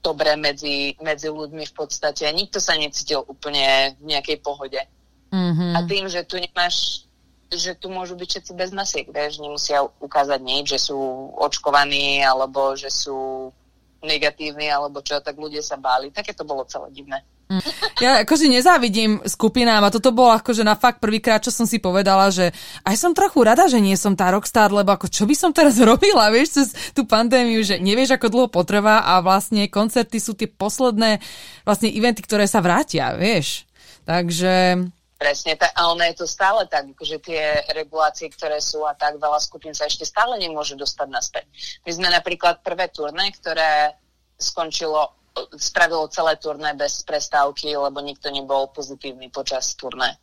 dobre 0.00 0.36
medzi, 0.36 0.96
medzi 1.00 1.28
ľuďmi 1.28 1.64
v 1.64 1.74
podstate. 1.74 2.28
Nikto 2.32 2.60
sa 2.60 2.76
necítil 2.76 3.24
úplne 3.24 3.96
v 4.00 4.04
nejakej 4.12 4.40
pohode. 4.40 4.80
Mm-hmm. 5.32 5.72
A 5.76 5.78
tým, 5.84 6.04
že 6.08 6.24
tu 6.24 6.36
nemáš 6.36 7.06
že 7.46 7.78
tu 7.78 7.86
môžu 7.86 8.18
byť 8.18 8.26
všetci 8.26 8.52
bez 8.58 8.70
masiek, 8.74 9.06
vieš, 9.06 9.38
nemusia 9.38 9.86
ukázať 10.02 10.40
nič, 10.42 10.64
že 10.74 10.90
sú 10.90 10.98
očkovaní 11.38 12.18
alebo 12.18 12.74
že 12.74 12.90
sú 12.90 13.50
negatívny 14.04 14.68
alebo 14.68 15.00
čo, 15.00 15.20
tak 15.20 15.36
ľudia 15.36 15.64
sa 15.64 15.80
báli. 15.80 16.12
Také 16.12 16.36
to 16.36 16.44
bolo 16.44 16.66
celé 16.68 16.92
divné. 16.92 17.24
Mm. 17.46 17.62
Ja 18.02 18.10
akože 18.26 18.50
nezávidím 18.50 19.22
skupinám 19.22 19.86
a 19.86 19.94
toto 19.94 20.10
bolo 20.10 20.34
akože 20.34 20.66
na 20.66 20.74
fakt 20.74 20.98
prvýkrát, 20.98 21.38
čo 21.38 21.54
som 21.54 21.62
si 21.62 21.78
povedala, 21.78 22.26
že 22.34 22.50
aj 22.82 22.96
som 22.98 23.14
trochu 23.14 23.38
rada, 23.46 23.70
že 23.70 23.78
nie 23.78 23.94
som 23.94 24.18
tá 24.18 24.34
rockstar, 24.34 24.74
lebo 24.74 24.90
ako 24.90 25.06
čo 25.06 25.30
by 25.30 25.34
som 25.38 25.54
teraz 25.54 25.78
robila, 25.90 26.26
vieš, 26.34 26.58
cez 26.58 26.66
tú 26.90 27.06
pandémiu, 27.06 27.62
že 27.62 27.78
nevieš, 27.78 28.18
ako 28.18 28.26
dlho 28.34 28.48
potrvá 28.50 29.06
a 29.06 29.22
vlastne 29.22 29.70
koncerty 29.70 30.18
sú 30.18 30.34
tie 30.34 30.50
posledné 30.50 31.22
vlastne 31.62 31.86
eventy, 31.86 32.26
ktoré 32.26 32.50
sa 32.50 32.58
vrátia, 32.58 33.14
vieš. 33.14 33.62
Takže 34.06 34.86
Presne, 35.16 35.56
tak, 35.56 35.72
a 35.72 35.88
ono 35.88 36.04
je 36.04 36.20
to 36.20 36.26
stále 36.28 36.68
tak, 36.68 36.92
že 37.00 37.16
tie 37.24 37.64
regulácie, 37.72 38.28
ktoré 38.28 38.60
sú 38.60 38.84
a 38.84 38.92
tak 38.92 39.16
veľa 39.16 39.40
skupín 39.40 39.72
sa 39.72 39.88
ešte 39.88 40.04
stále 40.04 40.36
nemôže 40.36 40.76
dostať 40.76 41.08
naspäť. 41.08 41.44
My 41.88 41.90
sme 41.96 42.08
napríklad 42.12 42.60
prvé 42.60 42.92
turné, 42.92 43.32
ktoré 43.32 43.96
skončilo, 44.36 45.16
spravilo 45.56 46.12
celé 46.12 46.36
turné 46.36 46.76
bez 46.76 47.00
prestávky, 47.00 47.72
lebo 47.72 48.04
nikto 48.04 48.28
nebol 48.28 48.68
pozitívny 48.76 49.32
počas 49.32 49.72
turné. 49.72 50.20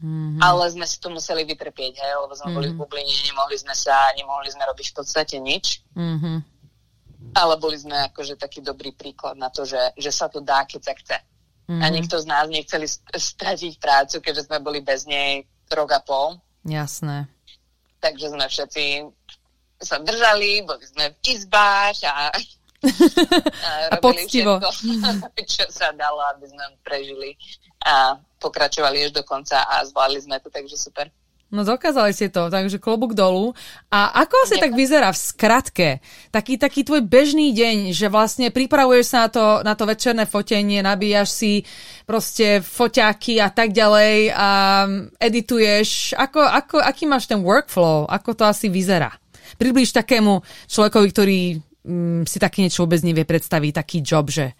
Mm-hmm. 0.00 0.40
Ale 0.40 0.64
sme 0.72 0.88
si 0.88 0.96
to 0.96 1.12
museli 1.12 1.44
vytrpieť, 1.44 2.00
hej, 2.00 2.12
lebo 2.24 2.32
sme 2.32 2.40
mm-hmm. 2.40 2.56
boli 2.56 2.68
v 2.72 2.76
mhm. 2.76 2.80
Bubline, 2.80 3.20
nemohli 3.28 3.56
sme 3.60 3.76
sa, 3.76 4.16
nemohli 4.16 4.48
sme 4.48 4.64
robiť 4.64 4.86
v 4.92 4.96
podstate 4.96 5.36
nič. 5.36 5.84
Mm-hmm. 5.92 6.36
Ale 7.36 7.60
boli 7.60 7.76
sme 7.76 8.08
akože 8.08 8.40
taký 8.40 8.64
dobrý 8.64 8.96
príklad 8.96 9.36
na 9.36 9.52
to, 9.52 9.68
že, 9.68 9.92
že 10.00 10.08
sa 10.08 10.32
to 10.32 10.40
dá, 10.40 10.64
keď 10.64 10.80
sa 10.80 10.94
chce. 10.96 11.18
Mm-hmm. 11.70 11.82
A 11.82 11.86
mhm. 11.86 11.94
nikto 11.94 12.16
z 12.18 12.26
nás 12.26 12.46
nechceli 12.50 12.86
stratiť 13.14 13.78
prácu, 13.78 14.18
keďže 14.18 14.50
sme 14.50 14.58
boli 14.58 14.82
bez 14.82 15.06
nej 15.06 15.46
rok 15.70 15.94
a 15.94 16.02
pol. 16.02 16.34
Jasné. 16.66 17.30
Takže 18.02 18.34
sme 18.34 18.42
všetci 18.50 19.06
sa 19.78 20.02
držali, 20.02 20.66
boli 20.66 20.82
sme 20.82 21.14
v 21.14 21.16
izbách 21.30 22.02
a, 22.10 22.34
a, 23.70 23.70
a 23.94 24.02
poctivo. 24.02 24.58
Všetko, 24.58 25.46
čo 25.54 25.64
sa 25.70 25.94
dalo, 25.94 26.26
aby 26.34 26.50
sme 26.50 26.64
prežili 26.82 27.38
a 27.86 28.18
pokračovali 28.42 29.06
až 29.06 29.14
do 29.14 29.22
konca 29.22 29.62
a 29.62 29.86
zvládli 29.86 30.20
sme 30.26 30.42
to, 30.42 30.50
takže 30.50 30.74
super. 30.74 31.06
No 31.50 31.66
dokázali 31.66 32.14
ste 32.14 32.30
to, 32.30 32.46
takže 32.46 32.78
klobúk 32.78 33.10
dolu. 33.10 33.50
A 33.90 34.22
ako 34.22 34.46
asi 34.46 34.62
tak 34.62 34.70
vyzerá 34.70 35.10
v 35.10 35.18
skratke? 35.18 35.88
Taký, 36.30 36.62
taký 36.62 36.86
tvoj 36.86 37.02
bežný 37.02 37.50
deň, 37.50 37.90
že 37.90 38.06
vlastne 38.06 38.54
pripravuješ 38.54 39.06
sa 39.10 39.26
na 39.26 39.30
to, 39.34 39.44
na 39.66 39.74
to 39.74 39.82
večerné 39.82 40.30
fotenie, 40.30 40.78
nabíjaš 40.78 41.34
si 41.34 41.52
proste 42.06 42.62
foťáky 42.62 43.42
a 43.42 43.50
tak 43.50 43.74
ďalej 43.74 44.30
a 44.30 44.48
edituješ. 45.18 46.14
Ako, 46.14 46.38
ako, 46.38 46.76
aký 46.86 47.10
máš 47.10 47.26
ten 47.26 47.42
workflow? 47.42 48.06
Ako 48.06 48.38
to 48.38 48.46
asi 48.46 48.70
vyzerá? 48.70 49.10
Približ 49.58 49.90
takému 49.90 50.46
človekovi, 50.70 51.06
ktorý 51.10 51.38
mm, 51.82 52.30
si 52.30 52.38
také 52.38 52.62
niečo 52.62 52.86
vôbec 52.86 53.02
nevie 53.02 53.26
predstaviť, 53.26 53.72
taký 53.74 53.98
job, 54.06 54.30
že 54.30 54.54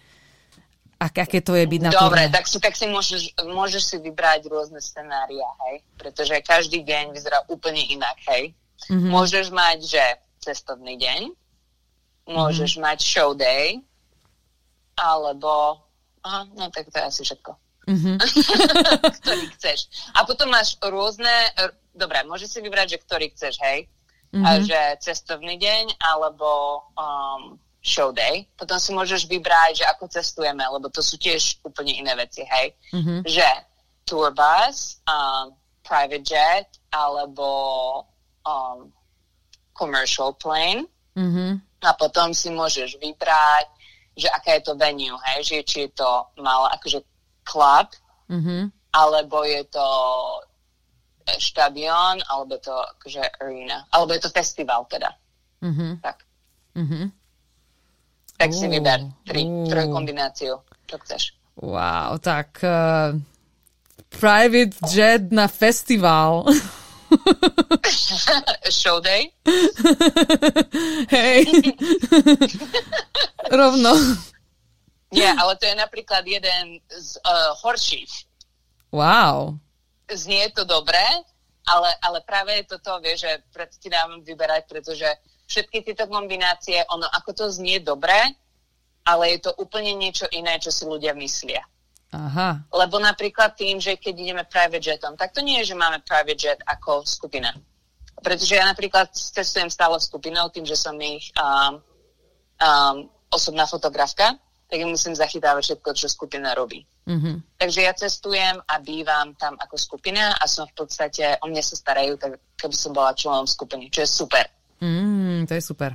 ak, 1.01 1.17
aké 1.17 1.41
to 1.41 1.57
je 1.57 1.65
byť 1.65 1.81
na 1.81 1.89
Dobre, 1.89 2.29
tak 2.29 2.45
si, 2.45 2.61
tak 2.61 2.77
si 2.77 2.85
môžeš, 2.85 3.33
môžeš 3.49 3.83
si 3.89 3.97
vybrať 3.97 4.45
rôzne 4.45 4.77
scenária, 4.77 5.49
hej? 5.65 5.81
Pretože 5.97 6.37
každý 6.45 6.85
deň 6.85 7.17
vyzerá 7.17 7.41
úplne 7.49 7.81
inak, 7.89 8.21
hej? 8.29 8.53
Mm-hmm. 8.85 9.09
Môžeš 9.09 9.49
mať, 9.49 9.79
že 9.81 10.03
cestovný 10.45 11.01
deň, 11.01 11.33
môžeš 12.29 12.77
mm-hmm. 12.77 12.85
mať 12.85 12.97
show 13.01 13.33
day, 13.33 13.81
alebo... 14.93 15.81
Aha, 16.21 16.45
no 16.53 16.69
tak 16.69 16.93
to 16.93 17.01
je 17.01 17.05
asi 17.09 17.21
všetko. 17.25 17.51
Mm-hmm. 17.89 18.17
ktorý 19.25 19.45
chceš. 19.57 19.89
A 20.13 20.21
potom 20.29 20.53
máš 20.53 20.77
rôzne... 20.85 21.33
Dobre, 21.97 22.21
môžeš 22.29 22.49
si 22.53 22.59
vybrať, 22.61 22.93
že 22.93 23.01
ktorý 23.01 23.33
chceš, 23.33 23.57
hej? 23.65 23.89
Mm-hmm. 24.37 24.45
A 24.45 24.49
že 24.61 24.79
cestovný 25.01 25.57
deň, 25.57 25.97
alebo 25.97 26.85
um, 26.93 27.57
show 27.81 28.13
day. 28.13 28.45
Potom 28.53 28.77
si 28.77 28.93
môžeš 28.93 29.25
vybrať, 29.25 29.81
že 29.81 29.85
ako 29.89 30.05
cestujeme, 30.05 30.61
lebo 30.61 30.87
to 30.93 31.01
sú 31.01 31.17
tiež 31.17 31.57
úplne 31.65 31.97
iné 31.97 32.13
veci, 32.13 32.45
hej. 32.45 32.77
Mm-hmm. 32.93 33.19
Že 33.25 33.49
tour 34.05 34.29
bus, 34.29 35.01
um, 35.09 35.57
private 35.81 36.21
jet, 36.21 36.69
alebo 36.93 37.49
um, 38.45 38.93
commercial 39.73 40.37
plane. 40.37 40.85
Mm-hmm. 41.17 41.51
A 41.81 41.89
potom 41.97 42.37
si 42.37 42.53
môžeš 42.53 43.01
vybrať, 43.01 43.65
že 44.13 44.29
aká 44.29 44.61
je 44.61 44.63
to 44.69 44.77
venue, 44.77 45.17
hej, 45.33 45.41
že 45.41 45.57
či 45.65 45.77
je 45.89 45.91
to 45.97 46.09
malé, 46.37 46.69
akože 46.77 47.01
club, 47.41 47.89
mm-hmm. 48.29 48.69
alebo 48.93 49.41
je 49.41 49.65
to 49.65 49.87
štadión, 51.41 52.21
alebo 52.29 52.53
je 52.53 52.61
to 52.61 52.75
akože 52.77 53.23
arena, 53.41 53.89
alebo 53.89 54.13
je 54.13 54.21
to 54.21 54.29
festival 54.29 54.85
teda. 54.85 55.09
Mm-hmm. 55.65 55.91
Tak. 56.05 56.17
Mm-hmm 56.77 57.20
tak 58.41 58.57
si 58.57 58.65
vyber 58.65 59.05
tri, 59.29 59.45
uh. 59.45 59.69
trojkombináciu, 59.69 60.57
čo 60.89 60.95
chceš. 61.05 61.37
Wow, 61.61 62.17
tak 62.17 62.57
uh, 62.65 63.13
private 64.09 64.73
jet 64.89 65.29
na 65.29 65.45
festival. 65.45 66.49
Show 68.71 68.97
day? 69.03 69.29
Hej. 71.13 71.45
Rovno. 73.61 73.93
Nie, 75.11 75.35
ale 75.35 75.59
to 75.59 75.67
je 75.67 75.75
napríklad 75.75 76.23
jeden 76.23 76.79
z 76.87 77.19
uh, 77.21 77.51
horších. 77.61 78.25
Wow. 78.95 79.59
Znie 80.07 80.49
to 80.55 80.63
dobré, 80.63 81.03
ale, 81.67 81.93
ale 81.99 82.23
práve 82.23 82.63
je 82.63 82.65
to 82.73 82.77
to, 82.79 82.97
vieš, 83.03 83.27
že 83.27 83.31
preto 83.51 83.75
ti 83.77 83.91
dám 83.91 84.23
vyberať, 84.23 84.63
pretože 84.71 85.07
všetky 85.51 85.83
tieto 85.83 86.07
kombinácie, 86.07 86.79
ono 86.87 87.03
ako 87.11 87.35
to 87.35 87.45
znie 87.51 87.83
dobre, 87.83 88.15
ale 89.03 89.35
je 89.35 89.39
to 89.43 89.51
úplne 89.59 89.91
niečo 89.99 90.31
iné, 90.31 90.55
čo 90.63 90.71
si 90.71 90.87
ľudia 90.87 91.11
myslia. 91.19 91.59
Aha. 92.11 92.63
Lebo 92.71 92.99
napríklad 92.99 93.55
tým, 93.55 93.79
že 93.79 93.95
keď 93.95 94.13
ideme 94.15 94.43
private 94.47 94.83
jetom, 94.83 95.15
tak 95.15 95.31
to 95.35 95.43
nie 95.43 95.63
je, 95.63 95.71
že 95.71 95.79
máme 95.79 96.03
private 96.03 96.39
jet 96.39 96.59
ako 96.67 97.03
skupina. 97.07 97.51
Pretože 98.19 98.55
ja 98.55 98.67
napríklad 98.67 99.11
cestujem 99.11 99.71
stále 99.71 99.95
skupinou 99.99 100.51
tým, 100.51 100.67
že 100.67 100.75
som 100.75 100.93
ich 100.99 101.31
um, 101.39 101.79
um, 102.59 102.97
osobná 103.31 103.63
fotografka, 103.65 104.35
tak 104.71 104.77
ja 104.79 104.87
musím 104.87 105.15
zachytávať 105.15 105.63
všetko, 105.67 105.89
čo 105.95 106.07
skupina 106.07 106.55
robí. 106.55 106.83
Mm-hmm. 107.07 107.59
Takže 107.59 107.79
ja 107.81 107.91
cestujem 107.95 108.55
a 108.63 108.73
bývam 108.79 109.35
tam 109.35 109.59
ako 109.59 109.75
skupina 109.75 110.35
a 110.37 110.47
som 110.47 110.63
v 110.67 110.75
podstate, 110.83 111.39
o 111.43 111.47
mne 111.47 111.63
sa 111.63 111.75
starajú, 111.75 112.15
tak 112.15 112.39
keby 112.55 112.75
som 112.75 112.95
bola 112.95 113.11
členom 113.11 113.47
skupiny, 113.47 113.91
čo 113.91 114.05
je 114.05 114.09
super. 114.11 114.45
Mm, 114.81 115.45
to 115.45 115.53
je 115.53 115.61
super. 115.61 115.93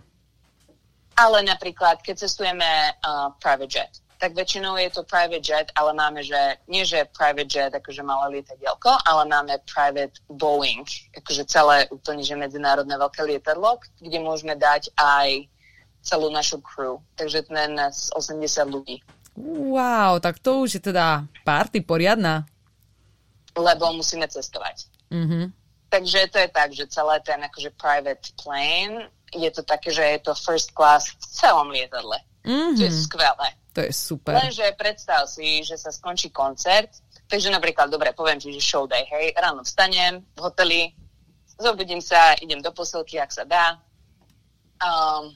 Ale 1.16 1.42
napríklad, 1.42 2.04
keď 2.04 2.28
cestujeme 2.28 2.94
uh, 3.02 3.34
private 3.42 3.72
jet, 3.72 3.92
tak 4.16 4.32
väčšinou 4.32 4.80
je 4.80 4.88
to 4.88 5.04
private 5.04 5.44
jet, 5.44 5.68
ale 5.76 5.92
máme, 5.92 6.24
že 6.24 6.56
nie 6.68 6.84
že 6.88 7.04
private 7.12 7.52
jet, 7.52 7.72
akože 7.74 8.00
malé 8.00 8.40
lietadielko, 8.40 8.96
ale 9.04 9.28
máme 9.28 9.60
private 9.68 10.16
Boeing, 10.32 10.88
akože 11.16 11.44
celé 11.44 11.84
úplne, 11.92 12.24
že 12.24 12.36
medzinárodné 12.36 12.96
veľké 12.96 13.20
lietadlo, 13.28 13.76
kde 14.00 14.18
môžeme 14.24 14.56
dať 14.56 14.88
aj 14.96 15.48
celú 16.00 16.32
našu 16.32 16.62
crew. 16.64 17.02
Takže 17.18 17.44
to 17.44 17.52
je 17.52 17.68
nás 17.68 18.08
80 18.14 18.40
ľudí. 18.72 19.02
Wow, 19.36 20.16
tak 20.22 20.40
to 20.40 20.64
už 20.64 20.80
je 20.80 20.82
teda 20.88 21.28
party 21.44 21.84
poriadna. 21.84 22.48
Lebo 23.52 23.92
musíme 23.92 24.24
cestovať. 24.24 24.88
Mm-hmm. 25.12 25.44
Takže 25.88 26.26
to 26.34 26.38
je 26.38 26.48
tak, 26.50 26.74
že 26.74 26.90
celé 26.90 27.20
ten 27.22 27.38
akože 27.38 27.70
private 27.78 28.34
plane 28.42 29.06
je 29.30 29.50
to 29.50 29.62
také, 29.62 29.90
že 29.90 30.02
je 30.02 30.18
to 30.18 30.32
first 30.34 30.74
class 30.74 31.10
v 31.14 31.24
celom 31.30 31.70
lietadle. 31.70 32.18
Mm-hmm. 32.46 32.76
To 32.78 32.82
je 32.82 32.92
skvelé. 32.92 33.48
To 33.74 33.80
je 33.84 33.92
super. 33.92 34.34
Lenže 34.34 34.72
predstav 34.78 35.28
si, 35.28 35.60
že 35.60 35.76
sa 35.76 35.92
skončí 35.92 36.32
koncert, 36.32 36.88
takže 37.28 37.52
napríklad, 37.52 37.92
dobre, 37.92 38.16
poviem 38.16 38.40
ti, 38.40 38.54
že 38.54 38.62
show 38.62 38.88
day, 38.88 39.04
hej, 39.04 39.36
ráno 39.36 39.60
vstanem 39.66 40.24
v 40.32 40.40
hoteli, 40.40 40.80
zobudím 41.60 42.00
sa, 42.00 42.32
idem 42.40 42.62
do 42.64 42.72
posilky, 42.72 43.20
ak 43.20 43.34
sa 43.34 43.44
dá, 43.44 43.76
um, 44.80 45.28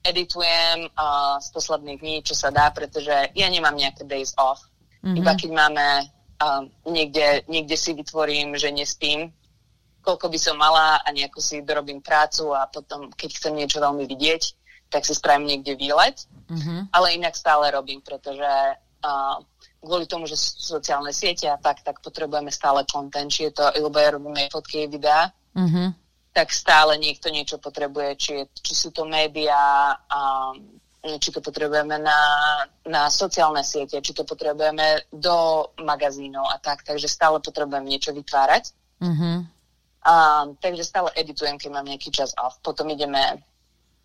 editujem 0.00 0.88
uh, 0.96 1.36
z 1.42 1.48
posledných 1.52 2.00
dní, 2.00 2.16
čo 2.24 2.32
sa 2.32 2.48
dá, 2.48 2.72
pretože 2.72 3.12
ja 3.36 3.48
nemám 3.50 3.76
nejaké 3.76 4.08
days 4.08 4.32
off. 4.40 4.64
Mm-hmm. 5.04 5.18
Iba 5.20 5.32
keď 5.36 5.50
máme 5.52 5.86
um, 6.40 6.62
niekde, 6.88 7.44
niekde 7.52 7.76
si 7.76 7.92
vytvorím, 7.92 8.56
že 8.56 8.72
nespím, 8.72 9.28
koľko 10.08 10.32
by 10.32 10.38
som 10.40 10.56
mala 10.56 11.04
a 11.04 11.08
nejako 11.12 11.44
si 11.44 11.60
dorobím 11.60 12.00
prácu 12.00 12.56
a 12.56 12.64
potom, 12.64 13.12
keď 13.12 13.30
chcem 13.36 13.52
niečo 13.60 13.76
veľmi 13.76 14.08
vidieť, 14.08 14.42
tak 14.88 15.04
si 15.04 15.12
spravím 15.12 15.52
niekde 15.52 15.76
výlet. 15.76 16.24
Mm-hmm. 16.48 16.88
Ale 16.96 17.12
inak 17.20 17.36
stále 17.36 17.68
robím, 17.68 18.00
pretože 18.00 18.48
uh, 19.04 19.36
kvôli 19.84 20.08
tomu, 20.08 20.24
že 20.24 20.40
sú 20.40 20.80
sociálne 20.80 21.12
siete 21.12 21.44
a 21.44 21.60
tak, 21.60 21.84
tak 21.84 22.00
potrebujeme 22.00 22.48
stále 22.48 22.88
content, 22.88 23.28
či 23.28 23.52
je 23.52 23.52
to, 23.52 23.68
lebo 23.76 24.00
ja 24.00 24.16
robím 24.16 24.32
aj 24.32 24.48
fotky, 24.48 24.88
videá, 24.88 25.28
mm-hmm. 25.52 25.88
tak 26.32 26.48
stále 26.56 26.96
niekto 26.96 27.28
niečo 27.28 27.60
potrebuje, 27.60 28.08
či, 28.16 28.30
je, 28.32 28.44
či 28.64 28.72
sú 28.72 28.88
to 28.96 29.04
médiá, 29.04 29.92
um, 30.08 30.80
či 31.20 31.28
to 31.30 31.44
potrebujeme 31.44 32.00
na, 32.00 32.20
na 32.88 33.12
sociálne 33.12 33.60
siete, 33.60 34.00
či 34.00 34.16
to 34.16 34.24
potrebujeme 34.24 35.04
do 35.12 35.68
magazínov 35.84 36.48
a 36.48 36.56
tak, 36.58 36.80
takže 36.82 37.06
stále 37.06 37.44
potrebujem 37.44 37.84
niečo 37.84 38.16
vytvárať. 38.16 38.72
Mm-hmm. 39.04 39.57
Um, 40.06 40.54
takže 40.62 40.86
stále 40.86 41.10
editujem, 41.18 41.58
keď 41.58 41.70
mám 41.74 41.86
nejaký 41.86 42.14
čas 42.14 42.30
off. 42.38 42.62
Potom 42.62 42.86
ideme 42.94 43.42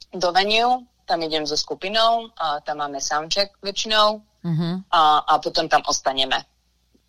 do 0.09 0.33
venue, 0.33 0.83
tam 1.05 1.21
idem 1.21 1.45
so 1.45 1.57
skupinou, 1.57 2.33
a 2.37 2.59
tam 2.65 2.81
máme 2.81 2.97
soundcheck 2.97 3.53
väčšinou 3.61 4.21
uh-huh. 4.21 4.75
a, 4.89 5.01
a 5.21 5.33
potom 5.37 5.69
tam 5.69 5.85
ostaneme. 5.85 6.41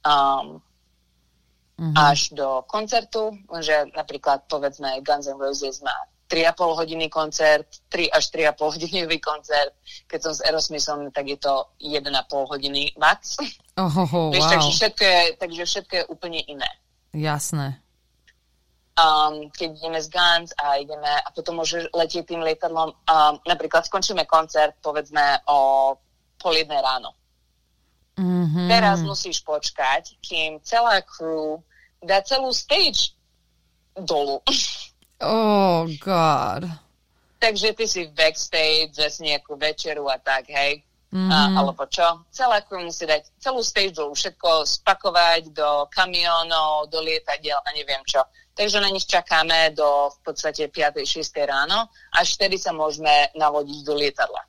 Um, 0.05 0.61
uh-huh. 1.81 1.95
Až 1.97 2.37
do 2.37 2.63
koncertu, 2.69 3.33
že 3.61 3.89
napríklad 3.97 4.45
povedzme 4.53 5.01
Guns 5.01 5.27
N' 5.27 5.41
Roses 5.41 5.81
má 5.81 5.95
3,5 6.29 6.81
hodiny 6.81 7.07
koncert, 7.09 7.69
3 7.89 8.11
až 8.11 8.25
3,5 8.33 8.75
hodinový 8.75 9.19
koncert. 9.21 9.73
Keď 10.09 10.21
som 10.21 10.33
s 10.35 10.41
Aerosmithom, 10.45 11.13
tak 11.13 11.29
je 11.29 11.37
to 11.41 11.69
1,5 11.81 12.53
hodiny 12.53 12.93
max. 13.01 13.37
Oh, 13.75 13.91
oh, 13.91 14.07
oh, 14.07 14.31
Víš, 14.31 14.47
wow. 14.47 14.53
takže, 14.55 14.71
všetko 14.71 15.05
je, 15.05 15.21
takže 15.35 15.63
všetko 15.67 15.93
je 15.97 16.05
úplne 16.07 16.41
iné. 16.47 16.71
Jasné 17.11 17.84
um, 18.95 19.51
keď 19.51 19.69
ideme 19.75 20.01
z 20.01 20.09
Gans 20.11 20.51
a 20.55 20.79
ideme 20.79 21.11
a 21.11 21.29
potom 21.35 21.59
môže 21.59 21.87
letieť 21.91 22.31
tým 22.31 22.43
lietadlom. 22.43 22.95
Um, 23.07 23.35
napríklad 23.47 23.87
skončíme 23.87 24.27
koncert, 24.27 24.79
povedzme 24.83 25.43
o 25.51 25.93
pol 26.39 26.55
jednej 26.55 26.81
ráno. 26.83 27.15
Mm-hmm. 28.15 28.71
Teraz 28.71 29.03
musíš 29.03 29.43
počkať, 29.43 30.15
kým 30.23 30.63
celá 30.63 31.03
crew 31.03 31.59
dá 31.99 32.23
celú 32.23 32.55
stage 32.55 33.15
dolu. 33.99 34.43
Oh, 35.25 35.87
God. 36.03 36.69
Takže 37.39 37.73
ty 37.73 37.87
si 37.89 38.11
backstage, 38.13 38.99
si 39.09 39.25
nejakú 39.25 39.57
večeru 39.57 40.11
a 40.11 40.21
tak, 40.21 40.51
hej. 40.53 40.85
Mm-hmm. 41.15 41.31
A, 41.31 41.39
alebo 41.63 41.87
čo? 41.87 42.27
Celá 42.29 42.61
crew 42.67 42.83
musí 42.83 43.07
dať 43.07 43.31
celú 43.39 43.63
stage 43.63 43.95
dolu, 43.95 44.13
všetko 44.13 44.67
spakovať 44.69 45.55
do 45.55 45.87
kamionov, 45.89 46.91
do 46.91 46.99
lietadiel 47.01 47.57
a 47.57 47.73
neviem 47.73 48.03
čo. 48.05 48.21
Takže 48.55 48.79
na 48.81 48.89
nich 48.89 49.07
čakáme 49.07 49.75
do 49.75 50.11
v 50.15 50.19
podstate 50.31 50.71
5. 50.71 51.03
6. 51.03 51.27
ráno, 51.43 51.91
až 52.15 52.39
vtedy 52.39 52.55
sa 52.55 52.71
môžeme 52.71 53.31
navodiť 53.35 53.79
do 53.83 53.95
lietadla. 53.99 54.43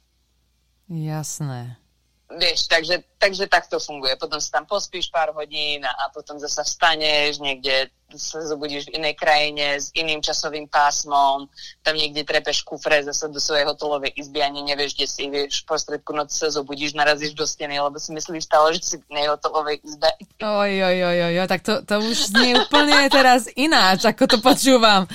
Jasné. 0.90 1.82
Vieš, 2.26 2.66
takže, 2.66 3.06
takže 3.22 3.46
tak 3.46 3.70
to 3.70 3.78
funguje. 3.78 4.18
Potom 4.18 4.42
sa 4.42 4.58
tam 4.58 4.66
pospíš 4.66 5.14
pár 5.14 5.30
hodín 5.38 5.86
a 5.86 6.10
potom 6.10 6.42
zase 6.42 6.66
vstaneš, 6.66 7.38
niekde 7.38 7.94
sa 8.18 8.42
zobudíš 8.42 8.90
v 8.90 9.02
inej 9.02 9.14
krajine 9.18 9.78
s 9.78 9.90
iným 9.94 10.22
časovým 10.26 10.66
pásmom, 10.66 11.46
tam 11.86 11.94
niekde 11.94 12.26
trepeš 12.26 12.62
kufre 12.66 13.02
zase 13.06 13.30
do 13.30 13.38
svojej 13.42 13.66
hotelovej 13.66 14.14
izby 14.18 14.42
ani 14.42 14.62
nevieš, 14.62 14.98
kde 14.98 15.08
si, 15.10 15.22
vieš, 15.30 15.66
v 15.66 15.70
prostredku 15.70 16.14
noci 16.14 16.34
sa 16.38 16.50
zobudíš, 16.50 16.98
narazíš 16.98 17.38
do 17.38 17.46
steny, 17.46 17.78
lebo 17.78 17.98
si 17.98 18.14
myslíš 18.14 18.46
stále, 18.46 18.74
že 18.78 18.82
si 18.82 18.96
v 19.02 19.10
nej 19.10 19.26
hotelovej 19.30 19.82
izbe. 19.86 20.10
Oj, 20.42 20.74
oj, 20.82 20.98
oj, 21.02 21.20
oj, 21.30 21.38
tak 21.50 21.62
to, 21.62 21.82
to 21.86 21.96
už 22.02 22.18
znie 22.34 22.58
úplne 22.58 23.10
teraz 23.10 23.50
ináč, 23.54 24.06
ako 24.06 24.24
to 24.26 24.38
počúvam. 24.42 25.06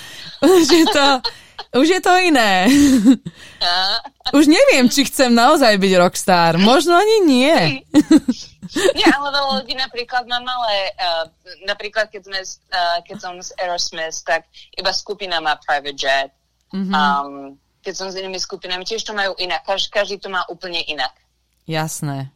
Že 0.71 0.81
to, 0.93 1.07
už 1.71 1.87
je 1.87 2.01
to 2.03 2.13
iné. 2.19 2.67
Už 4.37 4.47
neviem, 4.47 4.87
či 4.87 5.07
chcem 5.07 5.35
naozaj 5.35 5.75
byť 5.75 5.93
rockstar. 5.99 6.55
Možno 6.59 6.95
ani 6.95 7.17
nie. 7.27 7.59
Nie, 8.95 9.07
ale 9.11 9.35
veľa 9.35 9.51
ľudí 9.59 9.75
napríklad 9.75 10.31
má 10.31 10.39
malé, 10.39 10.95
uh, 10.95 11.27
napríklad 11.67 12.07
keď, 12.07 12.23
sme, 12.23 12.39
uh, 12.71 12.99
keď 13.03 13.17
som 13.19 13.35
s 13.43 13.51
Aerosmith, 13.59 14.23
tak 14.23 14.47
iba 14.79 14.95
skupina 14.95 15.43
má 15.43 15.59
private 15.59 15.99
jet. 15.99 16.31
Mm-hmm. 16.71 16.95
Um, 16.95 17.59
keď 17.83 17.95
som 17.97 18.07
s 18.07 18.15
inými 18.15 18.39
skupinami, 18.39 18.87
tiež 18.87 19.03
to 19.03 19.11
majú 19.11 19.35
inak. 19.43 19.67
Kaž, 19.67 19.91
každý 19.91 20.23
to 20.23 20.31
má 20.31 20.47
úplne 20.47 20.79
inak. 20.87 21.11
Jasné. 21.67 22.31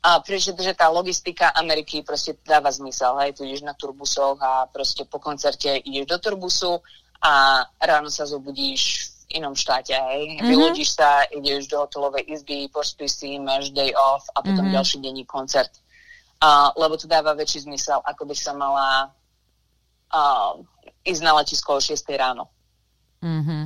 A 0.00 0.22
pretože 0.24 0.54
tá 0.72 0.88
logistika 0.88 1.52
Ameriky 1.52 2.00
proste 2.00 2.38
dáva 2.46 2.72
zmysel. 2.72 3.12
Hej, 3.20 3.36
tu 3.36 3.44
ideš 3.44 3.66
na 3.66 3.74
turbusoch 3.76 4.40
a 4.40 4.64
proste 4.70 5.04
po 5.04 5.20
koncerte 5.20 5.84
ideš 5.84 6.06
do 6.08 6.16
turbusu 6.16 6.80
a 7.18 7.64
ráno 7.82 8.10
sa 8.10 8.26
zobudíš 8.26 9.10
v 9.26 9.42
inom 9.42 9.52
štáte, 9.52 9.92
hej. 9.92 10.38
Mm-hmm. 10.38 10.78
Sa, 10.86 11.26
ideš 11.34 11.68
do 11.68 11.82
hotelovej 11.82 12.24
izby, 12.30 12.70
pospíš 12.70 13.12
si, 13.18 13.36
máš 13.42 13.74
day 13.74 13.90
off 13.92 14.24
a 14.32 14.40
potom 14.40 14.64
mm-hmm. 14.64 14.76
ďalší 14.78 14.96
denní 15.02 15.24
koncert. 15.26 15.70
Uh, 16.38 16.70
lebo 16.78 16.94
to 16.94 17.10
dáva 17.10 17.34
väčší 17.34 17.66
zmysel, 17.66 17.98
ako 18.06 18.22
by 18.30 18.34
sa 18.38 18.54
mala 18.54 19.10
uh, 20.14 20.62
ísť 21.02 21.22
na 21.26 21.34
letisko 21.42 21.76
o 21.76 21.80
6 21.82 21.98
ráno. 22.14 22.46
Mm-hmm. 23.18 23.62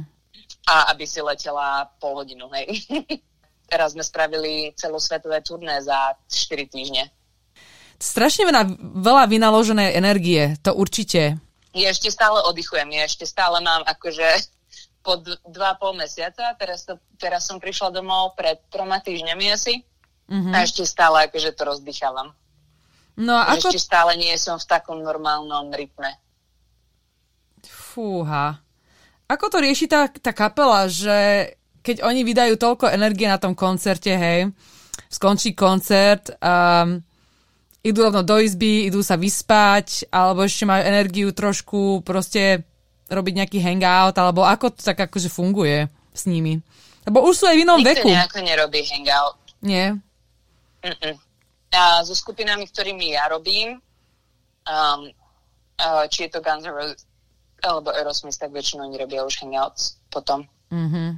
A 0.72 0.74
aby 0.96 1.04
si 1.04 1.20
letela 1.20 1.84
pol 2.00 2.24
hodinu, 2.24 2.48
hej. 2.56 2.80
Teraz 3.70 3.92
sme 3.92 4.00
spravili 4.00 4.72
celosvetové 4.72 5.44
turné 5.44 5.84
za 5.84 6.16
4 6.32 6.72
týždne. 6.72 7.12
Strašne 8.00 8.48
veľa, 8.48 8.64
veľa 8.98 9.24
vynaloženej 9.28 9.94
energie, 9.94 10.56
to 10.64 10.72
určite 10.72 11.38
ja 11.72 11.88
ešte 11.88 12.12
stále 12.12 12.40
oddychujem, 12.44 12.88
ja 12.92 13.08
ešte 13.08 13.24
stále 13.24 13.60
mám 13.64 13.82
akože 13.88 14.28
po 15.06 15.18
d- 15.18 15.40
dva 15.48 15.74
pol 15.80 15.98
mesiaca, 15.98 16.54
teraz, 16.54 16.86
to, 16.86 17.00
teraz 17.18 17.48
som 17.48 17.58
prišla 17.58 17.90
domov 17.90 18.38
pred 18.38 18.60
troma 18.70 19.02
týždňami 19.02 19.46
asi 19.50 19.82
mm-hmm. 20.30 20.52
a 20.54 20.56
ešte 20.62 20.86
stále 20.86 21.26
akože 21.26 21.50
to 21.56 21.62
rozdýchávam. 21.66 22.30
No 23.18 23.36
a 23.36 23.56
ako... 23.56 23.68
Ešte 23.68 23.80
stále 23.82 24.16
nie 24.16 24.32
som 24.40 24.56
v 24.56 24.68
takom 24.68 25.04
normálnom 25.04 25.68
rytme. 25.68 26.16
Fúha. 27.68 28.56
Ako 29.28 29.52
to 29.52 29.60
rieši 29.60 29.84
tá, 29.84 30.08
tá 30.08 30.32
kapela, 30.32 30.88
že 30.88 31.52
keď 31.84 32.06
oni 32.06 32.24
vydajú 32.24 32.54
toľko 32.56 32.88
energie 32.88 33.28
na 33.28 33.36
tom 33.36 33.52
koncerte, 33.52 34.14
hej, 34.14 34.48
skončí 35.12 35.52
koncert, 35.52 36.32
um, 36.40 37.02
idú 37.82 37.98
rovno 38.06 38.22
do 38.22 38.38
izby, 38.38 38.86
idú 38.86 39.02
sa 39.02 39.18
vyspať, 39.18 40.06
alebo 40.14 40.46
ešte 40.46 40.62
majú 40.62 40.82
energiu 40.86 41.34
trošku 41.34 42.06
proste 42.06 42.62
robiť 43.10 43.34
nejaký 43.42 43.58
hangout, 43.60 44.16
alebo 44.16 44.46
ako 44.46 44.72
to 44.72 44.80
tak 44.80 44.98
akože 45.10 45.28
funguje 45.28 45.90
s 46.14 46.22
nimi. 46.30 46.62
Lebo 47.02 47.26
už 47.26 47.34
sú 47.34 47.44
aj 47.50 47.56
v 47.58 47.62
inom 47.66 47.82
Nikto 47.82 47.90
veku. 47.90 48.08
Nikto 48.08 48.40
nerobí 48.40 48.80
hangout. 48.86 49.36
Nie? 49.62 49.98
Mm-mm. 50.82 51.14
A 51.72 52.06
so 52.06 52.14
skupinami, 52.14 52.68
ktorými 52.70 53.18
ja 53.18 53.26
robím, 53.26 53.82
um, 54.66 55.00
uh, 55.82 56.04
či 56.06 56.26
je 56.26 56.30
to 56.30 56.44
Guns 56.44 56.62
N' 56.62 56.74
Roses 56.74 57.02
alebo 57.62 57.94
Aerosmith, 57.94 58.38
tak 58.38 58.50
väčšinou 58.50 58.90
oni 58.90 58.98
robia 58.98 59.22
už 59.22 59.38
hangouts 59.38 59.94
potom. 60.10 60.42
Mm-hmm. 60.74 61.08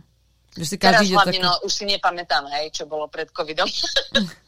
Že 0.61 0.65
si 0.69 0.77
Teraz 0.77 1.03
taký... 1.03 1.17
hlavne, 1.17 1.39
no, 1.41 1.53
už 1.65 1.73
si 1.73 1.85
nepamätám, 1.89 2.47
hej, 2.53 2.71
čo 2.71 2.85
bolo 2.85 3.09
pred 3.09 3.33
covidom. 3.33 3.67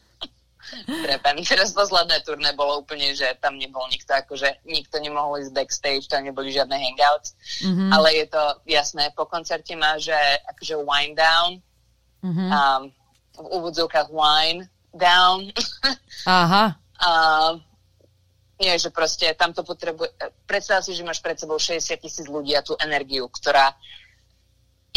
Trepem. 0.85 1.37
Teraz 1.47 1.71
posledné 1.71 2.21
turné 2.27 2.51
bolo 2.53 2.83
úplne, 2.83 3.15
že 3.15 3.27
tam 3.39 3.55
nebol 3.55 3.83
nikto, 3.87 4.11
akože 4.13 4.67
nikto 4.67 4.99
nemohol 4.99 5.39
ísť 5.39 5.53
backstage, 5.55 6.05
tam 6.11 6.27
neboli 6.27 6.51
žiadne 6.51 6.75
hangouts, 6.75 7.35
mm-hmm. 7.63 7.89
ale 7.91 8.07
je 8.23 8.25
to 8.27 8.43
jasné, 8.67 9.11
po 9.15 9.23
koncerte 9.27 9.71
má, 9.79 9.95
že 9.95 10.15
akože 10.55 10.75
wind 10.83 11.15
down, 11.15 11.51
mm-hmm. 12.23 12.49
um, 12.51 12.83
v 13.37 13.47
úvodzovkách 13.53 14.09
wine 14.11 14.67
down. 14.91 15.51
Aha. 16.27 16.75
um, 16.99 17.63
nie, 18.57 18.73
že 18.81 18.89
proste 18.89 19.29
tam 19.37 19.53
to 19.53 19.61
potrebuje, 19.61 20.09
predstav 20.49 20.81
si, 20.81 20.97
že 20.97 21.05
máš 21.05 21.21
pred 21.21 21.37
sebou 21.37 21.61
60 21.61 22.01
tisíc 22.01 22.25
ľudí 22.25 22.57
a 22.57 22.65
tú 22.65 22.73
energiu, 22.81 23.29
ktorá 23.29 23.77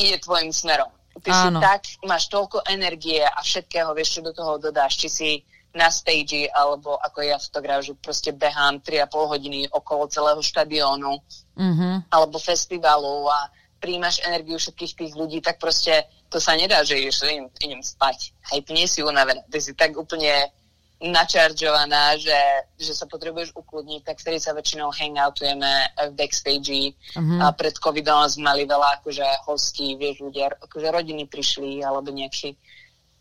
ide 0.01 0.16
tvojim 0.16 0.49
smerom. 0.49 0.89
Ty 1.21 1.31
Áno. 1.35 1.61
si 1.61 1.64
tak, 1.66 1.83
máš 2.09 2.33
toľko 2.33 2.64
energie 2.73 3.21
a 3.21 3.37
všetkého, 3.45 3.93
vieš, 3.93 4.16
čo 4.16 4.21
do 4.25 4.33
toho 4.33 4.57
dodáš, 4.57 4.97
či 4.97 5.09
si 5.12 5.31
na 5.71 5.91
stage, 5.91 6.51
alebo 6.51 6.99
ako 6.99 7.18
ja 7.23 7.39
fotograf, 7.39 7.87
že 7.87 7.95
proste 7.95 8.35
behám 8.35 8.83
3,5 8.83 9.33
hodiny 9.33 9.61
okolo 9.71 10.11
celého 10.11 10.43
štadiónu, 10.43 11.23
mm-hmm. 11.55 12.11
alebo 12.11 12.43
festivalu 12.43 13.31
a 13.31 13.47
príjmaš 13.81 14.21
energiu 14.27 14.59
všetkých 14.59 14.93
tých 14.99 15.12
ľudí, 15.16 15.39
tak 15.41 15.57
proste 15.57 16.05
to 16.29 16.39
sa 16.43 16.55
nedá, 16.55 16.85
že 16.85 17.01
ješ, 17.01 17.25
idem, 17.27 17.49
idem 17.62 17.83
spať. 17.83 18.37
Hej, 18.53 18.66
ty 18.66 18.71
nie 18.77 18.87
si 18.87 19.01
unavená, 19.01 19.41
ty 19.49 19.59
si 19.59 19.73
tak 19.73 19.97
úplne 19.97 20.53
načaržovaná, 21.01 22.21
že, 22.21 22.37
že 22.77 22.93
sa 22.93 23.09
potrebuješ 23.09 23.57
ukludniť, 23.57 24.05
tak 24.05 24.21
vtedy 24.21 24.37
sa 24.37 24.53
väčšinou 24.53 24.93
hangoutujeme 24.93 25.97
v 25.97 26.12
backstage. 26.12 26.93
Uh-huh. 27.16 27.41
A 27.41 27.57
pred 27.57 27.73
covidom 27.81 28.29
sme 28.29 28.53
mali 28.53 28.68
veľa 28.68 29.01
akože 29.01 29.49
hostí, 29.49 29.97
vieš, 29.97 30.21
ľudia, 30.21 30.53
akože 30.61 30.93
rodiny 30.93 31.25
prišli, 31.25 31.81
alebo 31.81 32.12
nejakí 32.12 32.53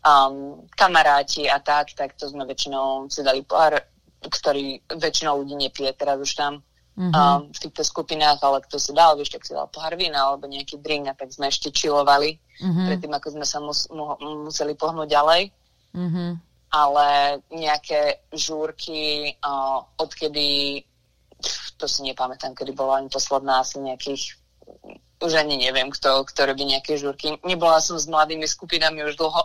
um, 0.04 0.64
kamaráti 0.76 1.48
a 1.50 1.58
tak, 1.60 1.92
tak 1.96 2.16
to 2.16 2.28
sme 2.28 2.44
väčšinou 2.44 3.08
si 3.08 3.20
dali 3.24 3.44
pár, 3.44 3.80
ktorý 4.20 4.84
väčšinou 4.88 5.40
ľudí 5.44 5.56
nepije 5.56 5.96
teraz 5.96 6.20
už 6.20 6.32
tam 6.36 6.60
uh-huh. 6.96 7.12
um, 7.12 7.48
v 7.48 7.58
týchto 7.58 7.84
skupinách, 7.84 8.40
ale 8.44 8.60
kto 8.64 8.76
si 8.76 8.92
dal, 8.92 9.16
vieš, 9.16 9.32
tak 9.32 9.44
si 9.48 9.56
dal 9.56 9.68
pohár 9.72 9.96
vína 9.96 10.28
alebo 10.28 10.44
nejaký 10.44 10.80
drink 10.80 11.08
a 11.08 11.16
tak 11.16 11.32
sme 11.32 11.48
ešte 11.48 11.72
čilovali 11.72 12.36
uh-huh. 12.36 12.86
predtým, 12.92 13.12
ako 13.12 13.28
sme 13.40 13.46
sa 13.48 13.58
mus, 13.60 13.88
mu, 13.88 14.16
museli 14.44 14.76
pohnúť 14.76 15.08
ďalej. 15.08 15.42
Uh-huh 15.90 16.38
ale 16.70 17.38
nejaké 17.50 18.22
žúrky, 18.30 19.34
uh, 19.42 19.82
odkedy, 19.98 20.78
to 21.76 21.86
si 21.90 22.06
nepamätám, 22.06 22.54
kedy 22.54 22.70
bola 22.70 23.02
ani 23.02 23.10
posledná, 23.10 23.60
asi 23.60 23.82
nejakých, 23.82 24.38
už 25.20 25.32
ani 25.36 25.60
neviem, 25.60 25.92
kto, 25.92 26.24
kto 26.24 26.48
robí 26.48 26.64
nejaké 26.64 26.96
žúrky. 26.96 27.36
Nebola 27.44 27.78
som 27.84 28.00
s 28.00 28.08
mladými 28.08 28.48
skupinami 28.48 29.04
už 29.04 29.20
dlho. 29.20 29.42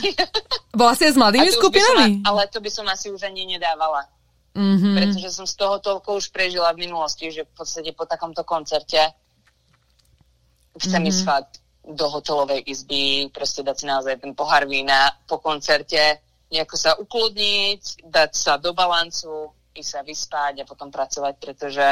bola 0.80 0.92
si 0.96 1.12
s 1.12 1.16
mladými 1.16 1.52
skupinami? 1.52 2.20
Som, 2.20 2.24
ale 2.24 2.48
to 2.48 2.58
by 2.64 2.70
som 2.72 2.88
asi 2.88 3.12
už 3.12 3.28
ani 3.28 3.44
nedávala. 3.44 4.08
Mm-hmm. 4.56 4.94
Pretože 4.96 5.28
som 5.28 5.44
z 5.44 5.54
toho 5.60 5.76
toľko 5.84 6.16
už 6.16 6.32
prežila 6.32 6.72
v 6.72 6.88
minulosti, 6.88 7.28
že 7.28 7.44
v 7.44 7.52
podstate 7.52 7.92
po 7.92 8.08
takomto 8.08 8.40
koncerte 8.48 9.12
chcem 10.80 11.04
mm-hmm. 11.04 11.12
ísť 11.12 11.22
fakt 11.28 11.60
do 11.84 12.08
hotelovej 12.08 12.64
izby, 12.64 13.28
proste 13.30 13.60
dať 13.60 13.76
si 13.76 13.86
naozaj 13.86 14.24
ten 14.24 14.32
pohár 14.32 14.64
vína 14.64 15.12
po 15.28 15.38
koncerte, 15.38 16.18
nejako 16.50 16.76
sa 16.80 16.96
ukludniť, 16.96 18.08
dať 18.08 18.30
sa 18.32 18.56
do 18.56 18.72
balancu, 18.72 19.52
ísť 19.76 19.90
sa 19.92 20.00
vyspať 20.02 20.64
a 20.64 20.68
potom 20.68 20.88
pracovať, 20.88 21.34
pretože 21.36 21.86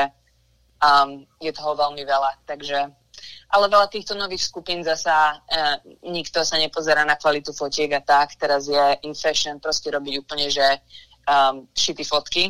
um, 0.85 1.24
je 1.41 1.49
toho 1.57 1.72
veľmi 1.72 2.05
veľa. 2.05 2.45
Takže, 2.45 2.78
ale 3.57 3.64
veľa 3.72 3.89
týchto 3.89 4.12
nových 4.12 4.45
skupín 4.45 4.85
zasa 4.85 5.41
uh, 5.41 5.76
nikto 6.05 6.45
sa 6.45 6.61
nepozerá 6.61 7.09
na 7.09 7.16
kvalitu 7.16 7.57
fotiek 7.57 7.89
a 7.97 8.05
tak. 8.05 8.37
Teraz 8.37 8.68
je 8.68 8.85
in 9.09 9.16
fashion 9.16 9.57
proste 9.57 9.89
robiť 9.89 10.14
úplne, 10.20 10.53
že 10.53 10.64
um, 11.24 11.64
šity 11.72 12.05
fotky 12.05 12.45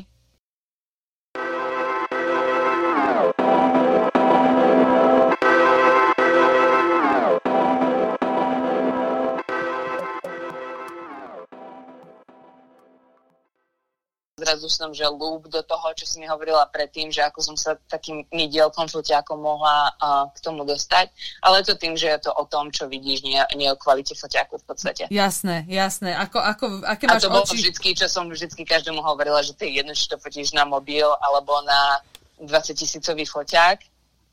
zrazu 14.45 14.69
som, 14.69 14.93
že 14.93 15.09
lúb 15.09 15.49
do 15.49 15.65
toho, 15.65 15.97
čo 15.97 16.05
si 16.05 16.21
mi 16.21 16.29
hovorila 16.29 16.69
predtým, 16.69 17.09
že 17.09 17.25
ako 17.25 17.41
som 17.41 17.57
sa 17.57 17.81
takým 17.89 18.29
dielkom 18.29 18.85
foťákom 18.85 19.41
mohla 19.41 19.89
uh, 19.97 20.29
k 20.29 20.39
tomu 20.45 20.69
dostať. 20.69 21.09
Ale 21.41 21.65
to 21.65 21.73
tým, 21.81 21.97
že 21.97 22.13
je 22.13 22.29
to 22.29 22.31
o 22.37 22.45
tom, 22.45 22.69
čo 22.69 22.85
vidíš, 22.85 23.25
nie, 23.25 23.41
nie 23.57 23.73
o 23.73 23.81
kvalite 23.81 24.13
foťáku 24.13 24.61
v 24.61 24.65
podstate. 24.69 25.05
Jasné, 25.09 25.65
jasné. 25.65 26.13
Ako, 26.13 26.39
ako, 26.39 26.65
aké 26.85 27.09
máš 27.09 27.25
A 27.25 27.25
to 27.25 27.33
bolo 27.33 27.49
oči? 27.49 27.57
vždycky, 27.65 27.97
čo 27.97 28.07
som 28.07 28.29
vždycky 28.29 28.69
každému 28.69 29.01
hovorila, 29.01 29.41
že 29.41 29.57
to 29.57 29.65
je 29.65 29.81
jedno, 29.81 29.97
či 29.97 30.07
to 30.13 30.21
fotíš 30.21 30.53
na 30.53 30.69
mobil 30.69 31.09
alebo 31.25 31.65
na 31.65 32.05
20 32.45 32.77
tisícový 32.77 33.25
foťák. 33.25 33.81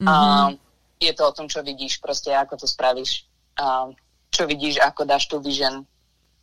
Mm-hmm. 0.03 0.51
Um, 0.51 0.59
je 0.99 1.13
to 1.15 1.23
o 1.23 1.33
tom, 1.33 1.47
čo 1.47 1.63
vidíš, 1.63 2.03
proste 2.03 2.35
ako 2.35 2.59
to 2.59 2.67
spravíš. 2.67 3.23
Um, 3.55 3.95
čo 4.31 4.47
vidíš, 4.47 4.79
ako 4.79 5.07
dáš 5.07 5.27
tú 5.27 5.39
vision 5.39 5.83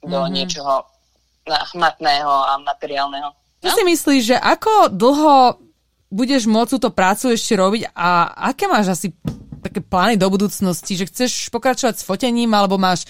do 0.05 0.19
mm-hmm. 0.19 0.33
niečoho 0.33 0.87
hmatného 1.49 2.29
a 2.29 2.61
materiálneho. 2.61 3.33
Čo 3.59 3.71
si 3.75 3.83
myslíš, 3.83 4.23
že 4.35 4.37
ako 4.39 4.95
dlho 4.95 5.59
budeš 6.09 6.49
môcť 6.49 6.73
túto 6.79 6.91
prácu 6.95 7.35
ešte 7.35 7.53
robiť 7.59 7.93
a 7.93 8.33
aké 8.51 8.65
máš 8.71 8.95
asi 8.95 9.13
také 9.59 9.83
plány 9.83 10.15
do 10.17 10.31
budúcnosti, 10.31 10.95
že 10.95 11.11
chceš 11.11 11.51
pokračovať 11.51 12.01
s 12.01 12.07
fotením 12.07 12.55
alebo 12.55 12.79
máš 12.79 13.05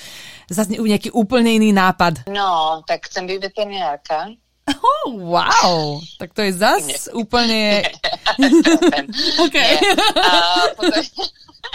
zase 0.49 0.74
nejaký 0.74 1.12
úplne 1.12 1.55
iný 1.55 1.70
nápad? 1.70 2.26
No, 2.32 2.80
tak 2.88 3.07
chcem 3.07 3.28
byť 3.28 3.38
veterinárka. 3.38 4.32
Oh, 4.68 5.16
wow, 5.16 5.96
tak 6.20 6.36
to 6.36 6.44
je 6.44 6.53
zase 6.53 7.09
úplne... 7.16 7.80
okay. 9.44 9.80
Nie. 9.80 9.96
Uh, 10.12 10.64
potom... 10.76 11.03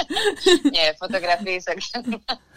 Nie, 0.75 0.93
fotografii 0.97 1.59
sa 1.61 1.73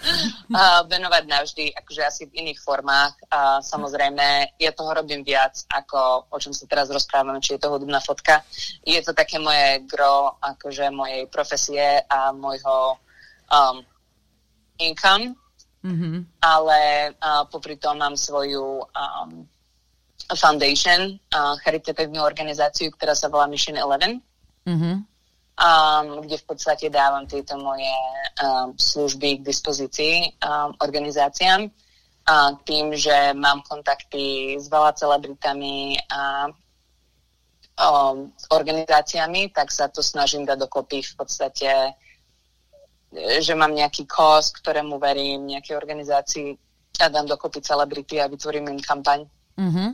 venovať 0.92 1.24
navždy, 1.26 1.64
akože 1.74 2.02
asi 2.02 2.22
v 2.28 2.44
iných 2.44 2.60
formách. 2.60 3.16
A 3.30 3.60
samozrejme, 3.62 4.56
ja 4.58 4.70
toho 4.72 4.90
robím 4.94 5.22
viac, 5.24 5.56
ako 5.70 6.30
o 6.30 6.36
čom 6.38 6.52
sa 6.52 6.68
teraz 6.68 6.90
rozprávame, 6.92 7.40
či 7.40 7.56
je 7.56 7.60
to 7.62 7.72
hudobná 7.72 8.00
fotka. 8.00 8.42
Je 8.84 8.98
to 9.02 9.12
také 9.12 9.38
moje 9.38 9.84
gro, 9.88 10.36
akože 10.40 10.90
mojej 10.92 11.26
profesie 11.28 12.02
a 12.06 12.30
môjho 12.32 12.98
um, 13.50 13.76
income, 14.78 15.34
mm-hmm. 15.84 16.16
ale 16.42 16.78
uh, 17.16 17.44
popri 17.48 17.76
tom 17.80 17.98
mám 17.98 18.14
svoju 18.14 18.84
um, 18.84 19.30
foundation, 20.34 21.16
uh, 21.32 21.54
charitatívnu 21.62 22.18
organizáciu, 22.18 22.90
ktorá 22.94 23.14
sa 23.14 23.30
volá 23.30 23.46
Mission 23.46 23.78
11. 23.78 24.20
Mm-hmm 24.66 25.15
um, 25.56 26.20
kde 26.20 26.36
v 26.36 26.44
podstate 26.44 26.86
dávam 26.92 27.24
tieto 27.26 27.56
moje 27.56 27.92
um, 28.44 28.76
služby 28.76 29.40
k 29.40 29.46
dispozícii 29.46 30.36
um, 30.44 30.76
organizáciám. 30.84 31.72
A 32.26 32.58
tým, 32.66 32.90
že 32.98 33.32
mám 33.38 33.62
kontakty 33.62 34.58
s 34.58 34.66
veľa 34.66 34.98
celebritami 34.98 35.94
a 36.10 36.50
um, 37.78 38.34
organizáciami, 38.50 39.54
tak 39.54 39.70
sa 39.70 39.86
to 39.86 40.02
snažím 40.02 40.42
dať 40.42 40.58
dokopy 40.58 41.06
v 41.06 41.14
podstate, 41.14 41.70
že 43.38 43.54
mám 43.54 43.70
nejaký 43.70 44.10
kos, 44.10 44.50
ktorému 44.58 44.98
verím, 44.98 45.46
nejaké 45.46 45.78
organizácii 45.78 46.58
a 46.98 47.08
dám 47.08 47.30
dokopy 47.30 47.62
celebrity 47.62 48.18
a 48.20 48.26
vytvorím 48.26 48.74
im 48.74 48.80
kampaň. 48.82 49.22
Mm-hmm. 49.56 49.88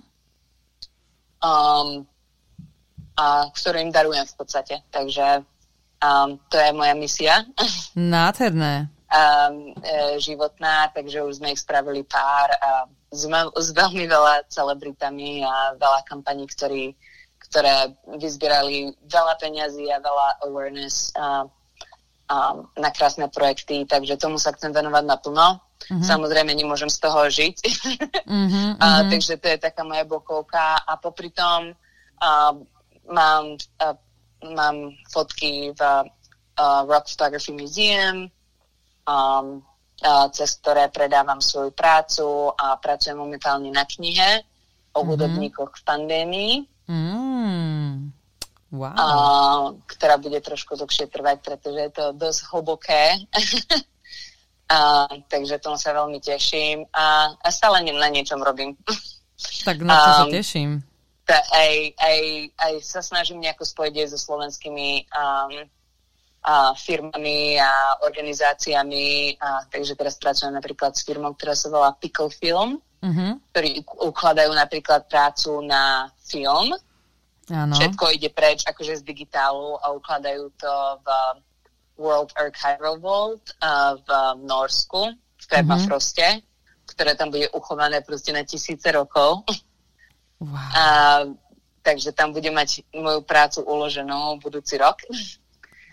Um, 1.43 2.07
a 3.13 3.53
ktorú 3.53 3.77
im 3.77 3.93
darujem 3.93 4.25
v 4.25 4.35
podstate. 4.41 4.75
Takže 4.89 5.45
Um, 6.03 6.35
to 6.51 6.59
je 6.59 6.71
moja 6.75 6.95
misia. 6.99 7.35
Nádherné. 7.95 8.91
Um, 9.13 9.77
e, 9.85 10.17
životná, 10.25 10.89
takže 10.89 11.21
už 11.21 11.37
sme 11.37 11.53
ich 11.53 11.61
spravili 11.61 12.01
pár 12.01 12.49
a 12.49 12.89
s, 13.13 13.29
s 13.29 13.69
veľmi 13.77 14.09
veľa 14.09 14.49
celebritami 14.49 15.45
a 15.45 15.77
veľa 15.77 16.01
kampaní, 16.09 16.49
ktorí, 16.49 16.97
ktoré 17.45 17.93
vyzbierali 18.09 18.97
veľa 19.05 19.37
peňazí 19.37 19.85
a 19.93 20.01
veľa 20.01 20.29
awareness 20.49 21.13
a, 21.13 21.45
a, 22.33 22.37
na 22.81 22.89
krásne 22.89 23.29
projekty, 23.29 23.85
takže 23.85 24.17
tomu 24.17 24.41
sa 24.41 24.57
chcem 24.57 24.73
venovať 24.73 25.05
naplno. 25.05 25.61
Mm-hmm. 25.61 26.09
Samozrejme, 26.09 26.57
nemôžem 26.57 26.89
z 26.89 26.99
toho 27.05 27.29
žiť. 27.29 27.57
mm-hmm, 28.25 28.69
a, 28.81 28.87
mm-hmm. 29.05 29.11
Takže 29.13 29.35
to 29.37 29.47
je 29.53 29.59
taká 29.61 29.85
moja 29.85 30.09
bokovka. 30.09 30.81
A 30.89 30.97
popri 30.97 31.29
tom 31.37 31.77
a, 32.17 32.57
mám 33.13 33.61
a, 33.77 33.93
mám 34.51 34.90
fotky 35.11 35.70
v 35.72 35.82
uh, 35.82 36.82
Rock 36.86 37.09
Photography 37.09 37.53
Museum, 37.55 38.26
um, 39.07 39.62
uh, 40.03 40.26
cez 40.34 40.59
ktoré 40.59 40.90
predávam 40.90 41.38
svoju 41.38 41.70
prácu 41.70 42.51
a 42.59 42.76
pracujem 42.76 43.18
momentálne 43.18 43.70
na 43.70 43.86
knihe 43.86 44.43
o 44.93 45.01
mm-hmm. 45.01 45.09
hudobníkoch 45.09 45.72
v 45.78 45.82
pandémii. 45.86 46.55
Mm. 46.90 48.11
Wow. 48.72 48.97
Uh, 48.97 49.64
ktorá 49.84 50.16
bude 50.16 50.40
trošku 50.40 50.74
dlhšie 50.80 51.12
trvať, 51.12 51.45
pretože 51.45 51.78
je 51.78 51.93
to 51.93 52.05
dosť 52.16 52.40
hlboké. 52.51 53.05
uh, 54.72 55.12
takže 55.28 55.61
tomu 55.61 55.76
sa 55.76 55.93
veľmi 55.93 56.18
teším 56.24 56.88
a, 56.88 57.36
a 57.36 57.49
stále 57.53 57.84
na 57.84 58.09
niečom 58.09 58.40
robím. 58.40 58.72
Tak 59.62 59.76
na 59.84 59.95
to 59.95 60.09
um, 60.09 60.16
sa 60.16 60.24
teším 60.32 60.91
aj, 61.31 61.95
aj, 61.97 62.18
aj 62.59 62.73
sa 62.83 63.01
snažím 63.01 63.39
nejako 63.39 63.62
spojiť 63.62 63.95
aj 63.95 64.09
so 64.11 64.18
slovenskými 64.18 65.07
um, 65.14 65.55
a 66.43 66.75
firmami 66.75 67.62
a 67.62 68.03
organizáciami. 68.03 69.39
A, 69.39 69.62
takže 69.70 69.95
teraz 69.95 70.18
pracujem 70.18 70.51
napríklad 70.51 70.99
s 70.99 71.07
firmou, 71.07 71.39
ktorá 71.39 71.55
sa 71.55 71.70
volá 71.70 71.95
Pickle 71.95 72.35
Film, 72.35 72.83
uh-huh. 72.83 73.39
ktorí 73.55 73.87
ukladajú 73.87 74.51
napríklad 74.51 75.07
prácu 75.07 75.62
na 75.62 76.11
film. 76.27 76.75
Ano. 77.51 77.75
Všetko 77.75 78.14
ide 78.14 78.31
preč 78.31 78.66
akože 78.66 79.03
z 79.03 79.07
digitálu 79.07 79.79
a 79.83 79.95
ukladajú 79.95 80.51
to 80.59 80.73
v 81.03 81.07
World 82.03 82.35
Archival 82.35 82.99
Vault 82.99 83.55
v 84.03 84.09
Norsku, 84.43 85.14
v 85.14 85.45
Permafroste, 85.47 86.27
uh-huh. 86.27 86.91
ktoré 86.91 87.14
tam 87.14 87.31
bude 87.31 87.47
uchované 87.55 88.03
proste 88.03 88.35
na 88.35 88.43
tisíce 88.43 88.91
rokov. 88.91 89.47
Wow. 90.43 90.70
A, 90.74 90.82
takže 91.86 92.11
tam 92.11 92.34
budem 92.34 92.55
mať 92.55 92.82
moju 92.90 93.22
prácu 93.22 93.62
uloženú 93.62 94.43
budúci 94.43 94.78
rok. 94.78 94.99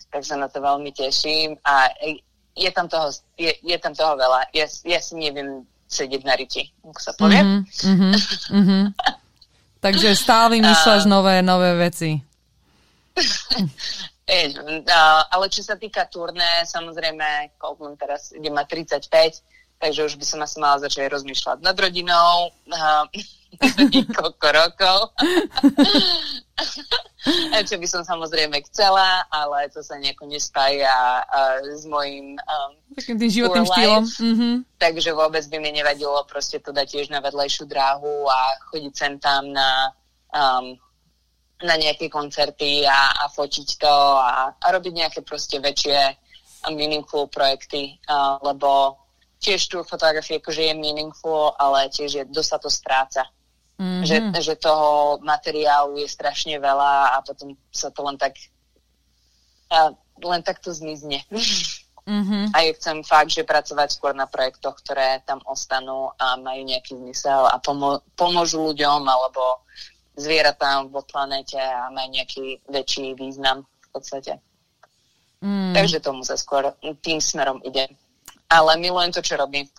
tak 0.10 0.26
sa 0.26 0.36
na 0.36 0.50
to 0.50 0.58
veľmi 0.58 0.90
teším. 0.90 1.54
A 1.62 1.94
je 2.58 2.70
tam 2.74 2.90
toho, 2.90 3.14
je, 3.38 3.54
je 3.62 3.78
tam 3.78 3.94
toho 3.94 4.18
veľa. 4.18 4.50
Ja, 4.58 4.66
ja 4.66 5.00
si 5.00 5.14
neviem 5.16 5.70
sedieť 5.90 6.22
na 6.26 6.36
riti, 6.38 6.70
ako 6.86 7.00
sa 7.02 7.14
povie. 7.18 7.42
Mm-hmm, 7.42 8.14
mm-hmm. 8.54 8.84
Takže 9.80 10.12
stále 10.14 10.60
vymýšľaš 10.60 11.08
uh, 11.08 11.10
nové, 11.10 11.42
nové 11.42 11.72
veci. 11.80 12.20
uh, 13.18 15.22
ale 15.34 15.50
čo 15.50 15.66
sa 15.66 15.80
týka 15.80 16.06
turné, 16.12 16.68
samozrejme, 16.68 17.58
mám 17.58 17.96
teraz, 17.98 18.36
idem 18.36 18.54
ma 18.54 18.68
35, 18.68 19.42
takže 19.80 20.06
už 20.06 20.16
by 20.20 20.26
som 20.28 20.40
asi 20.44 20.60
mala 20.60 20.84
začať 20.84 21.08
rozmýšľať 21.08 21.64
nad 21.64 21.76
rodinou. 21.80 22.52
Niekoľko 23.80 24.48
rokov. 24.60 25.00
čo 27.68 27.76
by 27.80 27.88
som 27.88 28.02
samozrejme 28.04 28.60
chcela, 28.72 29.24
ale 29.32 29.70
to 29.72 29.84
sa 29.84 30.00
nejako 30.00 30.28
nespája 30.28 31.24
uh, 31.24 31.60
s 31.64 31.84
mojim 31.86 32.36
um, 32.40 32.72
takým 32.96 33.18
tým 33.20 33.32
životným 33.32 33.66
štýlom. 33.68 34.04
Mm-hmm. 34.06 34.54
Takže 34.80 35.12
vôbec 35.16 35.44
by 35.48 35.58
mi 35.60 35.72
nevadilo 35.76 36.24
proste 36.26 36.60
to 36.60 36.72
dať 36.72 36.88
tiež 36.88 37.08
na 37.12 37.20
vedlejšiu 37.20 37.68
dráhu 37.68 38.28
a 38.28 38.40
chodiť 38.72 38.94
sem 38.96 39.14
tam 39.20 39.52
na, 39.52 39.92
um, 40.32 40.76
na 41.64 41.76
nejaké 41.76 42.08
koncerty 42.08 42.88
a, 42.88 43.24
a 43.24 43.32
fotiť 43.32 43.68
to 43.80 43.96
a, 44.20 44.56
a 44.56 44.68
robiť 44.72 44.94
nejaké 44.96 45.20
proste 45.22 45.60
väčšie 45.60 46.28
meaningful 46.76 47.32
projekty, 47.32 48.00
uh, 48.08 48.40
lebo 48.44 49.00
tiež 49.40 49.72
tu 49.72 49.84
fotografie 49.88 50.38
akože 50.38 50.70
je 50.70 50.74
meaningful, 50.76 51.56
ale 51.56 51.88
tiež 51.90 52.12
je, 52.12 52.24
dosť 52.28 52.50
sa 52.50 52.58
to 52.60 52.70
stráca. 52.70 53.24
Mm-hmm. 53.80 54.04
Že, 54.04 54.18
že 54.44 54.54
toho 54.60 55.24
materiálu 55.24 56.04
je 56.04 56.08
strašne 56.12 56.60
veľa 56.60 57.16
a 57.16 57.24
potom 57.24 57.56
sa 57.72 57.88
to 57.88 58.04
len 58.04 58.20
tak 58.20 58.36
a 59.72 59.96
len 60.20 60.42
tak 60.44 60.60
to 60.60 60.76
zmizne. 60.76 61.24
Mm-hmm. 62.10 62.58
A 62.58 62.58
ja 62.66 62.72
chcem 62.74 63.06
fakt, 63.06 63.32
že 63.32 63.46
pracovať 63.46 63.94
skôr 63.94 64.18
na 64.18 64.26
projektoch, 64.26 64.82
ktoré 64.82 65.22
tam 65.30 65.40
ostanú 65.46 66.10
a 66.18 66.36
majú 66.42 66.66
nejaký 66.66 66.98
zmysel 66.98 67.46
a 67.46 67.62
pomo- 67.62 68.02
pomôžu 68.18 68.74
ľuďom 68.74 69.06
alebo 69.06 69.62
zvieratám 70.18 70.90
vo 70.90 71.06
planete 71.06 71.62
a 71.62 71.94
majú 71.94 72.10
nejaký 72.12 72.66
väčší 72.66 73.14
význam 73.14 73.64
v 73.64 73.88
podstate. 73.94 74.42
Mm. 75.40 75.72
Takže 75.72 76.04
tomu 76.04 76.26
sa 76.26 76.36
skôr 76.36 76.74
tým 77.00 77.22
smerom 77.24 77.64
ide. 77.64 77.88
Ale 78.50 78.82
milujem 78.82 79.14
to, 79.14 79.22
čo 79.22 79.38
robím, 79.38 79.70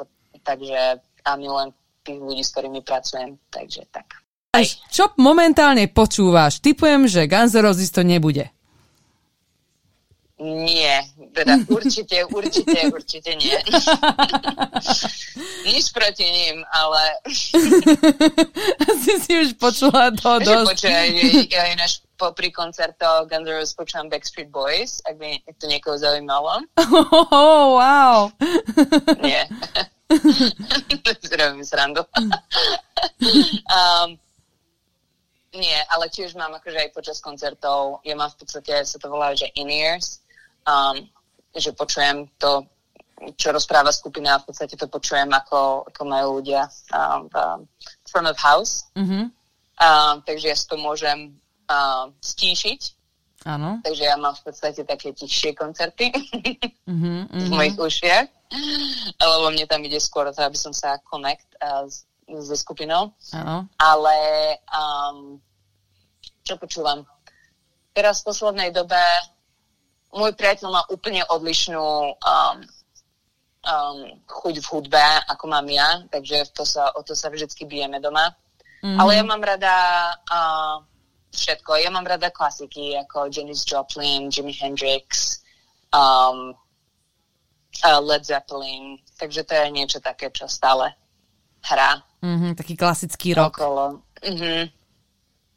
takže 0.46 1.02
a 1.24 1.30
milujem 1.36 1.70
tých 2.06 2.18
ľudí, 2.18 2.42
s 2.42 2.52
ktorými 2.54 2.80
pracujem, 2.80 3.36
takže 3.50 3.84
tak. 3.92 4.06
Aj. 4.50 4.66
Čo 4.90 5.14
momentálne 5.20 5.86
počúvaš? 5.86 6.58
Typujem, 6.58 7.06
že 7.06 7.30
Guns 7.30 7.54
N' 7.54 7.62
Roses 7.62 7.90
to 7.94 8.02
nebude. 8.02 8.50
Nie, 10.40 11.04
teda 11.36 11.60
určite, 11.76 12.24
určite, 12.32 12.88
určite 12.90 13.30
nie. 13.36 13.54
Nič 15.70 15.92
proti 15.92 16.24
ním, 16.24 16.64
ale... 16.72 17.20
Asi 18.88 19.12
si 19.20 19.32
už 19.44 19.48
počula 19.60 20.08
to 20.16 20.40
dosť. 20.40 20.66
Počúvaj, 20.66 21.08
ja 21.52 21.64
ináč 21.76 22.00
popri 22.20 22.52
koncerto 22.52 23.24
Guns 23.24 23.48
N' 23.48 23.56
Roses 23.56 23.72
počúvam 23.72 24.12
Backstreet 24.12 24.52
Boys, 24.52 25.00
ak 25.08 25.16
by 25.16 25.40
to 25.56 25.64
niekoho 25.64 25.96
zaujímalo. 25.96 26.60
Oh, 27.32 27.80
wow. 27.80 28.28
nie. 29.24 29.40
Robím 31.40 31.64
srandu. 31.64 32.04
um, 33.72 34.18
nie, 35.56 35.78
ale 35.88 36.12
tiež 36.12 36.36
mám 36.36 36.52
akože 36.60 36.76
aj 36.76 36.90
počas 36.92 37.18
koncertov, 37.24 38.04
ja 38.04 38.12
mám 38.12 38.28
v 38.36 38.38
podstate, 38.44 38.84
sa 38.84 38.98
to 39.00 39.08
volá, 39.08 39.32
že 39.32 39.48
in-ears, 39.56 40.20
um, 40.68 41.00
že 41.56 41.72
počujem 41.72 42.28
to, 42.36 42.68
čo 43.40 43.50
rozpráva 43.54 43.90
skupina 43.96 44.36
a 44.36 44.42
v 44.42 44.52
podstate 44.52 44.76
to 44.76 44.86
počujem, 44.92 45.30
ako, 45.32 45.88
ako 45.88 46.02
majú 46.04 46.28
ľudia 46.42 46.68
um, 46.92 47.26
v 47.32 48.06
front 48.06 48.28
of 48.28 48.36
house. 48.36 48.84
Mm-hmm. 48.92 49.32
Um, 49.80 50.14
takže 50.28 50.52
ja 50.52 50.56
si 50.56 50.68
to 50.68 50.76
môžem 50.76 51.39
um, 51.70 52.10
stíšiť. 52.18 52.80
Áno. 53.48 53.80
Takže 53.80 54.04
ja 54.04 54.20
mám 54.20 54.36
v 54.36 54.52
podstate 54.52 54.84
také 54.84 55.16
tichšie 55.16 55.56
koncerty 55.56 56.12
mm-hmm, 56.12 57.32
mm-hmm. 57.32 57.46
v 57.48 57.50
mojich 57.54 57.78
ušiach. 57.78 58.26
Lebo 59.16 59.46
mne 59.54 59.64
tam 59.70 59.80
ide 59.86 60.02
skôr 60.02 60.28
to, 60.34 60.42
aby 60.42 60.58
som 60.58 60.74
sa 60.74 61.00
connect 61.06 61.46
uh, 61.62 61.86
s, 61.88 62.04
so 62.26 62.56
skupinou. 62.58 63.14
Áno. 63.32 63.64
Ale 63.80 64.16
um, 64.68 65.40
čo 66.44 66.60
počúvam? 66.60 67.06
Teraz 67.96 68.20
v 68.20 68.34
poslednej 68.34 68.70
dobe 68.74 69.00
môj 70.10 70.34
priateľ 70.34 70.68
má 70.68 70.82
úplne 70.90 71.22
odlišnú 71.30 71.86
um, 72.12 72.56
um, 73.64 73.98
chuť 74.26 74.54
v 74.58 74.66
hudbe, 74.66 75.04
ako 75.30 75.44
mám 75.46 75.66
ja, 75.70 76.02
takže 76.10 76.50
to 76.52 76.66
sa, 76.66 76.90
o 76.98 77.00
to 77.06 77.14
sa 77.14 77.30
vždycky 77.30 77.64
bijeme 77.64 78.02
doma. 78.02 78.34
Mm-hmm. 78.80 78.98
Ale 78.98 79.10
ja 79.16 79.24
mám 79.24 79.42
rada 79.44 79.74
uh, 80.28 80.76
všetko. 81.30 81.78
Ja 81.78 81.90
mám 81.90 82.06
rada 82.06 82.30
klasiky 82.30 82.98
ako 82.98 83.30
Janis 83.30 83.62
Joplin, 83.66 84.30
Jimi 84.30 84.52
Hendrix, 84.52 85.38
um, 85.94 86.54
uh, 87.84 88.00
Led 88.02 88.26
Zeppelin, 88.26 88.98
takže 89.18 89.46
to 89.46 89.54
je 89.54 89.66
niečo 89.70 89.98
také, 90.02 90.30
čo 90.30 90.50
stále 90.50 90.94
hrá. 91.64 92.02
Mm-hmm, 92.20 92.52
taký 92.58 92.74
klasický 92.76 93.34
rok. 93.34 93.56
Okolo. 93.56 94.02
Mm-hmm. 94.20 94.60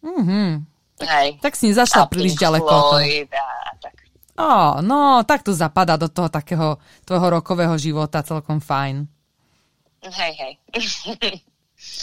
Mm-hmm. 0.04 0.50
Tak, 0.94 1.10
Hej. 1.10 1.30
tak 1.42 1.54
si 1.58 1.74
nezašla 1.74 2.06
príliš 2.08 2.38
ďaleko. 2.38 2.70
Floyd 2.70 3.32
a 3.34 3.46
tak. 3.82 3.96
Ó, 4.38 4.80
no, 4.82 5.22
tak 5.26 5.42
to 5.42 5.54
zapadá 5.54 5.98
do 5.98 6.08
toho 6.08 6.30
takého 6.30 6.78
tvojho 7.06 7.42
rokového 7.42 7.76
života 7.78 8.22
celkom 8.22 8.62
fajn. 8.62 9.06
Hej, 10.04 10.34
hej. 10.36 10.54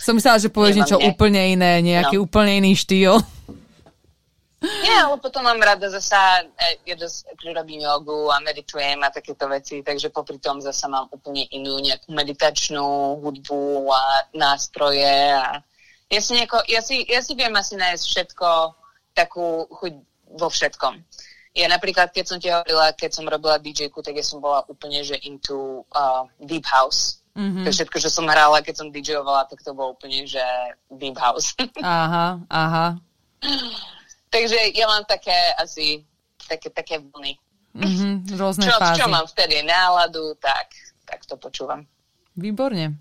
Som 0.05 0.21
myslela, 0.21 0.37
že 0.37 0.53
povieš 0.53 0.77
niečo 0.77 0.99
nie. 1.01 1.09
úplne 1.09 1.41
iné, 1.57 1.81
nejaký 1.81 2.21
no. 2.21 2.29
úplne 2.29 2.61
iný 2.61 2.77
štýl. 2.77 3.21
Nie, 4.61 5.01
ale 5.01 5.17
potom 5.17 5.41
mám 5.41 5.57
rada 5.57 5.89
zasa, 5.89 6.45
e, 6.45 6.85
ja 6.85 6.93
dosť 6.93 7.33
robím 7.57 7.81
jogu 7.81 8.29
a 8.29 8.45
meditujem 8.45 9.01
a 9.01 9.09
takéto 9.09 9.49
veci, 9.49 9.81
takže 9.81 10.13
popri 10.13 10.37
tom 10.37 10.61
zasa 10.61 10.85
mám 10.85 11.09
úplne 11.09 11.49
inú 11.49 11.81
nejakú 11.81 12.13
meditačnú 12.13 13.17
hudbu 13.25 13.89
a 13.89 14.29
nástroje 14.37 15.33
a 15.33 15.65
ja 16.11 16.21
si, 16.21 16.37
nieko, 16.37 16.61
ja 16.69 16.85
si, 16.85 17.07
ja 17.09 17.25
si 17.25 17.33
viem 17.33 17.55
asi 17.57 17.81
nájsť 17.81 18.05
všetko, 18.05 18.49
takú 19.17 19.65
chuť 19.71 19.95
vo 20.37 20.49
všetkom 20.53 21.01
ja 21.51 21.67
napríklad, 21.67 22.15
keď 22.15 22.25
som 22.27 22.39
ti 22.39 22.47
hovorila, 22.47 22.95
keď 22.95 23.11
som 23.11 23.27
robila 23.27 23.59
dj 23.59 23.91
tak 23.91 24.15
ja 24.15 24.23
som 24.23 24.39
bola 24.39 24.63
úplne, 24.71 25.03
že 25.03 25.19
into 25.27 25.83
uh, 25.91 26.23
deep 26.39 26.63
house. 26.63 27.19
Mm-hmm. 27.35 27.67
To 27.67 27.71
všetko, 27.71 27.97
čo 27.99 28.11
som 28.11 28.27
hrála, 28.27 28.63
keď 28.63 28.75
som 28.75 28.91
DJovala, 28.91 29.47
tak 29.51 29.63
to 29.63 29.75
bolo 29.75 29.95
úplne, 29.95 30.27
že 30.27 30.43
deep 30.91 31.19
house. 31.19 31.55
aha, 31.83 32.39
aha. 32.51 32.87
Takže 34.31 34.79
ja 34.79 34.87
mám 34.87 35.05
také 35.05 35.35
asi, 35.59 36.07
také, 36.47 36.71
také 36.71 37.03
vlny. 37.03 37.35
Mm-hmm, 37.71 38.35
rôzne 38.35 38.67
čo, 38.67 38.75
fázy. 38.79 38.99
Čo 39.03 39.07
mám 39.11 39.27
vtedy 39.31 39.63
náladu, 39.63 40.35
tak, 40.39 40.75
tak 41.07 41.27
to 41.27 41.37
počúvam. 41.39 41.87
Výborne. 42.35 42.99